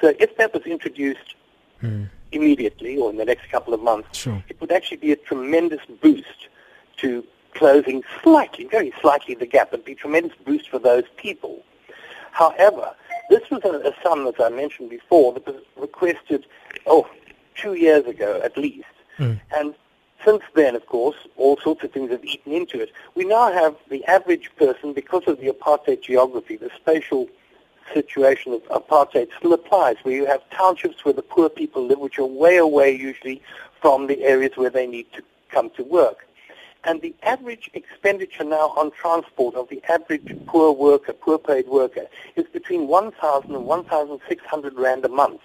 So 0.00 0.14
if 0.18 0.36
that 0.36 0.54
was 0.54 0.62
introduced 0.64 1.34
mm. 1.82 2.08
immediately 2.32 2.96
or 2.96 3.10
in 3.10 3.16
the 3.16 3.24
next 3.24 3.50
couple 3.50 3.74
of 3.74 3.82
months, 3.82 4.18
sure. 4.18 4.42
it 4.48 4.60
would 4.60 4.72
actually 4.72 4.98
be 4.98 5.12
a 5.12 5.16
tremendous 5.16 5.80
boost 6.00 6.48
to 6.98 7.24
closing 7.54 8.02
slightly, 8.22 8.64
very 8.66 8.92
slightly 9.00 9.34
the 9.34 9.46
gap. 9.46 9.68
It 9.68 9.78
would 9.78 9.84
be 9.84 9.92
a 9.92 9.96
tremendous 9.96 10.36
boost 10.44 10.68
for 10.70 10.78
those 10.78 11.04
people. 11.16 11.64
However, 12.32 12.94
this 13.30 13.50
was 13.50 13.62
a, 13.64 13.88
a 13.88 13.92
sum, 14.02 14.26
as 14.26 14.34
I 14.40 14.48
mentioned 14.48 14.90
before, 14.90 15.32
that 15.34 15.46
was 15.46 15.62
requested, 15.76 16.46
oh, 16.86 17.08
two 17.54 17.74
years 17.74 18.06
ago 18.06 18.40
at 18.42 18.56
least. 18.56 18.86
Mm. 19.18 19.40
And 19.56 19.74
since 20.24 20.42
then, 20.54 20.76
of 20.76 20.86
course, 20.86 21.16
all 21.36 21.58
sorts 21.58 21.82
of 21.84 21.92
things 21.92 22.10
have 22.10 22.24
eaten 22.24 22.52
into 22.52 22.80
it. 22.80 22.92
We 23.14 23.24
now 23.24 23.52
have 23.52 23.76
the 23.88 24.04
average 24.06 24.50
person, 24.56 24.92
because 24.92 25.24
of 25.26 25.40
the 25.40 25.48
apartheid 25.48 26.02
geography, 26.02 26.56
the 26.56 26.70
spatial 26.76 27.28
situation 27.92 28.52
of 28.52 28.62
apartheid 28.64 29.28
still 29.38 29.52
applies, 29.52 29.96
where 30.02 30.14
you 30.14 30.26
have 30.26 30.42
townships 30.50 31.04
where 31.04 31.14
the 31.14 31.22
poor 31.22 31.48
people 31.48 31.86
live, 31.86 31.98
which 31.98 32.18
are 32.18 32.26
way 32.26 32.56
away 32.56 32.94
usually 32.94 33.42
from 33.80 34.06
the 34.06 34.22
areas 34.22 34.52
where 34.56 34.70
they 34.70 34.86
need 34.86 35.06
to 35.12 35.22
come 35.50 35.70
to 35.70 35.82
work. 35.82 36.26
And 36.88 37.02
the 37.02 37.14
average 37.22 37.68
expenditure 37.74 38.44
now 38.44 38.70
on 38.70 38.90
transport 38.92 39.54
of 39.56 39.68
the 39.68 39.82
average 39.90 40.34
poor 40.46 40.72
worker, 40.72 41.12
poor 41.12 41.38
paid 41.38 41.68
worker, 41.68 42.06
is 42.34 42.46
between 42.46 42.88
1,000 42.88 43.54
and 43.54 43.66
1,600 43.66 44.74
rand 44.74 45.04
a 45.04 45.10
month. 45.10 45.42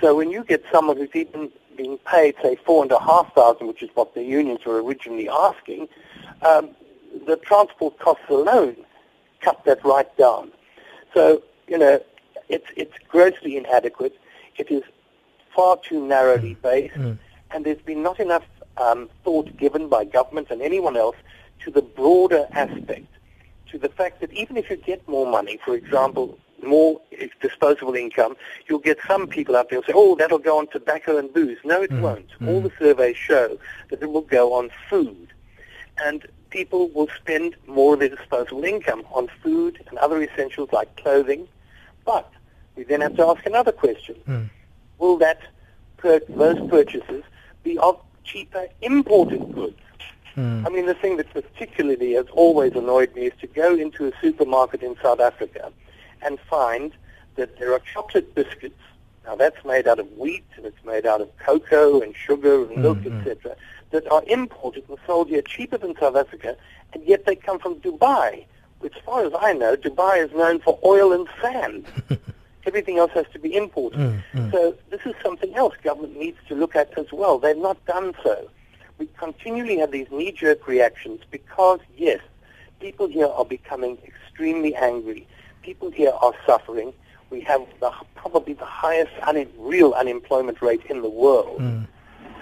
So 0.00 0.14
when 0.14 0.30
you 0.30 0.44
get 0.44 0.62
someone 0.70 0.96
who's 0.96 1.08
even 1.12 1.50
being 1.76 1.98
paid, 2.06 2.36
say, 2.40 2.54
4,500, 2.54 3.66
which 3.66 3.82
is 3.82 3.90
what 3.94 4.14
the 4.14 4.22
unions 4.22 4.64
were 4.64 4.80
originally 4.80 5.28
asking, 5.28 5.88
um, 6.42 6.70
the 7.26 7.36
transport 7.38 7.98
costs 7.98 8.22
alone 8.28 8.76
cut 9.40 9.64
that 9.64 9.84
right 9.84 10.16
down. 10.16 10.52
So, 11.14 11.42
you 11.66 11.78
know, 11.78 12.00
it's, 12.48 12.68
it's 12.76 12.94
grossly 13.08 13.56
inadequate. 13.56 14.16
It 14.56 14.70
is 14.70 14.84
far 15.52 15.78
too 15.78 16.06
narrowly 16.06 16.54
based, 16.54 16.94
mm. 16.94 17.18
and 17.50 17.66
there's 17.66 17.82
been 17.82 18.04
not 18.04 18.20
enough 18.20 18.44
um, 18.80 19.08
thought 19.24 19.56
given 19.56 19.88
by 19.88 20.04
government 20.04 20.48
and 20.50 20.62
anyone 20.62 20.96
else 20.96 21.16
to 21.64 21.70
the 21.70 21.82
broader 21.82 22.46
aspect, 22.52 23.06
to 23.70 23.78
the 23.78 23.88
fact 23.88 24.20
that 24.20 24.32
even 24.32 24.56
if 24.56 24.70
you 24.70 24.76
get 24.76 25.06
more 25.08 25.26
money, 25.26 25.58
for 25.64 25.74
example, 25.74 26.38
more 26.64 27.00
disposable 27.40 27.94
income, 27.94 28.36
you'll 28.68 28.78
get 28.78 28.98
some 29.06 29.26
people 29.26 29.56
out 29.56 29.68
there 29.70 29.80
who 29.80 29.86
say, 29.86 29.92
oh, 29.94 30.16
that'll 30.16 30.38
go 30.38 30.58
on 30.58 30.66
tobacco 30.68 31.16
and 31.18 31.32
booze. 31.32 31.58
No, 31.64 31.82
it 31.82 31.90
Mm. 31.90 32.00
won't. 32.00 32.28
Mm. 32.40 32.48
All 32.48 32.60
the 32.60 32.72
surveys 32.78 33.16
show 33.16 33.58
that 33.90 34.02
it 34.02 34.10
will 34.10 34.22
go 34.22 34.52
on 34.54 34.70
food. 34.88 35.28
And 36.04 36.26
people 36.50 36.88
will 36.88 37.08
spend 37.16 37.54
more 37.66 37.94
of 37.94 38.00
their 38.00 38.08
disposable 38.08 38.64
income 38.64 39.04
on 39.12 39.28
food 39.42 39.84
and 39.88 39.98
other 39.98 40.20
essentials 40.22 40.70
like 40.72 40.96
clothing. 40.96 41.46
But 42.04 42.30
we 42.76 42.84
then 42.84 43.02
have 43.02 43.16
to 43.16 43.26
ask 43.26 43.44
another 43.46 43.72
question. 43.72 44.16
Will 44.98 45.16
that 45.18 45.40
per- 45.98 46.20
those 46.28 46.58
purchases 46.70 47.22
be 47.62 47.78
of 47.78 48.00
cheaper 48.28 48.68
imported 48.82 49.54
goods? 49.54 49.80
Hmm. 50.34 50.64
I 50.66 50.70
mean, 50.70 50.86
the 50.86 50.94
thing 50.94 51.16
that 51.16 51.32
particularly 51.32 52.12
has 52.12 52.26
always 52.32 52.74
annoyed 52.74 53.14
me 53.14 53.22
is 53.22 53.32
to 53.40 53.46
go 53.46 53.74
into 53.74 54.06
a 54.06 54.12
supermarket 54.20 54.82
in 54.82 54.96
South 55.02 55.20
Africa 55.20 55.72
and 56.22 56.38
find 56.48 56.92
that 57.36 57.58
there 57.58 57.72
are 57.72 57.80
chocolate 57.92 58.34
biscuits. 58.34 58.80
Now, 59.24 59.36
that's 59.36 59.64
made 59.64 59.88
out 59.88 59.98
of 59.98 60.10
wheat 60.12 60.44
and 60.56 60.66
it's 60.66 60.84
made 60.84 61.06
out 61.06 61.20
of 61.20 61.36
cocoa 61.38 62.00
and 62.00 62.14
sugar 62.14 62.62
and 62.62 62.74
hmm, 62.74 62.82
milk, 62.82 62.98
hmm. 62.98 63.18
etc., 63.18 63.56
that 63.90 64.10
are 64.12 64.22
imported 64.26 64.84
and 64.88 64.98
sold 65.06 65.28
here 65.28 65.42
cheaper 65.42 65.78
than 65.78 65.96
South 65.98 66.14
Africa, 66.14 66.56
and 66.92 67.02
yet 67.04 67.24
they 67.24 67.34
come 67.34 67.58
from 67.58 67.76
Dubai. 67.76 68.44
Which, 68.80 68.94
as 68.94 69.02
far 69.02 69.24
as 69.24 69.32
I 69.38 69.54
know, 69.54 69.76
Dubai 69.76 70.24
is 70.24 70.30
known 70.32 70.60
for 70.60 70.78
oil 70.84 71.12
and 71.12 71.26
sand. 71.42 71.84
Everything 72.68 72.96
else 73.02 73.12
has 73.20 73.28
to 73.32 73.38
be 73.46 73.50
imported. 73.62 73.98
Mm, 73.98 74.22
mm. 74.34 74.50
So 74.52 74.58
this 74.92 75.02
is 75.10 75.14
something 75.26 75.52
else 75.62 75.74
government 75.82 76.14
needs 76.24 76.40
to 76.48 76.54
look 76.62 76.74
at 76.82 76.88
as 77.02 77.10
well. 77.20 77.34
They've 77.42 77.64
not 77.70 77.78
done 77.86 78.08
so. 78.24 78.34
We 78.98 79.06
continually 79.26 79.78
have 79.82 79.90
these 79.90 80.08
knee-jerk 80.16 80.60
reactions 80.74 81.20
because, 81.36 81.80
yes, 81.96 82.20
people 82.78 83.06
here 83.16 83.30
are 83.38 83.48
becoming 83.58 83.94
extremely 84.10 84.72
angry. 84.90 85.22
People 85.62 85.90
here 86.00 86.14
are 86.24 86.34
suffering. 86.48 86.92
We 87.30 87.40
have 87.52 87.62
the, 87.80 87.90
probably 88.22 88.54
the 88.64 88.70
highest 88.84 89.12
un- 89.22 89.54
real 89.74 89.90
unemployment 90.02 90.60
rate 90.68 90.84
in 90.92 90.98
the 91.06 91.14
world. 91.24 91.60
Mm. 91.60 91.86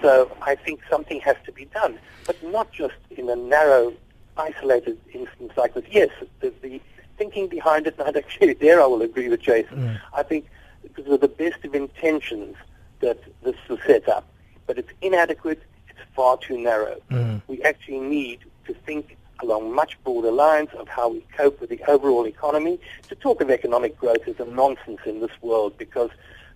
So 0.01 0.11
I 0.41 0.53
think 0.55 0.81
something 0.93 1.19
has 1.21 1.37
to 1.47 1.51
be 1.59 1.65
done, 1.79 1.93
but 2.25 2.37
not 2.43 2.67
just 2.81 2.99
in 3.11 3.29
a 3.29 3.37
narrow, 3.37 3.93
isolated 4.35 4.97
instance 5.13 5.53
like 5.61 5.73
this. 5.73 5.85
Yes, 5.89 6.09
the, 6.41 6.49
the 6.61 6.81
thinking 7.17 7.47
behind 7.47 7.87
it, 7.87 7.95
and 7.99 8.07
I'd 8.07 8.17
actually 8.17 8.53
there 8.53 8.81
I 8.81 8.85
will 8.85 9.01
agree 9.01 9.29
with 9.29 9.41
Jasson. 9.41 9.77
Mm. 9.77 10.01
I 10.13 10.23
think 10.23 10.47
because 10.83 11.11
of 11.11 11.21
the 11.21 11.27
best 11.27 11.63
of 11.65 11.75
intentions 11.75 12.55
that 12.99 13.19
this 13.43 13.55
was 13.69 13.79
set 13.85 14.07
up, 14.07 14.27
but 14.65 14.77
it's 14.77 14.91
inadequate, 15.01 15.61
it's 15.89 15.99
far 16.15 16.37
too 16.37 16.57
narrow. 16.57 16.97
Mm. 17.11 17.41
We 17.47 17.61
actually 17.63 17.99
need 17.99 18.39
to 18.65 18.73
think 18.73 19.17
along 19.41 19.73
much 19.73 19.97
broader 20.03 20.31
lines 20.31 20.69
of 20.77 20.87
how 20.87 21.09
we 21.09 21.23
cope 21.35 21.61
with 21.61 21.69
the 21.69 21.79
overall 21.87 22.25
economy. 22.25 22.79
To 23.09 23.15
talk 23.15 23.41
of 23.41 23.51
economic 23.51 23.97
growth 23.97 24.27
is 24.27 24.39
a 24.39 24.45
nonsense 24.45 24.99
in 25.05 25.19
this 25.19 25.31
world 25.41 25.77
because 25.77 26.09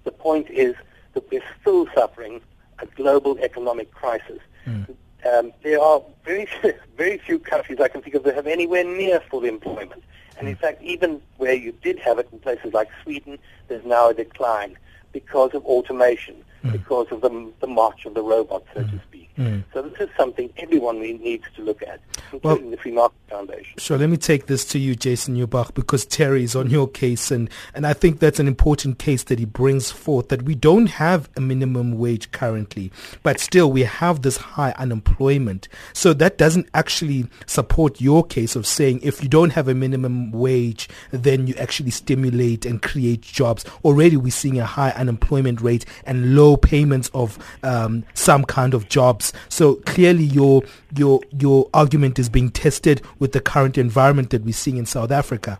the 0.04 0.12
point 0.12 0.50
is 0.50 0.76
that 1.14 1.30
we're 1.32 1.44
still 1.60 1.88
suffering 1.94 2.42
a 2.80 2.86
global 2.88 3.38
economic 3.40 3.92
crisis. 3.92 4.40
Mm. 4.66 4.96
Um, 5.32 5.54
there 5.62 5.80
are 5.80 6.02
very 6.26 6.48
very 6.98 7.18
few 7.20 7.38
countries 7.38 7.80
I 7.80 7.88
can 7.88 8.02
think 8.02 8.16
of 8.16 8.24
that 8.24 8.36
have 8.36 8.48
anywhere 8.48 8.84
near 8.84 9.22
full 9.30 9.46
employment. 9.46 10.04
And 10.42 10.50
in 10.50 10.56
fact, 10.56 10.82
even 10.82 11.22
where 11.38 11.54
you 11.54 11.72
did 11.84 12.00
have 12.00 12.18
it 12.18 12.28
in 12.32 12.40
places 12.40 12.74
like 12.74 12.90
Sweden, 13.04 13.38
there's 13.68 13.86
now 13.86 14.10
a 14.10 14.14
decline 14.16 14.76
because 15.12 15.54
of 15.54 15.64
automation, 15.66 16.44
Mm. 16.64 16.74
because 16.74 17.08
of 17.12 17.22
the, 17.22 17.52
the 17.60 17.66
march 17.66 18.06
of 18.06 18.14
the 18.14 18.22
robots, 18.22 18.68
so 18.76 18.82
to 18.82 18.88
mm. 18.88 19.04
speak. 19.04 19.30
Mm. 19.36 19.64
So 19.74 19.82
this 19.82 20.02
is 20.02 20.10
something 20.16 20.54
everyone 20.58 21.00
needs 21.00 21.46
to 21.56 21.64
look 21.64 21.82
at, 21.82 22.00
including 22.32 22.70
the 22.70 22.78
Free 22.78 22.92
Market 22.92 23.18
Foundation. 23.30 23.80
Sure, 23.80 23.98
let 23.98 24.10
me 24.10 24.18
take 24.18 24.46
this 24.46 24.64
to 24.66 24.78
you, 24.78 24.94
Jasson 24.94 25.44
Urbach, 25.44 25.74
because 25.74 26.06
Terry 26.06 26.44
is 26.44 26.56
on 26.56 26.70
your 26.70 26.88
case, 26.88 27.32
and, 27.32 27.50
and 27.74 27.88
I 27.88 27.94
think 27.94 28.20
that's 28.20 28.40
an 28.40 28.48
important 28.48 29.00
case 29.00 29.24
that 29.24 29.40
he 29.40 29.46
brings 29.46 29.90
forth, 29.90 30.28
that 30.28 30.44
we 30.44 30.54
don't 30.54 30.86
have 30.86 31.30
a 31.36 31.42
minimum 31.42 31.98
wage 31.98 32.32
currently, 32.32 32.92
but 33.24 33.40
still 33.40 33.72
we 33.72 33.82
have 33.82 34.22
this 34.22 34.38
high 34.38 34.76
unemployment. 34.78 35.68
So 35.94 36.14
that 36.14 36.38
doesn't 36.38 36.70
actually 36.76 37.26
support 37.48 38.00
your 38.00 38.24
case 38.24 38.56
of 38.56 38.68
saying 38.68 39.00
if 39.02 39.24
you 39.24 39.30
don't 39.30 39.52
have 39.52 39.68
a 39.68 39.74
minimum 39.74 40.32
wage, 40.32 40.90
then 41.10 41.48
you 41.48 41.56
actually 41.56 41.92
stimulate 41.92 42.68
and 42.68 42.84
create 42.84 43.22
jobs. 43.22 43.66
Already 43.84 44.16
we're 44.18 44.32
seeing 44.32 44.60
a 44.60 44.66
high 44.66 44.92
unemployment 44.92 45.62
rate 45.62 45.86
and 46.06 46.36
low 46.36 46.51
payments 46.58 47.10
of 47.14 47.38
um, 47.64 48.04
some 48.14 48.44
kind 48.46 48.74
of 48.74 48.90
jobs. 48.90 49.34
So 49.50 49.76
clearly 49.76 50.24
your 50.24 50.64
your 50.96 51.22
your 51.38 51.70
argument 51.74 52.20
is 52.20 52.30
being 52.30 52.50
tested 52.50 53.02
with 53.20 53.32
the 53.32 53.42
current 53.42 53.78
environment 53.78 54.30
that 54.32 54.44
we're 54.44 54.54
seeing 54.54 54.78
in 54.78 54.86
South 54.86 55.12
Africa. 55.12 55.60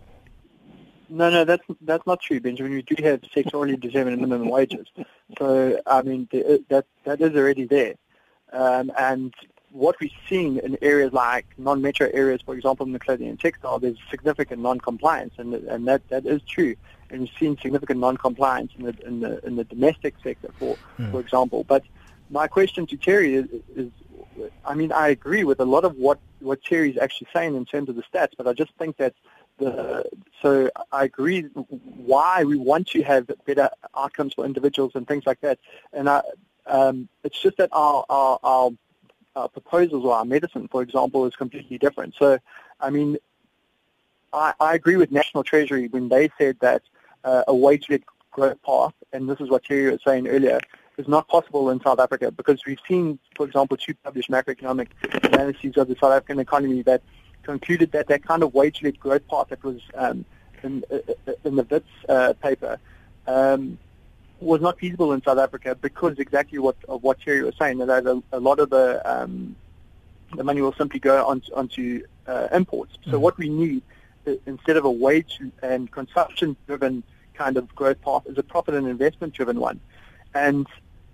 No, 1.08 1.28
no, 1.28 1.44
that's 1.44 1.64
that's 1.82 2.06
not 2.06 2.22
true, 2.22 2.40
Benjamin. 2.40 2.72
We 2.72 2.82
do 2.82 3.02
have 3.02 3.20
sectorally 3.22 3.78
determined 3.78 4.18
minimum 4.20 4.48
wages, 4.48 4.86
so 5.38 5.78
I 5.86 6.00
mean 6.00 6.26
the, 6.32 6.64
that 6.70 6.86
that 7.04 7.20
is 7.20 7.36
already 7.36 7.64
there, 7.64 7.94
um, 8.52 8.90
and 8.98 9.34
what 9.72 9.96
we're 10.00 10.10
seeing 10.28 10.58
in 10.58 10.78
areas 10.82 11.12
like 11.12 11.46
non-metro 11.58 12.08
areas, 12.12 12.40
for 12.42 12.54
example, 12.54 12.86
in 12.86 12.92
the 12.92 12.98
clothing 12.98 13.28
and 13.28 13.40
textile, 13.40 13.78
there's 13.78 13.98
significant 14.10 14.62
non-compliance, 14.62 15.34
and 15.38 15.54
and 15.54 15.86
that 15.86 16.06
that 16.08 16.24
is 16.24 16.40
true. 16.42 16.76
And 17.12 17.20
we've 17.20 17.30
seen 17.38 17.56
significant 17.58 18.00
non-compliance 18.00 18.72
in 18.78 18.86
the 18.86 19.06
in 19.06 19.20
the 19.20 19.46
in 19.46 19.56
the 19.56 19.64
domestic 19.64 20.14
sector, 20.22 20.50
for 20.58 20.76
for 21.10 21.20
example. 21.20 21.62
But 21.62 21.84
my 22.30 22.48
question 22.48 22.86
to 22.86 22.96
Terry 22.96 23.34
is, 23.34 23.46
is, 23.76 23.90
I 24.64 24.74
mean, 24.74 24.90
I 24.90 25.08
agree 25.08 25.44
with 25.44 25.60
a 25.60 25.64
lot 25.64 25.84
of 25.84 25.96
what 25.96 26.18
what 26.40 26.64
Terry 26.64 26.90
is 26.90 26.98
actually 26.98 27.28
saying 27.32 27.54
in 27.54 27.64
terms 27.66 27.88
of 27.90 27.96
the 27.96 28.02
stats, 28.02 28.32
but 28.36 28.48
I 28.48 28.54
just 28.54 28.72
think 28.78 28.96
that 28.96 29.14
the 29.58 30.04
so 30.40 30.70
I 30.90 31.04
agree 31.04 31.42
why 31.42 32.44
we 32.44 32.56
want 32.56 32.88
to 32.88 33.02
have 33.02 33.30
better 33.44 33.68
outcomes 33.96 34.32
for 34.34 34.44
individuals 34.44 34.92
and 34.94 35.06
things 35.06 35.24
like 35.26 35.40
that, 35.42 35.58
and 35.92 36.08
I, 36.08 36.22
um, 36.66 37.08
it's 37.22 37.40
just 37.40 37.58
that 37.58 37.68
our 37.72 38.04
our, 38.08 38.38
our 38.42 38.70
our 39.36 39.48
proposals 39.48 40.04
or 40.04 40.14
our 40.14 40.24
medicine, 40.24 40.68
for 40.68 40.82
example, 40.82 41.26
is 41.26 41.36
completely 41.36 41.78
different. 41.78 42.14
So, 42.18 42.38
I 42.80 42.90
mean, 42.90 43.18
I, 44.32 44.54
I 44.60 44.74
agree 44.74 44.96
with 44.96 45.10
National 45.10 45.44
Treasury 45.44 45.88
when 45.88 46.08
they 46.08 46.30
said 46.38 46.56
that 46.60 46.82
uh, 47.24 47.44
a 47.48 47.54
wage-led 47.54 48.02
growth 48.30 48.60
path, 48.62 48.94
and 49.12 49.28
this 49.28 49.40
is 49.40 49.48
what 49.50 49.64
Terry 49.64 49.90
was 49.90 50.00
saying 50.04 50.26
earlier, 50.28 50.60
is 50.98 51.08
not 51.08 51.28
possible 51.28 51.70
in 51.70 51.80
South 51.80 52.00
Africa 52.00 52.30
because 52.30 52.64
we've 52.66 52.80
seen, 52.86 53.18
for 53.36 53.46
example, 53.46 53.76
two 53.76 53.94
published 54.04 54.30
macroeconomic 54.30 54.88
analyses 55.24 55.76
of 55.76 55.88
the 55.88 55.96
South 56.00 56.12
African 56.12 56.38
economy 56.38 56.82
that 56.82 57.02
concluded 57.42 57.92
that 57.92 58.08
that 58.08 58.24
kind 58.24 58.42
of 58.42 58.54
wage-led 58.54 58.98
growth 59.00 59.26
path 59.28 59.48
that 59.48 59.62
was 59.64 59.80
um, 59.94 60.24
in, 60.62 60.84
in 61.44 61.56
the 61.56 61.64
Wits 61.64 61.88
uh, 62.08 62.34
paper 62.34 62.78
um, 63.26 63.78
was 64.40 64.60
not 64.60 64.78
feasible 64.78 65.12
in 65.12 65.22
South 65.22 65.38
Africa 65.38 65.74
because 65.74 66.18
exactly 66.18 66.58
what 66.58 66.76
of 66.88 67.02
what 67.02 67.20
Terry 67.20 67.42
was 67.42 67.54
saying, 67.58 67.78
that 67.78 68.06
a, 68.06 68.22
a 68.32 68.40
lot 68.40 68.58
of 68.58 68.70
the 68.70 69.00
um, 69.10 69.56
the 70.36 70.44
money 70.44 70.60
will 70.62 70.72
simply 70.74 70.98
go 70.98 71.24
on, 71.26 71.42
onto 71.54 72.04
uh, 72.26 72.48
imports. 72.52 72.96
So 73.10 73.18
what 73.18 73.36
we 73.38 73.48
need 73.48 73.82
instead 74.46 74.76
of 74.76 74.84
a 74.84 74.90
wage 74.90 75.40
and 75.62 75.90
consumption-driven 75.90 77.02
kind 77.42 77.56
of 77.56 77.74
growth 77.74 78.00
path 78.02 78.22
is 78.26 78.38
a 78.38 78.42
profit 78.42 78.74
and 78.74 78.86
investment-driven 78.86 79.58
one. 79.58 79.80
And 80.34 80.66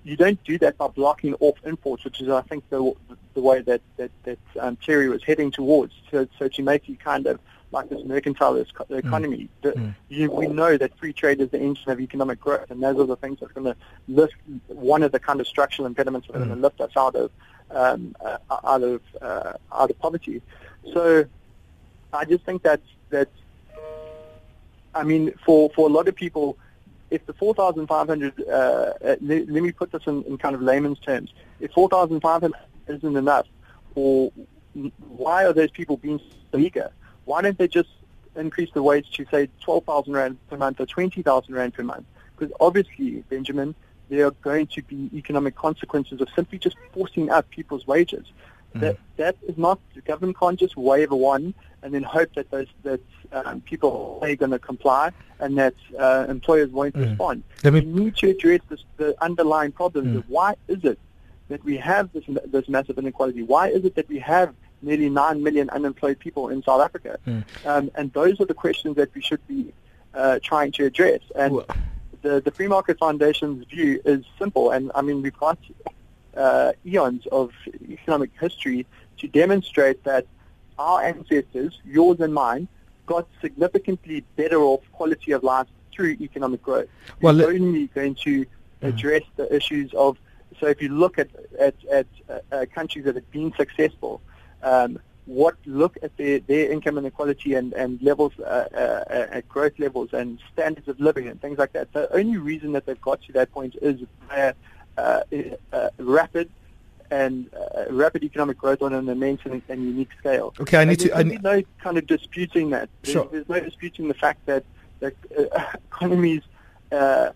you 0.04 0.16
don't 0.16 0.42
do 0.44 0.58
that 0.58 0.78
by 0.78 0.88
blocking 0.88 1.34
off 1.40 1.56
imports, 1.64 2.04
which 2.04 2.20
is, 2.20 2.28
I 2.28 2.42
think, 2.42 2.68
the 2.70 2.92
the 3.34 3.42
way 3.48 3.60
that 3.62 3.82
that, 3.96 4.10
that 4.24 4.38
um, 4.60 4.76
Terry 4.76 5.08
was 5.08 5.22
heading 5.24 5.50
towards. 5.50 5.92
So, 6.10 6.26
so 6.38 6.48
to 6.48 6.62
make 6.62 6.88
you 6.88 6.96
kind 6.96 7.26
of 7.26 7.40
like 7.70 7.88
this 7.90 8.00
mercantilist 8.02 8.72
co- 8.74 8.94
economy, 8.94 9.48
the, 9.62 9.70
you, 10.08 10.30
we 10.30 10.46
know 10.46 10.76
that 10.82 10.96
free 10.98 11.12
trade 11.12 11.40
is 11.40 11.50
the 11.50 11.60
engine 11.60 11.90
of 11.90 12.00
economic 12.00 12.40
growth, 12.40 12.70
and 12.70 12.82
those 12.82 12.98
are 12.98 13.06
the 13.06 13.16
things 13.16 13.40
that 13.40 13.50
are 13.50 13.60
going 13.60 13.72
to 13.74 13.76
lift 14.08 14.34
one 14.68 15.02
of 15.02 15.12
the 15.12 15.20
kind 15.28 15.40
of 15.40 15.46
structural 15.46 15.84
impediments 15.86 16.26
that 16.26 16.36
are 16.36 16.44
going 16.46 16.56
to 16.60 16.62
lift 16.66 16.80
us 16.80 16.92
out 16.96 17.14
of 17.16 17.30
um, 17.70 18.14
uh, 18.24 18.38
out 18.72 18.82
of 18.82 19.00
uh, 19.20 19.52
out 19.72 19.90
of 19.90 19.98
poverty. 19.98 20.40
So, 20.94 21.26
I 22.12 22.24
just 22.24 22.44
think 22.44 22.62
that 22.62 22.80
that 23.10 23.28
I 24.98 25.04
mean, 25.04 25.32
for, 25.46 25.70
for 25.70 25.88
a 25.88 25.92
lot 25.92 26.08
of 26.08 26.16
people, 26.16 26.58
if 27.10 27.24
the 27.26 27.32
4,500, 27.32 28.40
uh, 28.40 28.50
uh, 28.50 28.92
let, 29.20 29.48
let 29.48 29.62
me 29.62 29.70
put 29.70 29.92
this 29.92 30.02
in, 30.06 30.24
in 30.24 30.38
kind 30.38 30.56
of 30.56 30.60
layman's 30.60 30.98
terms, 30.98 31.32
if 31.60 31.70
4,500 31.70 32.52
isn't 32.88 33.16
enough, 33.16 33.46
or 33.94 34.32
why 35.06 35.46
are 35.46 35.52
those 35.52 35.70
people 35.70 35.96
being 35.96 36.20
so 36.50 36.58
eager? 36.58 36.90
Why 37.26 37.42
don't 37.42 37.56
they 37.56 37.68
just 37.68 37.90
increase 38.34 38.70
the 38.74 38.82
wage 38.82 39.10
to, 39.12 39.24
say, 39.30 39.48
12,000 39.62 40.12
Rand 40.12 40.38
per 40.50 40.56
month 40.56 40.80
or 40.80 40.86
20,000 40.86 41.54
Rand 41.54 41.74
per 41.74 41.84
month? 41.84 42.06
Because 42.36 42.52
obviously, 42.60 43.22
Benjamin, 43.28 43.76
there 44.08 44.26
are 44.26 44.32
going 44.42 44.66
to 44.68 44.82
be 44.82 45.10
economic 45.14 45.54
consequences 45.54 46.20
of 46.20 46.28
simply 46.34 46.58
just 46.58 46.76
forcing 46.92 47.30
up 47.30 47.48
people's 47.50 47.86
wages. 47.86 48.26
That 48.74 48.98
that 49.16 49.36
is 49.48 49.56
not 49.58 49.78
the 49.94 50.00
government 50.02 50.38
can't 50.38 50.58
just 50.58 50.76
wave 50.76 51.10
a 51.10 51.16
wand 51.16 51.54
and 51.82 51.92
then 51.94 52.02
hope 52.02 52.32
that 52.34 52.50
those 52.50 52.66
that 52.82 53.00
um, 53.32 53.60
people 53.62 54.18
are 54.22 54.34
going 54.36 54.50
to 54.52 54.58
comply 54.58 55.10
and 55.40 55.56
that 55.58 55.74
uh, 55.98 56.26
employers 56.28 56.70
won't 56.70 56.94
respond. 56.94 57.42
Let 57.64 57.72
me- 57.72 57.80
we 57.80 58.04
need 58.04 58.16
to 58.16 58.30
address 58.30 58.60
this, 58.68 58.84
the 58.96 59.14
underlying 59.22 59.72
problems 59.72 60.16
of 60.18 60.28
why 60.28 60.54
is 60.68 60.84
it 60.84 60.98
that 61.48 61.64
we 61.64 61.76
have 61.78 62.12
this 62.12 62.24
this 62.46 62.68
massive 62.68 62.98
inequality? 62.98 63.42
Why 63.42 63.68
is 63.68 63.84
it 63.84 63.94
that 63.96 64.08
we 64.08 64.18
have 64.18 64.54
nearly 64.82 65.08
nine 65.08 65.42
million 65.42 65.70
unemployed 65.70 66.18
people 66.18 66.48
in 66.50 66.62
South 66.62 66.80
Africa? 66.82 67.18
Um, 67.66 67.90
and 67.94 68.12
those 68.12 68.40
are 68.40 68.44
the 68.44 68.54
questions 68.54 68.96
that 68.96 69.12
we 69.14 69.20
should 69.22 69.44
be 69.48 69.72
uh, 70.14 70.38
trying 70.42 70.72
to 70.72 70.84
address. 70.84 71.20
And 71.34 71.54
the, 72.22 72.40
the 72.40 72.50
Free 72.50 72.68
Market 72.68 72.98
Foundation's 72.98 73.64
view 73.66 74.00
is 74.04 74.24
simple. 74.38 74.70
And 74.72 74.90
I 74.94 75.02
mean, 75.02 75.22
we've 75.22 75.36
got 75.38 75.58
uh, 76.38 76.72
eons 76.86 77.26
of 77.26 77.52
economic 77.88 78.30
history 78.40 78.86
to 79.18 79.28
demonstrate 79.28 80.04
that 80.04 80.26
our 80.78 81.02
ancestors, 81.02 81.80
yours 81.84 82.20
and 82.20 82.32
mine, 82.32 82.68
got 83.06 83.26
significantly 83.40 84.24
better 84.36 84.60
off 84.60 84.80
quality 84.92 85.32
of 85.32 85.42
life 85.42 85.66
through 85.92 86.16
economic 86.20 86.62
growth. 86.62 86.88
Well, 87.20 87.40
it's 87.40 87.48
only 87.48 87.86
going 87.88 88.14
to 88.26 88.46
address 88.82 89.22
the 89.36 89.52
issues 89.54 89.92
of. 89.94 90.16
So 90.60 90.66
if 90.66 90.80
you 90.82 90.88
look 90.88 91.18
at 91.18 91.28
at, 91.58 91.74
at 91.90 92.06
uh, 92.52 92.66
countries 92.72 93.04
that 93.06 93.14
have 93.16 93.30
been 93.30 93.52
successful, 93.56 94.20
um, 94.62 94.98
what 95.28 95.56
look 95.66 95.98
at 96.02 96.16
their, 96.16 96.40
their 96.40 96.72
income 96.72 96.96
inequality 96.96 97.54
and, 97.54 97.74
and 97.74 98.00
levels, 98.00 98.32
uh, 98.38 98.66
uh, 98.74 99.26
at 99.30 99.48
growth 99.48 99.78
levels 99.78 100.08
and 100.12 100.38
standards 100.52 100.88
of 100.88 100.98
living 100.98 101.28
and 101.28 101.40
things 101.40 101.58
like 101.58 101.72
that. 101.74 101.92
The 101.92 102.12
only 102.14 102.38
reason 102.38 102.72
that 102.72 102.86
they've 102.86 103.00
got 103.00 103.22
to 103.24 103.32
that 103.34 103.52
point 103.52 103.76
is 103.82 104.00
uh, 104.30 104.34
uh, 104.34 104.52
rapid 105.98 106.50
and 107.10 107.50
uh, 107.54 107.84
rapid 107.90 108.22
economic 108.24 108.58
growth 108.58 108.82
on 108.82 108.92
an 108.92 109.08
immense 109.08 109.40
and, 109.44 109.62
and 109.68 109.84
unique 109.84 110.10
scale. 110.18 110.54
Okay, 110.60 110.78
I 110.78 110.84
need 110.84 111.00
to. 111.00 111.08
There's 111.08 111.42
no 111.42 111.62
kind 111.80 111.98
of 111.98 112.06
disputing 112.06 112.70
that. 112.70 112.88
There's, 113.02 113.12
sure. 113.12 113.28
there's 113.30 113.48
no 113.48 113.60
disputing 113.60 114.08
the 114.08 114.14
fact 114.14 114.44
that, 114.46 114.64
that 115.00 115.14
uh, 115.36 115.76
economies 115.92 116.42
uh, 116.92 117.30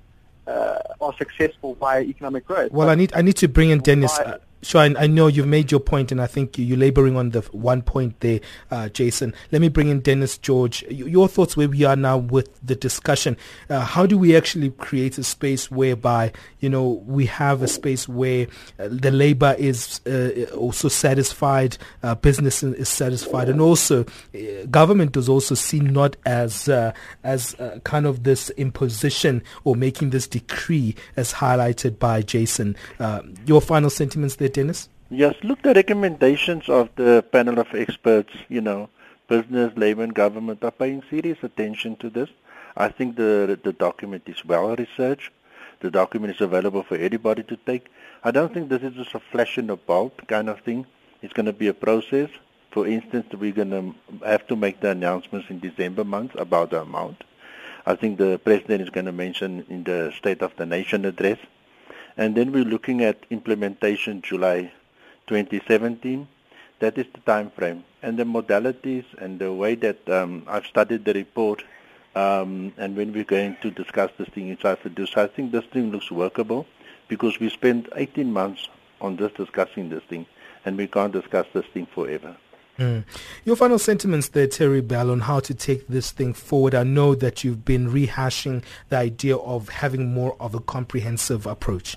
uh, 0.47 0.79
are 1.01 1.15
successful 1.17 1.75
via 1.77 2.03
economic 2.03 2.47
growth. 2.47 2.73
Well, 2.73 2.91
I 2.91 2.95
need 2.95 3.13
I 3.15 3.23
need 3.23 3.37
to 3.37 3.49
bring 3.49 3.71
in 3.71 3.81
Dennis. 3.81 4.19
Uh, 4.19 4.39
Sure, 4.65 4.81
I, 4.81 4.95
I, 4.97 5.07
know 5.09 5.27
you've 5.27 5.49
made 5.49 5.73
your 5.73 5.81
point, 5.81 6.13
and 6.13 6.23
I 6.23 6.29
think 6.29 6.57
you're 6.57 6.79
laboring 6.79 7.17
on 7.17 7.31
the 7.31 7.41
one 7.51 7.83
point 7.83 8.21
there, 8.21 8.39
uh, 8.71 8.89
Jasson. 8.93 9.35
Let 9.51 9.61
me 9.61 9.69
bring 9.69 9.89
in 9.89 10.01
Dennis 10.01 10.39
George. 10.39 10.83
Your 10.89 11.27
thoughts 11.27 11.57
where 11.57 11.69
we 11.69 11.83
are 11.85 11.97
now 11.97 12.19
with 12.19 12.49
the 12.65 12.77
discussion. 12.77 13.37
Uh, 13.69 13.81
how 13.81 14.07
do 14.07 14.17
we 14.17 14.37
actually 14.37 14.71
create 14.71 15.19
a 15.19 15.25
space 15.25 15.69
whereby, 15.69 16.33
you 16.61 16.69
know, 16.69 17.03
we 17.07 17.27
have 17.27 17.63
a 17.63 17.67
space 17.67 18.09
where 18.09 18.47
uh, 18.79 18.87
the 18.89 19.11
labor 19.11 19.57
is 19.59 20.01
uh, 20.07 20.47
also 20.55 20.87
satisfied, 20.87 21.77
uh, 22.05 22.15
business 22.15 22.63
is 22.63 22.89
satisfied, 22.89 23.49
and 23.49 23.61
also 23.61 24.05
uh, 24.33 24.65
government 24.71 25.17
is 25.17 25.29
also 25.29 25.57
seen 25.57 25.93
not 25.93 26.15
as 26.25 26.69
as 27.25 27.57
kind 27.83 28.07
of 28.07 28.23
this 28.23 28.51
imposition 28.51 29.43
or 29.65 29.75
making 29.75 30.11
this 30.11 30.29
decree 30.29 30.95
as 31.17 31.33
highlighted 31.33 31.99
by 31.99 32.23
Jasson. 32.23 32.77
your 33.45 33.61
final 33.61 33.91
sentiments 33.91 34.37
there 34.37 34.52
Dennis? 34.53 34.89
Yes, 35.11 35.35
look, 35.43 35.63
the 35.63 35.75
recommendations 35.75 36.69
of 36.69 36.89
the 36.97 37.25
panel 37.33 37.59
of 37.59 37.75
experts, 37.75 38.33
you 38.49 38.61
know, 38.61 38.89
business, 39.29 39.77
labor 39.77 40.03
and 40.03 40.15
government 40.15 40.65
are 40.65 40.71
paying 40.71 41.03
serious 41.11 41.39
attention 41.43 41.97
to 41.97 42.11
this. 42.11 42.31
I 42.77 42.89
think 42.89 43.17
the, 43.17 43.59
the 43.63 43.73
document 43.73 44.23
is 44.27 44.45
well 44.45 44.75
researched. 44.77 45.31
The 45.81 45.91
document 45.91 46.35
is 46.35 46.41
available 46.41 46.83
for 46.83 46.97
anybody 46.97 47.43
to 47.43 47.57
take. 47.57 47.89
I 48.25 48.31
don't 48.31 48.55
think 48.55 48.69
this 48.69 48.83
is 48.83 48.95
just 48.95 49.15
a 49.15 49.21
flash 49.21 49.59
in 49.59 49.67
the 49.67 49.77
bolt 49.77 50.27
kind 50.29 50.49
of 50.49 50.61
thing. 50.61 50.87
It's 51.23 51.33
going 51.33 51.47
to 51.47 51.53
be 51.53 51.69
a 51.69 51.75
process. 51.75 52.31
For 52.71 52.87
instance, 52.87 53.27
we're 53.35 53.53
going 53.53 53.71
to 53.71 53.95
have 54.27 54.47
to 54.47 54.57
make 54.57 54.81
the 54.81 54.91
announcements 54.91 55.51
in 55.51 55.59
December 55.59 56.05
month 56.05 56.35
about 56.37 56.71
the 56.71 56.83
amount. 56.83 57.25
I 57.85 57.97
think 57.97 58.19
the 58.19 58.41
president 58.43 58.81
is 58.83 58.91
going 58.91 59.07
to 59.07 59.13
mention 59.13 59.67
in 59.69 59.85
the 59.85 60.13
State 60.17 60.41
of 60.41 60.57
the 60.57 60.65
Nation 60.65 61.05
address 61.05 61.39
and 62.17 62.35
then 62.35 62.53
we're 62.53 62.65
looking 62.65 63.03
at 63.03 63.25
implementation 63.31 64.23
July 64.23 64.73
2017. 65.27 66.29
That 66.81 66.99
is 66.99 67.07
the 67.15 67.21
time 67.21 67.51
frame. 67.51 67.85
And 68.03 68.19
the 68.19 68.25
modalities 68.25 69.05
and 69.19 69.39
the 69.39 69.53
way 69.53 69.77
that 69.77 70.09
um, 70.09 70.45
I've 70.47 70.67
studied 70.67 71.05
the 71.05 71.15
report 71.15 71.63
um, 72.15 72.73
and 72.77 72.97
when 72.97 73.13
we're 73.13 73.25
going 73.25 73.57
to 73.63 73.71
discuss 73.71 74.11
this 74.19 74.29
thing 74.29 74.49
inside 74.49 74.79
so 74.83 75.23
I 75.23 75.27
think 75.29 75.53
this 75.53 75.65
thing 75.67 75.91
looks 75.91 76.11
workable 76.11 76.67
because 77.09 77.41
we 77.41 77.49
spent 77.49 77.89
18 77.95 78.33
months 78.33 78.69
on 79.01 79.17
just 79.17 79.37
discussing 79.37 79.89
this 79.89 80.03
thing 80.05 80.27
and 80.65 80.77
we 80.77 80.87
can't 80.87 81.13
discuss 81.13 81.47
this 81.53 81.67
thing 81.67 81.87
forever. 81.87 82.37
Mm. 82.83 83.05
Your 83.45 83.55
final 83.55 83.79
sentiments 83.79 84.31
there, 84.31 84.49
Terry 84.49 84.81
Bell, 84.81 85.11
on 85.11 85.21
how 85.21 85.39
to 85.41 85.55
take 85.55 85.87
this 85.87 86.11
thing 86.11 86.33
forward. 86.33 86.75
I 86.75 86.83
know 86.83 87.15
that 87.15 87.45
you've 87.45 87.65
been 87.65 87.89
rehashing 87.89 88.65
the 88.89 88.97
idea 88.97 89.37
of 89.37 89.69
having 89.69 90.13
more 90.13 90.37
of 90.41 90.55
a 90.55 90.61
comprehensive 90.61 91.47
approach. 91.47 91.97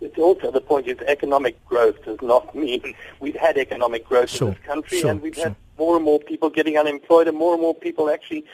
It's 0.00 0.18
also 0.18 0.50
the 0.50 0.60
point 0.60 0.86
is 0.86 0.98
economic 1.06 1.64
growth 1.64 2.04
does 2.04 2.20
not 2.20 2.54
mean 2.64 2.94
we've 3.20 3.36
had 3.36 3.56
economic 3.56 4.06
growth 4.06 4.30
sure. 4.30 4.48
in 4.48 4.54
this 4.54 4.62
country 4.64 5.00
sure. 5.00 5.10
and 5.10 5.22
we've 5.22 5.34
sure. 5.34 5.44
had 5.44 5.56
more 5.78 5.96
and 5.96 6.04
more 6.04 6.20
people 6.20 6.50
getting 6.50 6.76
unemployed 6.76 7.26
and 7.26 7.36
more 7.36 7.54
and 7.54 7.62
more 7.62 7.74
people 7.74 8.10
actually 8.10 8.44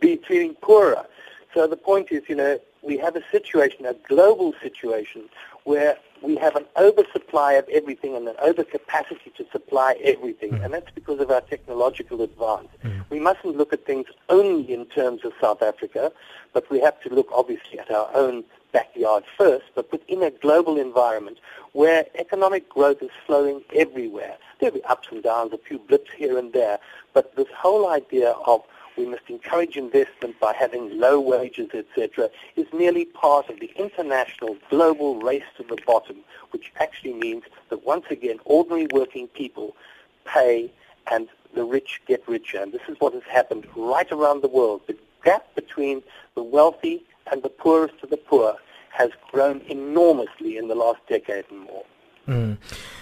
be 0.00 0.16
feeling 0.28 0.54
poorer. 0.60 1.06
So 1.54 1.66
the 1.66 1.76
point 1.76 2.10
is, 2.10 2.22
you 2.28 2.34
know, 2.34 2.58
we 2.82 2.98
have 2.98 3.16
a 3.16 3.22
situation, 3.30 3.86
a 3.86 3.94
global 4.08 4.54
situation, 4.60 5.28
where 5.64 5.96
we 6.22 6.36
have 6.36 6.56
an 6.56 6.64
oversupply 6.76 7.54
of 7.54 7.68
everything 7.68 8.16
and 8.16 8.28
an 8.28 8.36
overcapacity 8.36 9.34
to 9.36 9.46
supply 9.50 9.96
everything, 10.02 10.52
mm. 10.52 10.64
and 10.64 10.74
that's 10.74 10.90
because 10.94 11.20
of 11.20 11.30
our 11.30 11.40
technological 11.42 12.22
advance. 12.22 12.68
Mm. 12.84 13.04
We 13.10 13.20
mustn't 13.20 13.56
look 13.56 13.72
at 13.72 13.86
things 13.86 14.06
only 14.28 14.72
in 14.72 14.86
terms 14.86 15.24
of 15.24 15.32
South 15.40 15.62
Africa, 15.62 16.12
but 16.52 16.68
we 16.70 16.80
have 16.80 17.00
to 17.02 17.14
look 17.14 17.28
obviously 17.32 17.78
at 17.78 17.90
our 17.90 18.10
own 18.14 18.44
backyard 18.72 19.24
first, 19.38 19.66
but 19.74 19.90
within 19.92 20.22
a 20.22 20.30
global 20.30 20.78
environment 20.78 21.38
where 21.72 22.06
economic 22.16 22.68
growth 22.68 23.02
is 23.02 23.10
flowing 23.26 23.62
everywhere. 23.74 24.36
There'll 24.58 24.74
be 24.74 24.84
ups 24.84 25.08
and 25.10 25.22
downs, 25.22 25.52
a 25.52 25.58
few 25.58 25.78
blips 25.78 26.10
here 26.16 26.38
and 26.38 26.52
there, 26.52 26.78
but 27.14 27.36
this 27.36 27.48
whole 27.56 27.90
idea 27.90 28.30
of 28.46 28.62
we 28.96 29.06
must 29.06 29.28
encourage 29.28 29.76
investment 29.76 30.38
by 30.40 30.54
having 30.54 30.98
low 30.98 31.20
wages, 31.20 31.70
etc., 31.72 32.30
is 32.56 32.66
merely 32.72 33.04
part 33.04 33.48
of 33.48 33.60
the 33.60 33.70
international 33.76 34.56
global 34.70 35.20
race 35.20 35.44
to 35.56 35.62
the 35.62 35.76
bottom, 35.86 36.16
which 36.50 36.72
actually 36.80 37.14
means 37.14 37.44
that 37.70 37.84
once 37.84 38.06
again 38.10 38.38
ordinary 38.44 38.86
working 38.92 39.28
people 39.28 39.76
pay 40.24 40.70
and 41.10 41.28
the 41.54 41.64
rich 41.64 42.00
get 42.06 42.26
richer. 42.28 42.60
And 42.60 42.72
this 42.72 42.82
is 42.88 42.96
what 42.98 43.14
has 43.14 43.22
happened 43.24 43.66
right 43.76 44.10
around 44.10 44.42
the 44.42 44.48
world. 44.48 44.82
The 44.86 44.96
gap 45.24 45.54
between 45.54 46.02
the 46.34 46.42
wealthy 46.42 47.04
and 47.30 47.42
the 47.42 47.48
poorest 47.48 47.94
of 48.02 48.10
the 48.10 48.16
poor 48.16 48.56
has 48.90 49.10
grown 49.30 49.60
enormously 49.68 50.56
in 50.56 50.68
the 50.68 50.74
last 50.74 51.00
decade 51.08 51.44
and 51.50 51.60
more. 51.60 51.84
Mm. 52.26 52.56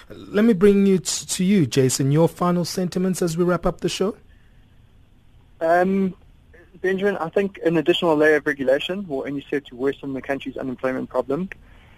Let 0.09 0.45
me 0.45 0.53
bring 0.53 0.85
you 0.85 0.99
t- 0.99 1.25
to 1.25 1.43
you, 1.43 1.65
Jasson. 1.65 2.11
Your 2.11 2.27
final 2.27 2.65
sentiments 2.65 3.21
as 3.21 3.37
we 3.37 3.43
wrap 3.43 3.65
up 3.65 3.81
the 3.81 3.89
show. 3.89 4.15
Um, 5.65 6.15
Benjamin, 6.81 7.17
I 7.17 7.29
think 7.29 7.59
an 7.65 7.77
additional 7.77 8.15
layer 8.15 8.35
of 8.35 8.45
regulation 8.45 9.07
will 9.07 9.23
only 9.25 9.43
serve 9.49 9.63
to 9.65 9.75
worsen 9.75 10.13
the 10.13 10.21
country's 10.21 10.57
unemployment 10.57 11.09
problem. 11.09 11.49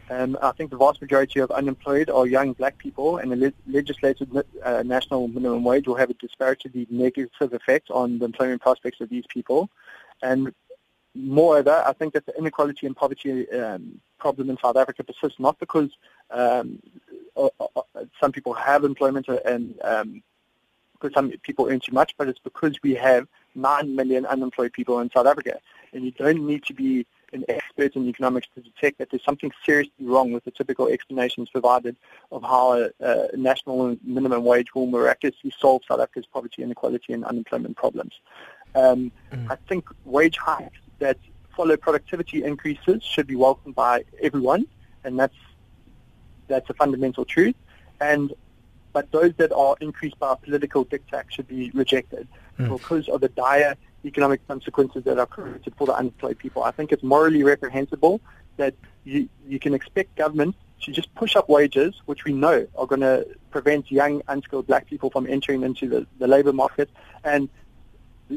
Um, 0.10 0.38
I 0.42 0.52
think 0.54 0.70
the 0.70 0.78
vast 0.78 1.02
majority 1.02 1.42
of 1.42 1.52
unemployed 1.52 2.10
are 2.10 2.26
young 2.26 2.54
black 2.54 2.78
people, 2.78 3.18
and 3.18 3.30
the 3.30 3.36
le- 3.36 3.54
legislated 3.68 4.30
uh, 4.64 4.84
national 4.86 5.28
minimum 5.28 5.66
wage 5.66 5.86
will 5.86 5.96
have 5.96 6.10
a 6.10 6.14
disparately 6.14 6.90
negative 6.90 7.52
effect 7.54 7.92
on 7.92 8.20
the 8.20 8.26
employment 8.26 8.62
prospects 8.62 9.02
of 9.02 9.10
these 9.10 9.26
people. 9.28 9.70
And 10.22 10.54
moreover, 11.14 11.84
I 11.86 11.92
think 11.92 12.14
that 12.14 12.26
the 12.26 12.38
inequality 12.38 12.88
and 12.88 12.96
poverty 12.96 13.52
um, 13.52 14.00
problem 14.18 14.50
in 14.50 14.58
South 14.64 14.78
Africa 14.78 15.04
persists 15.04 15.42
not 15.42 15.60
because 15.60 15.90
um, 16.32 16.82
uh, 17.36 17.50
uh, 17.60 17.82
some 18.22 18.32
people 18.32 18.54
have 18.54 18.86
employment 18.86 19.28
and 19.28 19.78
um, 19.84 20.24
because 20.94 21.14
some 21.14 21.32
people 21.44 21.68
earn 21.70 21.80
too 21.80 21.92
much, 21.92 22.16
but 22.18 22.28
it's 22.28 22.40
because 22.40 22.82
we 22.82 22.96
have 22.96 23.28
9 23.58 23.96
million 23.96 24.26
unemployed 24.26 24.74
people 24.74 25.00
in 25.00 25.10
South 25.12 25.26
Africa. 25.26 25.60
And 25.94 26.06
you 26.06 26.12
don't 26.12 26.46
need 26.46 26.64
to 26.66 26.74
be 26.74 27.06
an 27.34 27.44
expert 27.50 27.96
in 27.96 28.08
economics 28.08 28.48
to 28.56 28.62
detect 28.62 29.00
that 29.00 29.10
there's 29.10 29.24
something 29.24 29.52
seriously 29.66 30.06
wrong 30.06 30.32
with 30.32 30.46
the 30.46 30.52
typical 30.52 30.88
explanations 30.88 31.50
provided 31.50 31.96
of 32.32 32.42
how 32.44 32.74
a, 32.74 32.90
a 33.02 33.36
national 33.36 33.98
minimum 34.04 34.44
wage 34.44 34.74
will 34.74 34.88
miraculously 34.88 35.52
solve 35.60 35.82
South 35.88 36.00
Africa's 36.00 36.26
poverty, 36.26 36.64
inequality, 36.64 37.14
and 37.14 37.26
unemployment 37.26 37.76
problems. 37.76 38.14
Um, 38.76 39.12
mm. 39.32 39.52
I 39.52 39.56
think 39.68 39.88
wage 40.06 40.38
hikes 40.38 40.80
that 41.00 41.18
follow 41.56 41.76
productivity 41.76 42.44
increases 42.44 43.04
should 43.04 43.28
be 43.28 43.36
welcomed 43.36 43.76
by 43.76 44.06
everyone, 44.22 44.68
and 45.04 45.20
that's 45.20 45.36
that's 46.48 46.70
a 46.70 46.74
fundamental 46.74 47.26
truth. 47.26 47.56
And 48.00 48.34
but 48.98 49.12
those 49.12 49.32
that 49.38 49.52
are 49.54 49.76
increased 49.80 50.18
by 50.18 50.34
political 50.34 50.84
diktat 50.84 51.26
should 51.30 51.48
be 51.48 51.70
rejected 51.76 52.28
mm. 52.58 52.68
because 52.76 53.08
of 53.10 53.22
the 53.22 53.30
dire 53.30 53.76
economic 54.04 54.40
consequences 54.48 55.04
that 55.04 55.20
are 55.20 55.28
created 55.28 55.72
for 55.78 55.86
the 55.86 55.94
unemployed 55.94 56.40
people. 56.40 56.64
I 56.64 56.72
think 56.72 56.92
it's 56.92 57.04
morally 57.04 57.44
reprehensible 57.44 58.20
that 58.56 58.74
you, 59.04 59.30
you 59.48 59.60
can 59.60 59.76
expect 59.76 60.16
government 60.16 60.56
to 60.82 60.92
just 60.92 61.14
push 61.14 61.36
up 61.36 61.48
wages, 61.48 62.02
which 62.08 62.26
we 62.26 62.34
know 62.34 62.66
are 62.76 62.88
going 62.88 63.02
to 63.02 63.28
prevent 63.52 63.92
young, 63.92 64.24
unskilled 64.30 64.66
black 64.66 64.88
people 64.88 65.12
from 65.12 65.28
entering 65.28 65.62
into 65.62 65.88
the, 65.88 66.08
the 66.18 66.28
labor 66.28 66.54
market. 66.54 66.90
And 67.24 67.50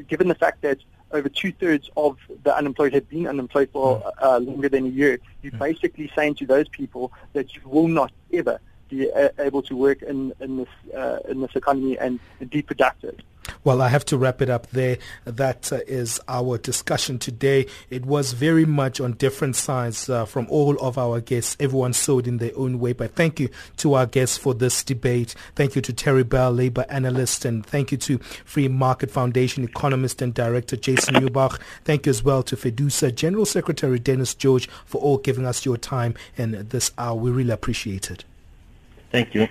given 0.08 0.28
the 0.28 0.34
fact 0.34 0.60
that 0.60 0.76
over 1.10 1.30
two-thirds 1.30 1.88
of 1.96 2.18
the 2.44 2.54
unemployed 2.54 2.92
have 2.92 3.08
been 3.08 3.26
unemployed 3.26 3.70
for 3.72 4.02
mm. 4.02 4.12
uh, 4.20 4.38
longer 4.40 4.68
than 4.68 4.84
a 4.84 4.90
year, 4.90 5.20
you're 5.40 5.54
mm. 5.54 5.58
basically 5.58 6.12
saying 6.14 6.34
to 6.34 6.44
those 6.44 6.68
people 6.68 7.14
that 7.32 7.54
you 7.54 7.62
will 7.64 7.88
not 7.88 8.12
ever 8.30 8.60
be 8.90 9.10
able 9.38 9.62
to 9.62 9.76
work 9.76 10.02
in, 10.02 10.32
in 10.40 10.56
this 10.58 10.94
uh, 10.94 11.18
in 11.28 11.40
this 11.40 11.54
economy 11.54 11.98
and, 11.98 12.20
and 12.40 12.50
be 12.50 12.62
productive. 12.62 13.18
Well, 13.64 13.82
I 13.82 13.88
have 13.88 14.04
to 14.06 14.18
wrap 14.18 14.40
it 14.40 14.48
up 14.48 14.68
there. 14.68 14.98
That 15.24 15.72
uh, 15.72 15.80
is 15.86 16.20
our 16.28 16.58
discussion 16.58 17.18
today. 17.18 17.66
It 17.90 18.06
was 18.06 18.32
very 18.32 18.64
much 18.64 19.00
on 19.00 19.12
different 19.14 19.56
sides 19.56 20.08
uh, 20.08 20.24
from 20.24 20.46
all 20.48 20.78
of 20.78 20.96
our 20.98 21.20
guests. 21.20 21.56
Everyone 21.60 21.92
it 21.92 22.26
in 22.26 22.38
their 22.38 22.56
own 22.56 22.78
way. 22.78 22.92
But 22.92 23.14
thank 23.14 23.40
you 23.40 23.48
to 23.78 23.94
our 23.94 24.06
guests 24.06 24.38
for 24.38 24.54
this 24.54 24.82
debate. 24.82 25.34
Thank 25.56 25.74
you 25.76 25.82
to 25.82 25.92
Terry 25.92 26.24
Bell, 26.24 26.52
labor 26.52 26.86
analyst, 26.88 27.44
and 27.44 27.64
thank 27.64 27.92
you 27.92 27.98
to 27.98 28.18
Free 28.44 28.68
Market 28.68 29.10
Foundation 29.10 29.64
economist 29.64 30.22
and 30.22 30.32
director 30.32 30.76
Jasson 30.76 31.16
Urbach. 31.16 31.60
Thank 31.84 32.06
you 32.06 32.10
as 32.10 32.22
well 32.22 32.42
to 32.44 32.56
FEDUSA 32.56 33.14
General 33.14 33.46
Secretary 33.46 33.98
Dennis 33.98 34.34
George 34.34 34.68
for 34.84 35.00
all 35.00 35.18
giving 35.18 35.46
us 35.46 35.64
your 35.64 35.76
time 35.76 36.14
in 36.36 36.66
this 36.70 36.92
hour. 36.96 37.14
We 37.14 37.30
really 37.30 37.52
appreciate 37.52 38.10
it. 38.10 38.24
Thank 39.10 39.34
you. 39.34 39.48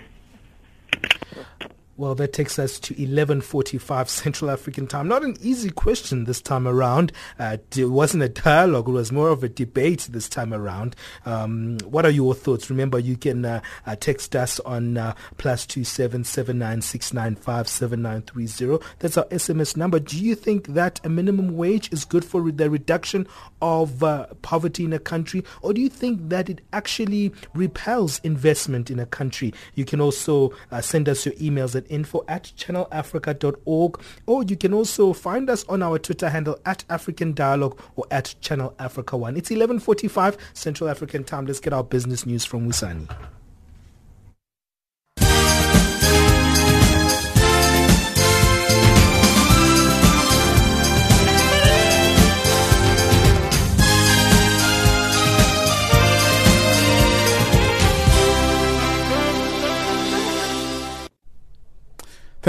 Well, 2.00 2.16
that 2.16 2.32
takes 2.32 2.58
us 2.58 2.80
to 2.80 2.94
11:45 2.96 4.08
Central 4.08 4.50
African 4.50 4.88
Time. 4.88 5.10
Not 5.10 5.22
an 5.22 5.36
easy 5.42 5.70
question 5.70 6.24
this 6.24 6.40
time 6.40 6.66
around. 6.66 7.12
Uh, 7.38 7.58
it 7.76 7.90
wasn't 7.90 8.24
a 8.24 8.30
dialogue; 8.30 8.88
it 8.88 8.94
was 8.94 9.12
more 9.12 9.28
of 9.28 9.44
a 9.44 9.50
debate 9.50 10.08
this 10.10 10.30
time 10.30 10.54
around. 10.54 10.96
Um, 11.26 11.78
what 11.84 12.06
are 12.06 12.10
your 12.10 12.34
thoughts? 12.34 12.70
Remember, 12.70 13.00
you 13.00 13.18
can 13.18 13.44
uh, 13.44 13.60
uh, 13.86 13.98
text 13.98 14.34
us 14.34 14.62
on 14.62 14.96
uh, 14.96 15.14
plus 15.38 15.66
two 15.66 15.84
seven 15.84 16.24
seven 16.24 16.58
nine 16.58 16.82
six 16.82 17.12
nine 17.12 17.36
five 17.36 17.68
seven 17.68 18.02
nine 18.02 18.22
three 18.22 18.48
zero. 18.48 18.80
That's 19.00 19.18
our 19.18 19.26
SMS 19.26 19.76
number. 19.76 20.00
Do 20.00 20.24
you 20.24 20.36
think 20.36 20.68
that 20.68 21.02
a 21.04 21.10
minimum 21.10 21.58
wage 21.58 21.92
is 21.92 22.06
good 22.06 22.24
for 22.24 22.50
the 22.50 22.70
reduction 22.70 23.28
of 23.62 24.06
uh, 24.06 24.28
poverty 24.42 24.86
in 24.86 24.94
a 24.94 25.00
country, 25.00 25.44
or 25.62 25.74
do 25.74 25.82
you 25.82 25.90
think 25.90 26.30
that 26.30 26.50
it 26.50 26.62
actually 26.72 27.34
repels 27.54 28.20
investment 28.20 28.90
in 28.90 29.00
a 29.00 29.06
country? 29.06 29.54
You 29.76 29.84
can 29.84 30.00
also 30.00 30.54
uh, 30.72 30.80
send 30.80 31.10
us 31.10 31.26
your 31.26 31.36
emails 31.36 31.76
at 31.76 31.89
info 31.90 32.24
at 32.28 32.52
channelafrica.org 32.58 34.02
or 34.26 34.44
you 34.44 34.56
can 34.56 34.74
also 34.74 35.14
find 35.14 35.50
us 35.50 35.66
on 35.68 35.82
our 35.82 36.00
Twitter 36.00 36.30
handle 36.30 36.58
at 36.66 36.84
African 36.90 37.34
Dialogue 37.34 37.80
or 37.96 38.06
at 38.12 38.36
Channel 38.42 38.74
Africa 38.80 39.18
1. 39.18 39.38
It's 39.38 39.50
11.45 39.50 40.38
Central 40.54 40.90
African 40.90 41.24
time. 41.24 41.46
Let's 41.46 41.60
get 41.60 41.74
our 41.74 41.84
business 41.84 42.26
news 42.26 42.46
from 42.46 42.68
Wisani. 42.68 43.10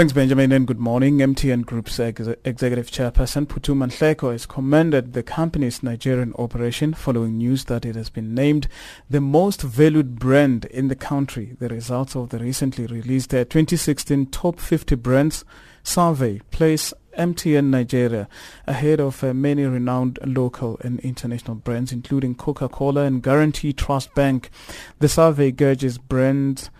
Thanks, 0.01 0.13
Benjamin, 0.13 0.51
and 0.51 0.65
good 0.65 0.79
morning. 0.79 1.19
MTN 1.19 1.63
Group's 1.63 1.99
ex- 1.99 2.27
executive 2.43 2.89
chairperson 2.89 3.45
Phuthuma 3.45 3.85
Nhleko 3.85 4.31
has 4.31 4.47
commended 4.47 5.13
the 5.13 5.21
company's 5.21 5.83
Nigerian 5.83 6.33
operation 6.39 6.95
following 6.95 7.37
news 7.37 7.65
that 7.65 7.85
it 7.85 7.93
has 7.93 8.09
been 8.09 8.33
named 8.33 8.67
the 9.11 9.21
most 9.21 9.61
valued 9.61 10.17
brand 10.17 10.65
in 10.65 10.87
the 10.87 10.95
country. 10.95 11.55
The 11.59 11.69
results 11.69 12.15
of 12.15 12.29
the 12.29 12.39
recently 12.39 12.87
released 12.87 13.29
2016 13.29 14.25
Top 14.31 14.59
50 14.59 14.95
Brands 14.95 15.45
survey 15.83 16.39
place 16.49 16.95
MTN 17.15 17.65
Nigeria 17.65 18.27
ahead 18.65 18.99
of 18.99 19.23
uh, 19.23 19.35
many 19.35 19.65
renowned 19.65 20.17
local 20.25 20.79
and 20.81 20.99
international 21.01 21.57
brands, 21.57 21.91
including 21.91 22.33
Coca-Cola 22.33 23.03
and 23.03 23.21
Guaranty 23.21 23.71
Trust 23.71 24.15
Bank. 24.15 24.49
The 24.97 25.09
survey 25.09 25.51
gauges 25.51 25.99
brands 25.99 26.71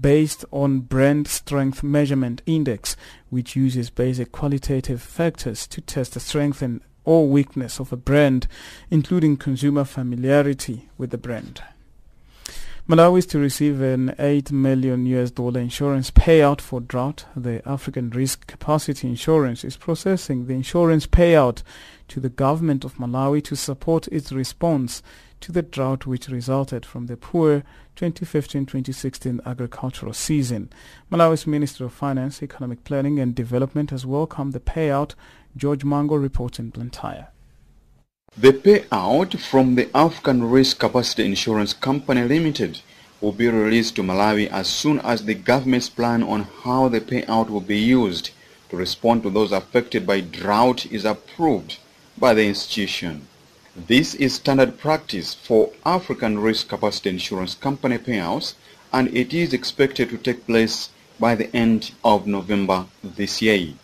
based 0.00 0.44
on 0.50 0.80
brand 0.80 1.28
strength 1.28 1.82
measurement 1.82 2.42
index, 2.46 2.96
which 3.28 3.56
uses 3.56 3.90
basic 3.90 4.32
qualitative 4.32 5.02
factors 5.02 5.66
to 5.66 5.80
test 5.80 6.14
the 6.14 6.20
strength 6.20 6.62
and 6.62 6.80
or 7.04 7.28
weakness 7.28 7.80
of 7.80 7.92
a 7.92 7.96
brand, 7.96 8.46
including 8.90 9.36
consumer 9.36 9.84
familiarity 9.84 10.88
with 10.98 11.10
the 11.10 11.18
brand. 11.18 11.62
Malawi 12.88 13.18
is 13.18 13.26
to 13.26 13.38
receive 13.38 13.80
an 13.80 14.14
8 14.18 14.50
million 14.50 15.06
US 15.06 15.30
dollar 15.30 15.60
insurance 15.60 16.10
payout 16.10 16.60
for 16.60 16.80
drought. 16.80 17.24
The 17.36 17.62
African 17.64 18.10
Risk 18.10 18.48
Capacity 18.48 19.06
Insurance 19.06 19.64
is 19.64 19.76
processing 19.76 20.46
the 20.46 20.54
insurance 20.54 21.06
payout 21.06 21.62
to 22.08 22.18
the 22.18 22.28
government 22.28 22.84
of 22.84 22.96
Malawi 22.96 23.44
to 23.44 23.54
support 23.54 24.08
its 24.08 24.32
response 24.32 25.04
to 25.40 25.52
the 25.52 25.62
drought 25.62 26.04
which 26.04 26.28
resulted 26.28 26.84
from 26.84 27.06
the 27.06 27.16
poor 27.16 27.62
2015-2016 28.00 29.44
agricultural 29.44 30.14
season. 30.14 30.70
Malawi's 31.12 31.46
Minister 31.46 31.84
of 31.84 31.92
Finance, 31.92 32.42
Economic 32.42 32.82
Planning 32.82 33.20
and 33.20 33.34
Development 33.34 33.90
has 33.90 34.06
welcomed 34.06 34.54
the 34.54 34.60
payout. 34.60 35.14
George 35.54 35.84
Mango 35.84 36.14
reports 36.14 36.58
in 36.58 36.70
Blantyre. 36.70 37.28
The 38.38 38.52
payout 38.52 39.38
from 39.38 39.74
the 39.74 39.94
African 39.94 40.48
Risk 40.48 40.78
Capacity 40.78 41.26
Insurance 41.26 41.74
Company 41.74 42.22
Limited 42.22 42.80
will 43.20 43.32
be 43.32 43.48
released 43.48 43.96
to 43.96 44.02
Malawi 44.02 44.48
as 44.48 44.68
soon 44.68 45.00
as 45.00 45.26
the 45.26 45.34
government's 45.34 45.90
plan 45.90 46.22
on 46.22 46.46
how 46.62 46.88
the 46.88 47.02
payout 47.02 47.50
will 47.50 47.60
be 47.60 47.78
used 47.78 48.30
to 48.70 48.76
respond 48.78 49.24
to 49.24 49.30
those 49.30 49.52
affected 49.52 50.06
by 50.06 50.20
drought 50.20 50.86
is 50.86 51.04
approved 51.04 51.78
by 52.16 52.32
the 52.32 52.46
institution. 52.46 53.26
This 53.86 54.14
is 54.16 54.34
standard 54.34 54.78
practice 54.78 55.32
for 55.32 55.70
African 55.86 56.38
Risk 56.38 56.68
Capacity 56.68 57.08
Insurance 57.08 57.54
Company 57.54 57.96
payouts 57.96 58.54
and 58.92 59.08
it 59.16 59.32
is 59.32 59.54
expected 59.54 60.10
to 60.10 60.18
take 60.18 60.46
place 60.46 60.90
by 61.18 61.34
the 61.34 61.54
end 61.56 61.92
of 62.04 62.26
November 62.26 62.86
this 63.02 63.40
year. 63.40 63.74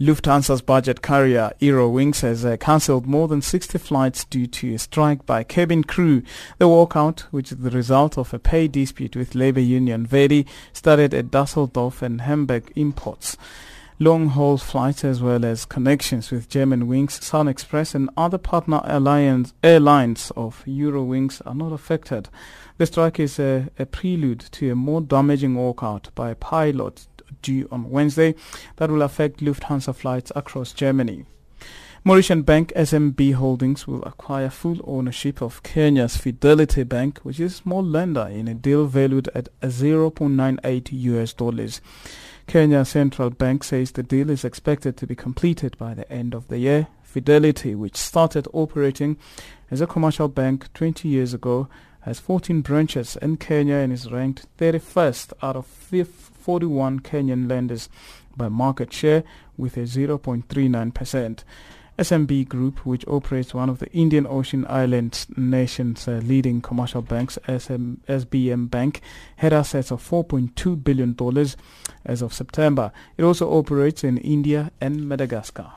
Lufthansa's 0.00 0.62
budget 0.62 1.02
carrier 1.02 1.52
Eurowings 1.60 2.20
has 2.20 2.44
uh, 2.44 2.56
cancelled 2.58 3.06
more 3.06 3.28
than 3.28 3.42
60 3.42 3.76
flights 3.78 4.24
due 4.24 4.46
to 4.46 4.74
a 4.74 4.78
strike 4.78 5.26
by 5.26 5.42
cabin 5.42 5.84
crew. 5.84 6.22
The 6.56 6.68
walkout, 6.68 7.20
which 7.32 7.52
is 7.52 7.58
the 7.58 7.70
result 7.70 8.16
of 8.16 8.32
a 8.32 8.38
pay 8.38 8.66
dispute 8.66 9.14
with 9.14 9.34
labor 9.34 9.60
union 9.60 10.06
Verdi, 10.06 10.46
started 10.72 11.12
at 11.12 11.30
Dusseldorf 11.30 12.00
and 12.00 12.22
Hamburg 12.22 12.72
imports 12.76 13.36
long-haul 13.98 14.58
flights 14.58 15.04
as 15.04 15.22
well 15.22 15.44
as 15.44 15.64
connections 15.64 16.30
with 16.30 16.48
Germanwings, 16.48 17.22
Sun 17.22 17.48
Express 17.48 17.94
and 17.94 18.10
other 18.16 18.38
partner 18.38 18.80
alliance, 18.84 19.54
airlines 19.62 20.30
of 20.36 20.62
Eurowings 20.66 21.40
are 21.46 21.54
not 21.54 21.72
affected. 21.72 22.28
The 22.76 22.86
strike 22.86 23.18
is 23.18 23.38
a, 23.38 23.68
a 23.78 23.86
prelude 23.86 24.40
to 24.52 24.70
a 24.70 24.74
more 24.74 25.00
damaging 25.00 25.54
walkout 25.54 26.14
by 26.14 26.34
pilots 26.34 27.08
due 27.40 27.68
on 27.70 27.90
Wednesday 27.90 28.34
that 28.76 28.90
will 28.90 29.02
affect 29.02 29.40
Lufthansa 29.40 29.94
flights 29.94 30.30
across 30.36 30.72
Germany. 30.72 31.24
Mauritian 32.04 32.44
bank 32.44 32.72
SBM 32.76 33.34
Holdings 33.34 33.88
will 33.88 34.02
acquire 34.04 34.48
full 34.48 34.78
ownership 34.84 35.42
of 35.42 35.62
Kenya's 35.64 36.16
Fidelity 36.16 36.84
Bank, 36.84 37.18
which 37.24 37.40
is 37.40 37.54
a 37.54 37.56
small 37.56 37.82
lender 37.82 38.28
in 38.28 38.46
a 38.46 38.54
deal 38.54 38.86
valued 38.86 39.28
at 39.34 39.48
0.98 39.60 40.88
US 40.92 41.32
dollars. 41.32 41.80
Kenya 42.46 42.84
Central 42.84 43.30
Bank 43.30 43.64
says 43.64 43.90
the 43.90 44.04
deal 44.04 44.30
is 44.30 44.44
expected 44.44 44.96
to 44.96 45.06
be 45.06 45.16
completed 45.16 45.76
by 45.78 45.94
the 45.94 46.10
end 46.10 46.32
of 46.32 46.46
the 46.46 46.58
year. 46.58 46.86
Fidelity, 47.02 47.74
which 47.74 47.96
started 47.96 48.46
operating 48.52 49.16
as 49.68 49.80
a 49.80 49.86
commercial 49.86 50.28
bank 50.28 50.72
20 50.72 51.08
years 51.08 51.34
ago, 51.34 51.68
has 52.02 52.20
14 52.20 52.60
branches 52.60 53.16
in 53.16 53.36
Kenya 53.36 53.74
and 53.74 53.92
is 53.92 54.12
ranked 54.12 54.46
31st 54.58 55.32
out 55.42 55.56
of 55.56 55.66
41 55.66 57.00
Kenyan 57.00 57.48
lenders 57.48 57.88
by 58.36 58.48
market 58.48 58.92
share 58.92 59.24
with 59.56 59.76
a 59.76 59.80
0.39%. 59.80 61.42
SBM 61.98 62.48
Group, 62.48 62.84
which 62.84 63.06
operates 63.08 63.54
one 63.54 63.70
of 63.70 63.78
the 63.78 63.90
Indian 63.92 64.26
Ocean 64.26 64.66
Islands 64.68 65.26
nation's 65.36 66.06
uh, 66.06 66.20
leading 66.24 66.60
commercial 66.60 67.00
banks, 67.00 67.38
SM, 67.46 67.94
SBM 68.06 68.70
Bank, 68.70 69.00
had 69.36 69.52
assets 69.52 69.90
of 69.90 70.06
$4.2 70.06 70.84
billion 70.84 71.16
as 72.04 72.22
of 72.22 72.34
September. 72.34 72.92
It 73.16 73.24
also 73.24 73.50
operates 73.50 74.04
in 74.04 74.18
India 74.18 74.72
and 74.80 75.08
Madagascar. 75.08 75.72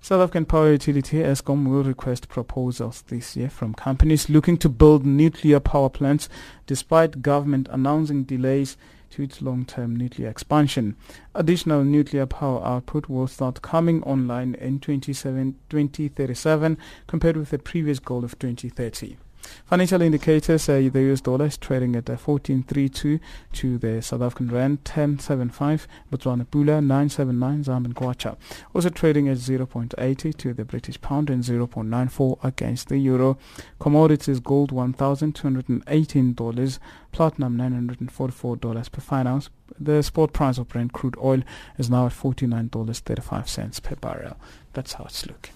South 0.00 0.20
African 0.20 0.44
Power 0.44 0.72
Utility 0.72 1.18
Eskom 1.18 1.66
will 1.66 1.82
request 1.82 2.28
proposals 2.28 3.02
this 3.06 3.36
year 3.36 3.48
from 3.48 3.72
companies 3.72 4.28
looking 4.28 4.58
to 4.58 4.68
build 4.68 5.06
nuclear 5.06 5.60
power 5.60 5.88
plants 5.88 6.28
despite 6.66 7.22
government 7.22 7.68
announcing 7.70 8.24
delays 8.24 8.76
to 9.14 9.22
its 9.22 9.40
long-term 9.40 9.94
nuclear 9.94 10.28
expansion. 10.28 10.96
Additional 11.36 11.84
nuclear 11.84 12.26
power 12.26 12.60
output 12.66 13.08
will 13.08 13.28
start 13.28 13.62
coming 13.62 14.02
online 14.02 14.54
in 14.56 14.80
2037 14.80 16.78
compared 17.06 17.36
with 17.36 17.50
the 17.50 17.58
previous 17.58 18.00
goal 18.00 18.24
of 18.24 18.36
2030. 18.40 19.16
Financial 19.64 20.02
indicators, 20.02 20.68
uh, 20.68 20.90
the 20.92 21.12
US 21.12 21.20
dollar 21.20 21.46
is 21.46 21.56
trading 21.56 21.94
at 21.96 22.10
uh, 22.10 22.16
14.32 22.16 23.18
to 23.52 23.78
the 23.78 24.02
South 24.02 24.22
African 24.22 24.48
rand 24.48 24.82
10.75, 24.84 25.86
Botswana 26.12 26.44
pula 26.46 26.80
9.79, 26.80 27.64
Zambian 27.64 27.94
kwacha. 27.94 28.36
Also 28.74 28.90
trading 28.90 29.28
at 29.28 29.38
0.80 29.38 30.36
to 30.36 30.52
the 30.52 30.64
British 30.64 31.00
pound 31.00 31.30
and 31.30 31.42
0.94 31.42 32.44
against 32.44 32.88
the 32.88 32.98
euro. 32.98 33.38
Commodities 33.78 34.40
gold 34.40 34.72
$1,218, 34.72 36.78
platinum 37.12 37.56
$944 37.56 38.92
per 38.92 39.00
fine 39.00 39.26
ounce. 39.26 39.48
The 39.78 40.02
spot 40.02 40.32
price 40.32 40.58
of 40.58 40.68
Brent 40.68 40.92
crude 40.92 41.16
oil 41.22 41.42
is 41.78 41.88
now 41.90 42.06
at 42.06 42.12
$49.35 42.12 43.82
per 43.82 43.96
barrel. 43.96 44.36
That's 44.72 44.94
how 44.94 45.04
it's 45.04 45.26
looking. 45.26 45.53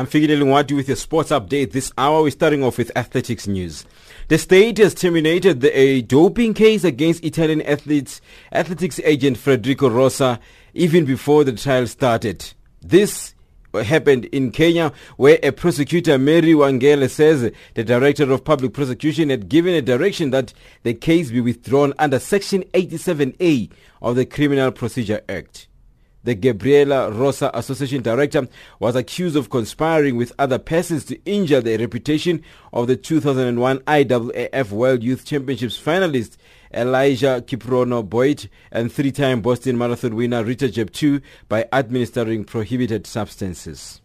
I'm 0.00 0.06
Figile 0.06 0.38
Lungwati 0.38 0.74
with 0.74 0.88
your 0.88 0.96
sports 0.96 1.28
update. 1.28 1.72
This 1.72 1.92
hour 1.98 2.22
we're 2.22 2.30
starting 2.30 2.64
off 2.64 2.78
with 2.78 2.90
athletics 2.96 3.46
news. 3.46 3.84
The 4.28 4.38
state 4.38 4.78
has 4.78 4.94
terminated 4.94 5.60
the, 5.60 5.78
a 5.78 6.00
doping 6.00 6.54
case 6.54 6.84
against 6.84 7.22
Italian 7.22 7.60
athletes, 7.60 8.22
athletics 8.50 8.98
agent 9.04 9.36
Federico 9.36 9.90
Rosa 9.90 10.40
even 10.72 11.04
before 11.04 11.44
the 11.44 11.52
trial 11.52 11.86
started. 11.86 12.50
This 12.80 13.34
happened 13.74 14.24
in 14.24 14.52
Kenya 14.52 14.94
where 15.18 15.38
a 15.42 15.50
prosecutor 15.50 16.16
Mary 16.16 16.54
Wangele 16.54 17.10
says 17.10 17.52
the 17.74 17.84
director 17.84 18.32
of 18.32 18.42
public 18.42 18.72
prosecution 18.72 19.28
had 19.28 19.50
given 19.50 19.74
a 19.74 19.82
direction 19.82 20.30
that 20.30 20.54
the 20.82 20.94
case 20.94 21.30
be 21.30 21.42
withdrawn 21.42 21.92
under 21.98 22.18
section 22.18 22.62
87A 22.72 23.70
of 24.00 24.16
the 24.16 24.24
Criminal 24.24 24.72
Procedure 24.72 25.20
Act. 25.28 25.68
The 26.22 26.34
Gabriela 26.34 27.10
Rosa 27.10 27.50
Association 27.54 28.02
Director 28.02 28.46
was 28.78 28.94
accused 28.94 29.36
of 29.36 29.48
conspiring 29.48 30.16
with 30.16 30.34
other 30.38 30.58
persons 30.58 31.04
to 31.06 31.18
injure 31.24 31.62
the 31.62 31.78
reputation 31.78 32.44
of 32.74 32.88
the 32.88 32.96
2001 32.96 33.78
IAAF 33.78 34.70
World 34.70 35.02
Youth 35.02 35.24
Championships 35.24 35.80
finalist 35.80 36.36
Elijah 36.74 37.42
Kiprono 37.46 38.06
Boyd 38.06 38.50
and 38.70 38.92
three-time 38.92 39.40
Boston 39.40 39.78
Marathon 39.78 40.14
winner 40.14 40.44
Richard 40.44 40.74
Jeptoo 40.74 41.22
by 41.48 41.66
administering 41.72 42.44
prohibited 42.44 43.06
substances. 43.06 44.02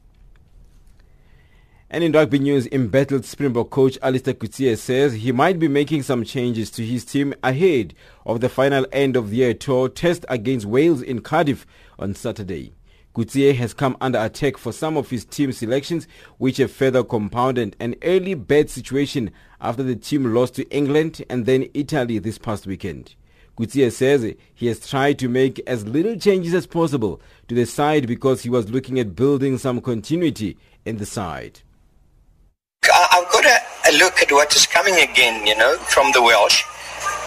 And 1.96 2.04
in 2.04 2.12
rugby 2.12 2.40
news, 2.40 2.68
embattled 2.74 3.24
Springbok 3.24 3.70
coach 3.70 3.98
Allister 4.02 4.34
Coetzee 4.34 4.78
says 4.78 5.14
he 5.14 5.32
might 5.32 5.60
be 5.60 5.70
making 5.70 6.04
some 6.04 6.26
changes 6.26 6.70
to 6.72 6.86
his 6.86 7.06
team 7.06 7.34
ahead 7.42 7.94
of 8.26 8.42
the 8.42 8.50
final 8.50 8.86
end 8.92 9.16
of 9.16 9.30
the 9.30 9.38
year 9.38 9.54
tour 9.54 9.88
test 9.88 10.26
against 10.28 10.66
Wales 10.66 11.02
in 11.02 11.22
Cardiff 11.22 11.66
on 11.98 12.14
Saturday. 12.14 12.74
Coetzee 13.16 13.56
has 13.56 13.74
come 13.74 13.96
under 14.02 14.20
attack 14.20 14.58
for 14.58 14.74
some 14.74 14.98
of 14.98 15.10
his 15.10 15.24
team 15.24 15.54
selections, 15.54 16.06
which 16.38 16.58
have 16.58 16.70
further 16.70 17.02
compounded 17.02 17.78
an 17.80 17.96
early 18.04 18.34
bad 18.34 18.70
situation 18.70 19.32
after 19.62 19.82
the 19.82 19.96
team 19.96 20.34
lost 20.34 20.56
to 20.56 20.70
England 20.72 21.24
and 21.30 21.46
then 21.46 21.70
Italy 21.74 22.20
this 22.20 22.38
past 22.38 22.68
weekend. 22.68 23.16
Coetzee 23.58 23.90
says 23.90 24.36
he 24.54 24.68
has 24.68 24.86
tried 24.86 25.18
to 25.20 25.30
make 25.30 25.62
as 25.66 25.88
little 25.88 26.18
changes 26.20 26.54
as 26.54 26.68
possible 26.68 27.22
to 27.48 27.56
the 27.56 27.66
side 27.66 28.06
because 28.06 28.44
he 28.44 28.50
was 28.50 28.70
looking 28.70 29.00
at 29.00 29.16
building 29.16 29.58
some 29.58 29.80
continuity 29.80 30.58
in 30.84 30.98
the 30.98 31.06
side. 31.06 31.62
I've 32.94 33.32
got 33.32 33.46
a, 33.46 33.98
look 33.98 34.22
at 34.22 34.32
what 34.32 34.56
is 34.56 34.66
coming 34.66 35.00
again, 35.00 35.46
you 35.46 35.56
know, 35.56 35.78
from 35.78 36.12
the 36.12 36.22
Welsh. 36.22 36.64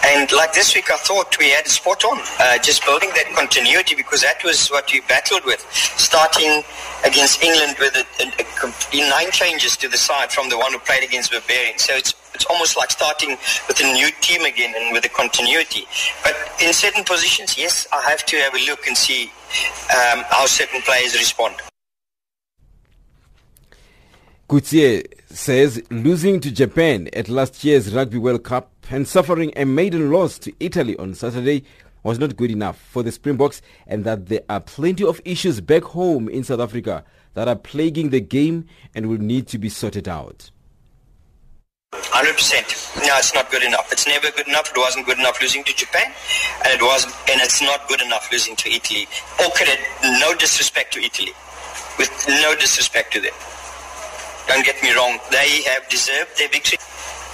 And 0.05 0.31
like 0.31 0.53
this 0.53 0.75
week, 0.75 0.89
I 0.91 0.97
thought 0.97 1.37
we 1.37 1.49
had 1.49 1.67
spot 1.67 2.03
on, 2.05 2.19
uh, 2.39 2.57
just 2.59 2.85
building 2.85 3.09
that 3.15 3.25
continuity 3.35 3.95
because 3.95 4.21
that 4.21 4.43
was 4.43 4.69
what 4.69 4.91
we 4.91 5.01
battled 5.01 5.43
with, 5.45 5.65
starting 5.97 6.63
against 7.05 7.43
England 7.43 7.75
with 7.79 7.95
a, 7.95 8.05
a, 8.23 8.67
a, 8.67 9.09
nine 9.09 9.31
changes 9.31 9.75
to 9.77 9.89
the 9.89 9.97
side 9.97 10.31
from 10.31 10.49
the 10.49 10.57
one 10.57 10.71
who 10.71 10.79
played 10.79 11.03
against 11.03 11.31
Barbarians. 11.31 11.83
So 11.83 11.93
it's 11.95 12.13
it's 12.33 12.45
almost 12.45 12.77
like 12.77 12.91
starting 12.91 13.31
with 13.67 13.81
a 13.81 13.93
new 13.93 14.09
team 14.21 14.43
again 14.43 14.73
and 14.77 14.93
with 14.93 15.03
a 15.03 15.09
continuity. 15.09 15.85
But 16.23 16.35
in 16.61 16.71
certain 16.71 17.03
positions, 17.03 17.57
yes, 17.57 17.85
I 17.91 18.01
have 18.09 18.25
to 18.27 18.37
have 18.37 18.53
a 18.53 18.65
look 18.65 18.87
and 18.87 18.95
see 18.95 19.23
um, 19.91 20.23
how 20.29 20.45
certain 20.45 20.81
players 20.83 21.13
respond. 21.15 21.55
Coetzee 24.47 25.18
says 25.31 25.81
losing 25.91 26.39
to 26.39 26.51
Japan 26.51 27.07
at 27.13 27.29
last 27.29 27.63
year's 27.63 27.93
Rugby 27.93 28.17
World 28.17 28.43
Cup 28.43 28.71
and 28.89 29.07
suffering 29.07 29.53
a 29.55 29.63
maiden 29.63 30.11
loss 30.11 30.39
to 30.39 30.53
Italy 30.59 30.97
on 30.97 31.13
Saturday 31.13 31.63
was 32.01 32.17
not 32.17 32.35
good 32.35 32.49
enough 32.49 32.79
for 32.79 33.03
the 33.03 33.11
Springboks 33.11 33.61
and 33.85 34.05
that 34.05 34.25
there 34.25 34.41
are 34.49 34.59
plenty 34.59 35.03
of 35.03 35.21
issues 35.25 35.61
back 35.61 35.83
home 35.83 36.29
in 36.29 36.43
South 36.43 36.59
Africa 36.59 37.03
that 37.35 37.47
are 37.47 37.55
plaguing 37.55 38.09
the 38.09 38.19
game 38.19 38.65
and 38.95 39.07
will 39.07 39.19
need 39.19 39.47
to 39.47 39.59
be 39.59 39.69
sorted 39.69 40.07
out. 40.07 40.49
100%. 41.93 43.07
No, 43.07 43.17
it's 43.17 43.33
not 43.35 43.51
good 43.51 43.63
enough. 43.63 43.91
It's 43.91 44.07
never 44.07 44.31
good 44.31 44.47
enough. 44.47 44.71
It 44.75 44.79
wasn't 44.79 45.05
good 45.05 45.19
enough 45.19 45.39
losing 45.41 45.63
to 45.63 45.75
Japan, 45.75 46.11
and 46.65 46.73
it 46.73 46.83
was, 46.83 47.05
and 47.05 47.41
it's 47.41 47.61
not 47.61 47.87
good 47.87 48.01
enough 48.01 48.31
losing 48.31 48.55
to 48.57 48.69
Italy. 48.69 49.07
Okay, 49.43 49.77
no 50.19 50.33
disrespect 50.35 50.93
to 50.93 51.01
Italy, 51.01 51.31
with 51.97 52.09
no 52.27 52.55
disrespect 52.55 53.13
to 53.13 53.21
them. 53.21 53.33
Don't 54.49 54.65
get 54.65 54.81
me 54.81 54.91
wrong, 54.95 55.19
they 55.29 55.61
have 55.61 55.87
deserved 55.89 56.35
their 56.39 56.49
victory 56.49 56.79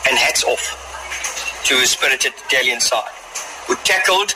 and 0.05 0.17
hats 0.17 0.43
off 0.43 1.63
to 1.63 1.75
a 1.75 1.85
spirited 1.85 2.33
Italian 2.45 2.81
side 2.81 3.09
who 3.67 3.75
tackled 3.85 4.35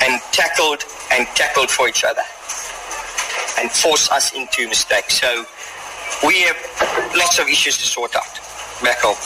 and 0.00 0.20
tackled 0.30 0.84
and 1.10 1.26
tackled 1.34 1.68
for 1.68 1.88
each 1.88 2.04
other 2.04 2.22
and 3.58 3.68
forced 3.72 4.12
us 4.12 4.32
into 4.34 4.68
mistakes. 4.68 5.20
So 5.20 5.44
we 6.24 6.42
have 6.42 7.12
lots 7.16 7.40
of 7.40 7.48
issues 7.48 7.76
to 7.78 7.84
sort 7.84 8.14
out 8.14 8.38
back 8.82 8.98
home. 9.00 9.16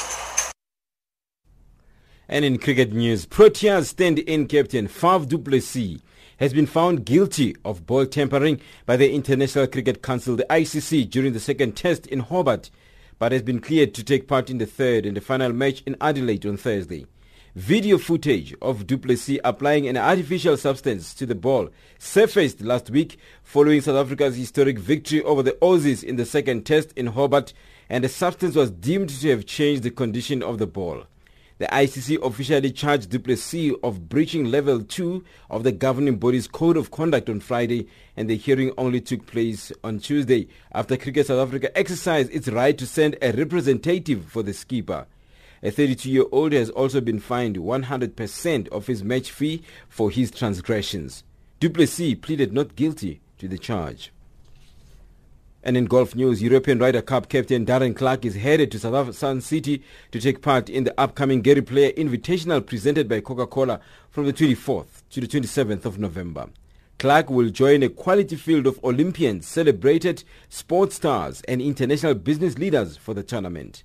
And 2.30 2.47
in 2.47 2.57
cricket 2.57 2.94
news, 2.94 3.26
Proteas 3.26 3.88
stand-in 3.88 4.47
captain 4.47 4.88
Faf 4.88 5.28
du 5.28 5.36
Plessis 5.36 6.01
has 6.38 6.55
been 6.55 6.66
found 6.66 7.05
guilty 7.05 7.55
of 7.62 7.86
ball 7.86 8.07
tampering 8.07 8.59
by 8.86 8.97
the 8.97 9.12
International 9.12 9.66
Cricket 9.66 10.03
Council, 10.03 10.34
the 10.34 10.47
ICC, 10.49 11.11
during 11.11 11.34
the 11.34 11.40
second 11.40 11.76
test 11.76 12.07
in 12.07 12.20
Hobart 12.20 12.70
but 13.18 13.32
has 13.32 13.42
been 13.42 13.60
cleared 13.60 13.94
to 13.94 14.04
take 14.04 14.28
part 14.28 14.50
in 14.50 14.58
the 14.58 14.66
third 14.66 15.06
and 15.06 15.16
the 15.16 15.20
final 15.20 15.52
match 15.52 15.82
in 15.86 15.96
Adelaide 16.00 16.46
on 16.46 16.56
Thursday. 16.56 17.06
Video 17.54 17.96
footage 17.96 18.54
of 18.60 18.86
du 18.86 18.98
Plessis 18.98 19.40
applying 19.42 19.88
an 19.88 19.96
artificial 19.96 20.58
substance 20.58 21.14
to 21.14 21.24
the 21.24 21.34
ball 21.34 21.70
surfaced 21.98 22.60
last 22.60 22.90
week 22.90 23.18
following 23.42 23.80
South 23.80 23.96
Africa's 23.96 24.36
historic 24.36 24.78
victory 24.78 25.22
over 25.22 25.42
the 25.42 25.56
Aussies 25.62 26.04
in 26.04 26.16
the 26.16 26.26
second 26.26 26.66
test 26.66 26.92
in 26.96 27.06
Hobart 27.06 27.54
and 27.88 28.04
the 28.04 28.10
substance 28.10 28.54
was 28.54 28.70
deemed 28.70 29.08
to 29.08 29.30
have 29.30 29.46
changed 29.46 29.84
the 29.84 29.90
condition 29.90 30.42
of 30.42 30.58
the 30.58 30.66
ball. 30.66 31.04
The 31.59 31.66
ICC 31.68 32.22
officially 32.22 32.70
charged 32.70 33.09
du 33.09 33.18
Plessis 33.18 33.72
of 33.82 34.11
breaching 34.11 34.44
level 34.50 34.82
2 34.82 35.24
of 35.48 35.64
the 35.64 35.72
governing 35.72 36.16
body's 36.16 36.46
code 36.46 36.76
of 36.76 36.90
conduct 36.90 37.30
on 37.30 37.40
Friday 37.40 37.88
and 38.14 38.28
the 38.28 38.36
hearing 38.36 38.72
only 38.76 39.00
took 39.00 39.24
place 39.26 39.72
on 39.82 39.98
Tuesday 39.98 40.48
after 40.72 40.98
Cricket 40.98 41.28
South 41.28 41.48
Africa 41.48 41.74
exercised 41.76 42.30
its 42.30 42.48
right 42.48 42.76
to 42.76 42.86
send 42.86 43.16
a 43.22 43.32
representative 43.32 44.26
for 44.26 44.42
the 44.42 44.52
skipper. 44.52 45.07
A 45.62 45.70
32-year-old 45.70 46.52
has 46.52 46.68
also 46.68 47.00
been 47.00 47.20
fined 47.20 47.57
100% 47.57 48.68
of 48.68 48.86
his 48.86 49.02
match 49.02 49.30
fee 49.30 49.62
for 49.88 50.11
his 50.11 50.30
transgressions. 50.30 51.24
Du 51.59 51.70
Plessis 51.70 52.16
pleaded 52.16 52.52
not 52.52 52.76
guilty 52.76 53.22
to 53.38 53.48
the 53.48 53.57
charge. 53.57 54.12
And 55.66 55.76
in 55.76 55.86
golf 55.86 56.14
news, 56.14 56.40
European 56.40 56.78
Ryder 56.78 57.02
Cup 57.02 57.28
captain 57.28 57.66
Darren 57.66 57.96
Clarke 57.96 58.24
is 58.24 58.36
headed 58.36 58.70
to 58.70 58.78
South 58.78 59.16
Sun 59.16 59.40
City 59.40 59.82
to 60.12 60.20
take 60.20 60.40
part 60.40 60.70
in 60.70 60.84
the 60.84 60.94
upcoming 60.96 61.42
Gary 61.42 61.60
Player 61.60 61.90
Invitational 61.94 62.64
presented 62.64 63.08
by 63.08 63.18
Coca-Cola 63.18 63.80
from 64.08 64.26
the 64.26 64.32
24th 64.32 65.02
to 65.10 65.20
the 65.20 65.26
27th 65.26 65.84
of 65.84 65.98
November. 65.98 66.50
Clarke 67.00 67.30
will 67.30 67.50
join 67.50 67.82
a 67.82 67.88
quality 67.88 68.36
field 68.36 68.68
of 68.68 68.78
Olympians, 68.84 69.44
celebrated 69.48 70.22
sports 70.48 70.94
stars 70.94 71.42
and 71.48 71.60
international 71.60 72.14
business 72.14 72.56
leaders 72.58 72.96
for 72.96 73.12
the 73.12 73.24
tournament. 73.24 73.82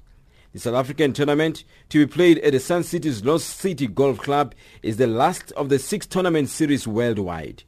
The 0.53 0.59
South 0.59 0.75
African 0.75 1.13
tournament, 1.13 1.63
to 1.89 2.05
be 2.05 2.13
played 2.13 2.37
at 2.39 2.51
the 2.53 2.59
Sun 2.59 2.83
City's 2.83 3.25
Lost 3.25 3.57
City 3.57 3.87
Golf 3.87 4.19
Club, 4.19 4.53
is 4.83 4.97
the 4.97 5.07
last 5.07 5.51
of 5.53 5.69
the 5.69 5.79
six 5.79 6.05
tournament 6.05 6.49
series 6.49 6.87
worldwide. 6.87 7.63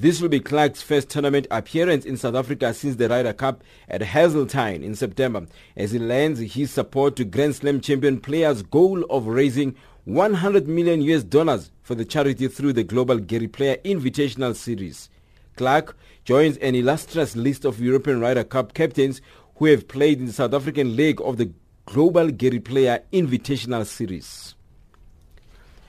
This 0.00 0.20
will 0.20 0.28
be 0.28 0.38
Clarke's 0.38 0.80
first 0.80 1.08
tournament 1.08 1.48
appearance 1.50 2.04
in 2.04 2.16
South 2.16 2.36
Africa 2.36 2.72
since 2.72 2.94
the 2.94 3.08
Ryder 3.08 3.32
Cup 3.32 3.64
at 3.88 4.00
Hazeltine 4.00 4.84
in 4.84 4.94
September 4.94 5.48
as 5.76 5.90
he 5.90 5.98
lends 5.98 6.38
his 6.38 6.70
support 6.70 7.16
to 7.16 7.24
Grand 7.24 7.56
Slam 7.56 7.80
champion 7.80 8.20
players' 8.20 8.62
goal 8.62 9.02
of 9.10 9.26
raising 9.26 9.74
100 10.04 10.68
million 10.68 11.02
US 11.02 11.24
dollars 11.24 11.72
for 11.82 11.96
the 11.96 12.04
charity 12.04 12.46
through 12.46 12.74
the 12.74 12.84
Global 12.84 13.18
Gary 13.18 13.48
Player 13.48 13.76
Invitational 13.84 14.54
Series. 14.54 15.10
Clark 15.56 15.96
joins 16.24 16.58
an 16.58 16.76
illustrious 16.76 17.34
list 17.34 17.64
of 17.64 17.80
European 17.80 18.20
Ryder 18.20 18.44
Cup 18.44 18.74
captains 18.74 19.20
who 19.56 19.64
have 19.64 19.88
played 19.88 20.20
in 20.20 20.26
the 20.26 20.32
South 20.32 20.54
African 20.54 20.94
leg 20.94 21.20
of 21.22 21.38
the 21.38 21.50
Global 21.86 22.30
Gary 22.30 22.60
Player 22.60 23.02
Invitational 23.12 23.84
Series. 23.84 24.54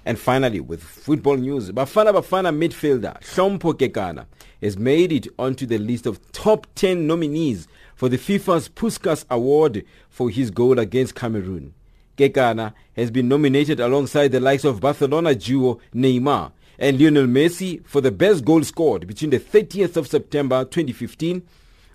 And 0.06 0.18
finally, 0.18 0.60
with 0.60 0.82
football 0.82 1.38
news, 1.38 1.72
Bafana 1.72 2.14
Bafana 2.14 2.56
midfielder 2.56 3.22
Hlompho 3.22 3.74
Kekana 3.74 4.26
has 4.62 4.78
made 4.78 5.12
it 5.12 5.28
onto 5.38 5.66
the 5.66 5.78
list 5.78 6.06
of 6.06 6.32
top 6.32 6.68
10 6.76 7.06
nominees 7.06 7.68
for 7.96 8.10
the 8.10 8.18
FIFA's 8.18 8.70
Puskas 8.70 9.26
Award 9.30 9.86
for 10.10 10.30
his 10.30 10.52
goal 10.52 10.80
against 10.80 11.16
Cameroon. 11.16 11.74
Kekana 12.18 12.74
has 12.96 13.12
been 13.12 13.28
nominated 13.28 13.80
alongside 13.80 14.30
the 14.30 14.40
likes 14.40 14.64
of 14.64 14.82
Barcelona 14.82 15.36
duo 15.36 15.80
Neymar 15.94 16.52
and 16.78 17.00
Lionel 17.00 17.28
Messi 17.28 17.86
for 17.86 18.02
the 18.02 18.12
best 18.12 18.44
goal 18.46 18.64
scored 18.64 19.06
between 19.06 19.30
the 19.30 19.40
30th 19.40 19.98
of 19.98 20.08
September 20.08 20.64
2015 20.64 21.44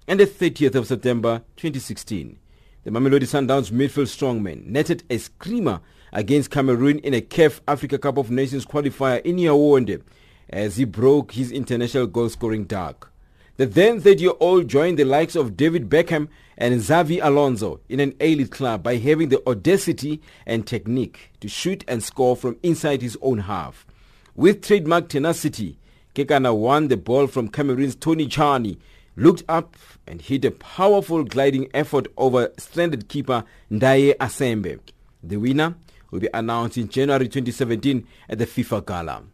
and 0.06 0.20
the 0.20 0.26
30th 0.26 0.74
of 0.74 0.86
September 0.86 1.42
2016. 1.56 2.38
The 2.84 2.90
Mamelodi 2.90 3.24
Sundowns 3.24 3.70
midfield 3.70 4.08
strongman 4.08 4.66
netted 4.66 5.04
a 5.08 5.16
screamer 5.16 5.80
against 6.14 6.50
Cameroon 6.50 7.00
in 7.00 7.12
a 7.12 7.20
CAF 7.20 7.60
Africa 7.68 7.98
Cup 7.98 8.16
of 8.16 8.30
Nations 8.30 8.64
qualifier 8.64 9.20
in 9.22 9.36
Yaoundé 9.36 10.00
as 10.48 10.76
he 10.76 10.84
broke 10.84 11.32
his 11.32 11.52
international 11.52 12.06
goal-scoring 12.06 12.64
dark. 12.64 13.10
The 13.56 13.66
then 13.66 14.00
30-year-old 14.00 14.68
joined 14.68 14.98
the 14.98 15.04
likes 15.04 15.36
of 15.36 15.56
David 15.56 15.88
Beckham 15.88 16.28
and 16.56 16.74
Xabi 16.80 17.20
Alonso 17.22 17.80
in 17.88 18.00
an 18.00 18.14
elite 18.20 18.50
club 18.50 18.82
by 18.82 18.96
having 18.96 19.28
the 19.28 19.46
audacity 19.48 20.20
and 20.46 20.66
technique 20.66 21.30
to 21.40 21.48
shoot 21.48 21.84
and 21.86 22.02
score 22.02 22.36
from 22.36 22.56
inside 22.62 23.02
his 23.02 23.18
own 23.20 23.38
half. 23.38 23.86
With 24.34 24.62
trademark 24.62 25.08
tenacity, 25.08 25.78
Kekana 26.14 26.56
won 26.56 26.88
the 26.88 26.96
ball 26.96 27.26
from 27.26 27.48
Cameroon's 27.48 27.94
Tony 27.94 28.26
Tchani, 28.26 28.78
looked 29.16 29.44
up 29.48 29.76
and 30.06 30.20
hit 30.20 30.44
a 30.44 30.50
powerful 30.50 31.22
gliding 31.24 31.68
effort 31.74 32.08
over 32.16 32.52
stranded 32.58 33.08
keeper 33.08 33.44
N'dy 33.70 34.16
Assembé. 34.16 34.80
The 35.22 35.36
winner 35.36 35.76
will 36.14 36.20
be 36.20 36.28
announced 36.32 36.78
in 36.78 36.88
January 36.88 37.26
2017 37.26 38.06
at 38.28 38.38
the 38.38 38.46
FIFA 38.46 38.86
Gala. 38.86 39.24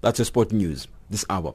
That's 0.00 0.18
your 0.18 0.26
sport 0.26 0.50
news 0.50 0.88
this 1.08 1.24
hour. 1.30 1.54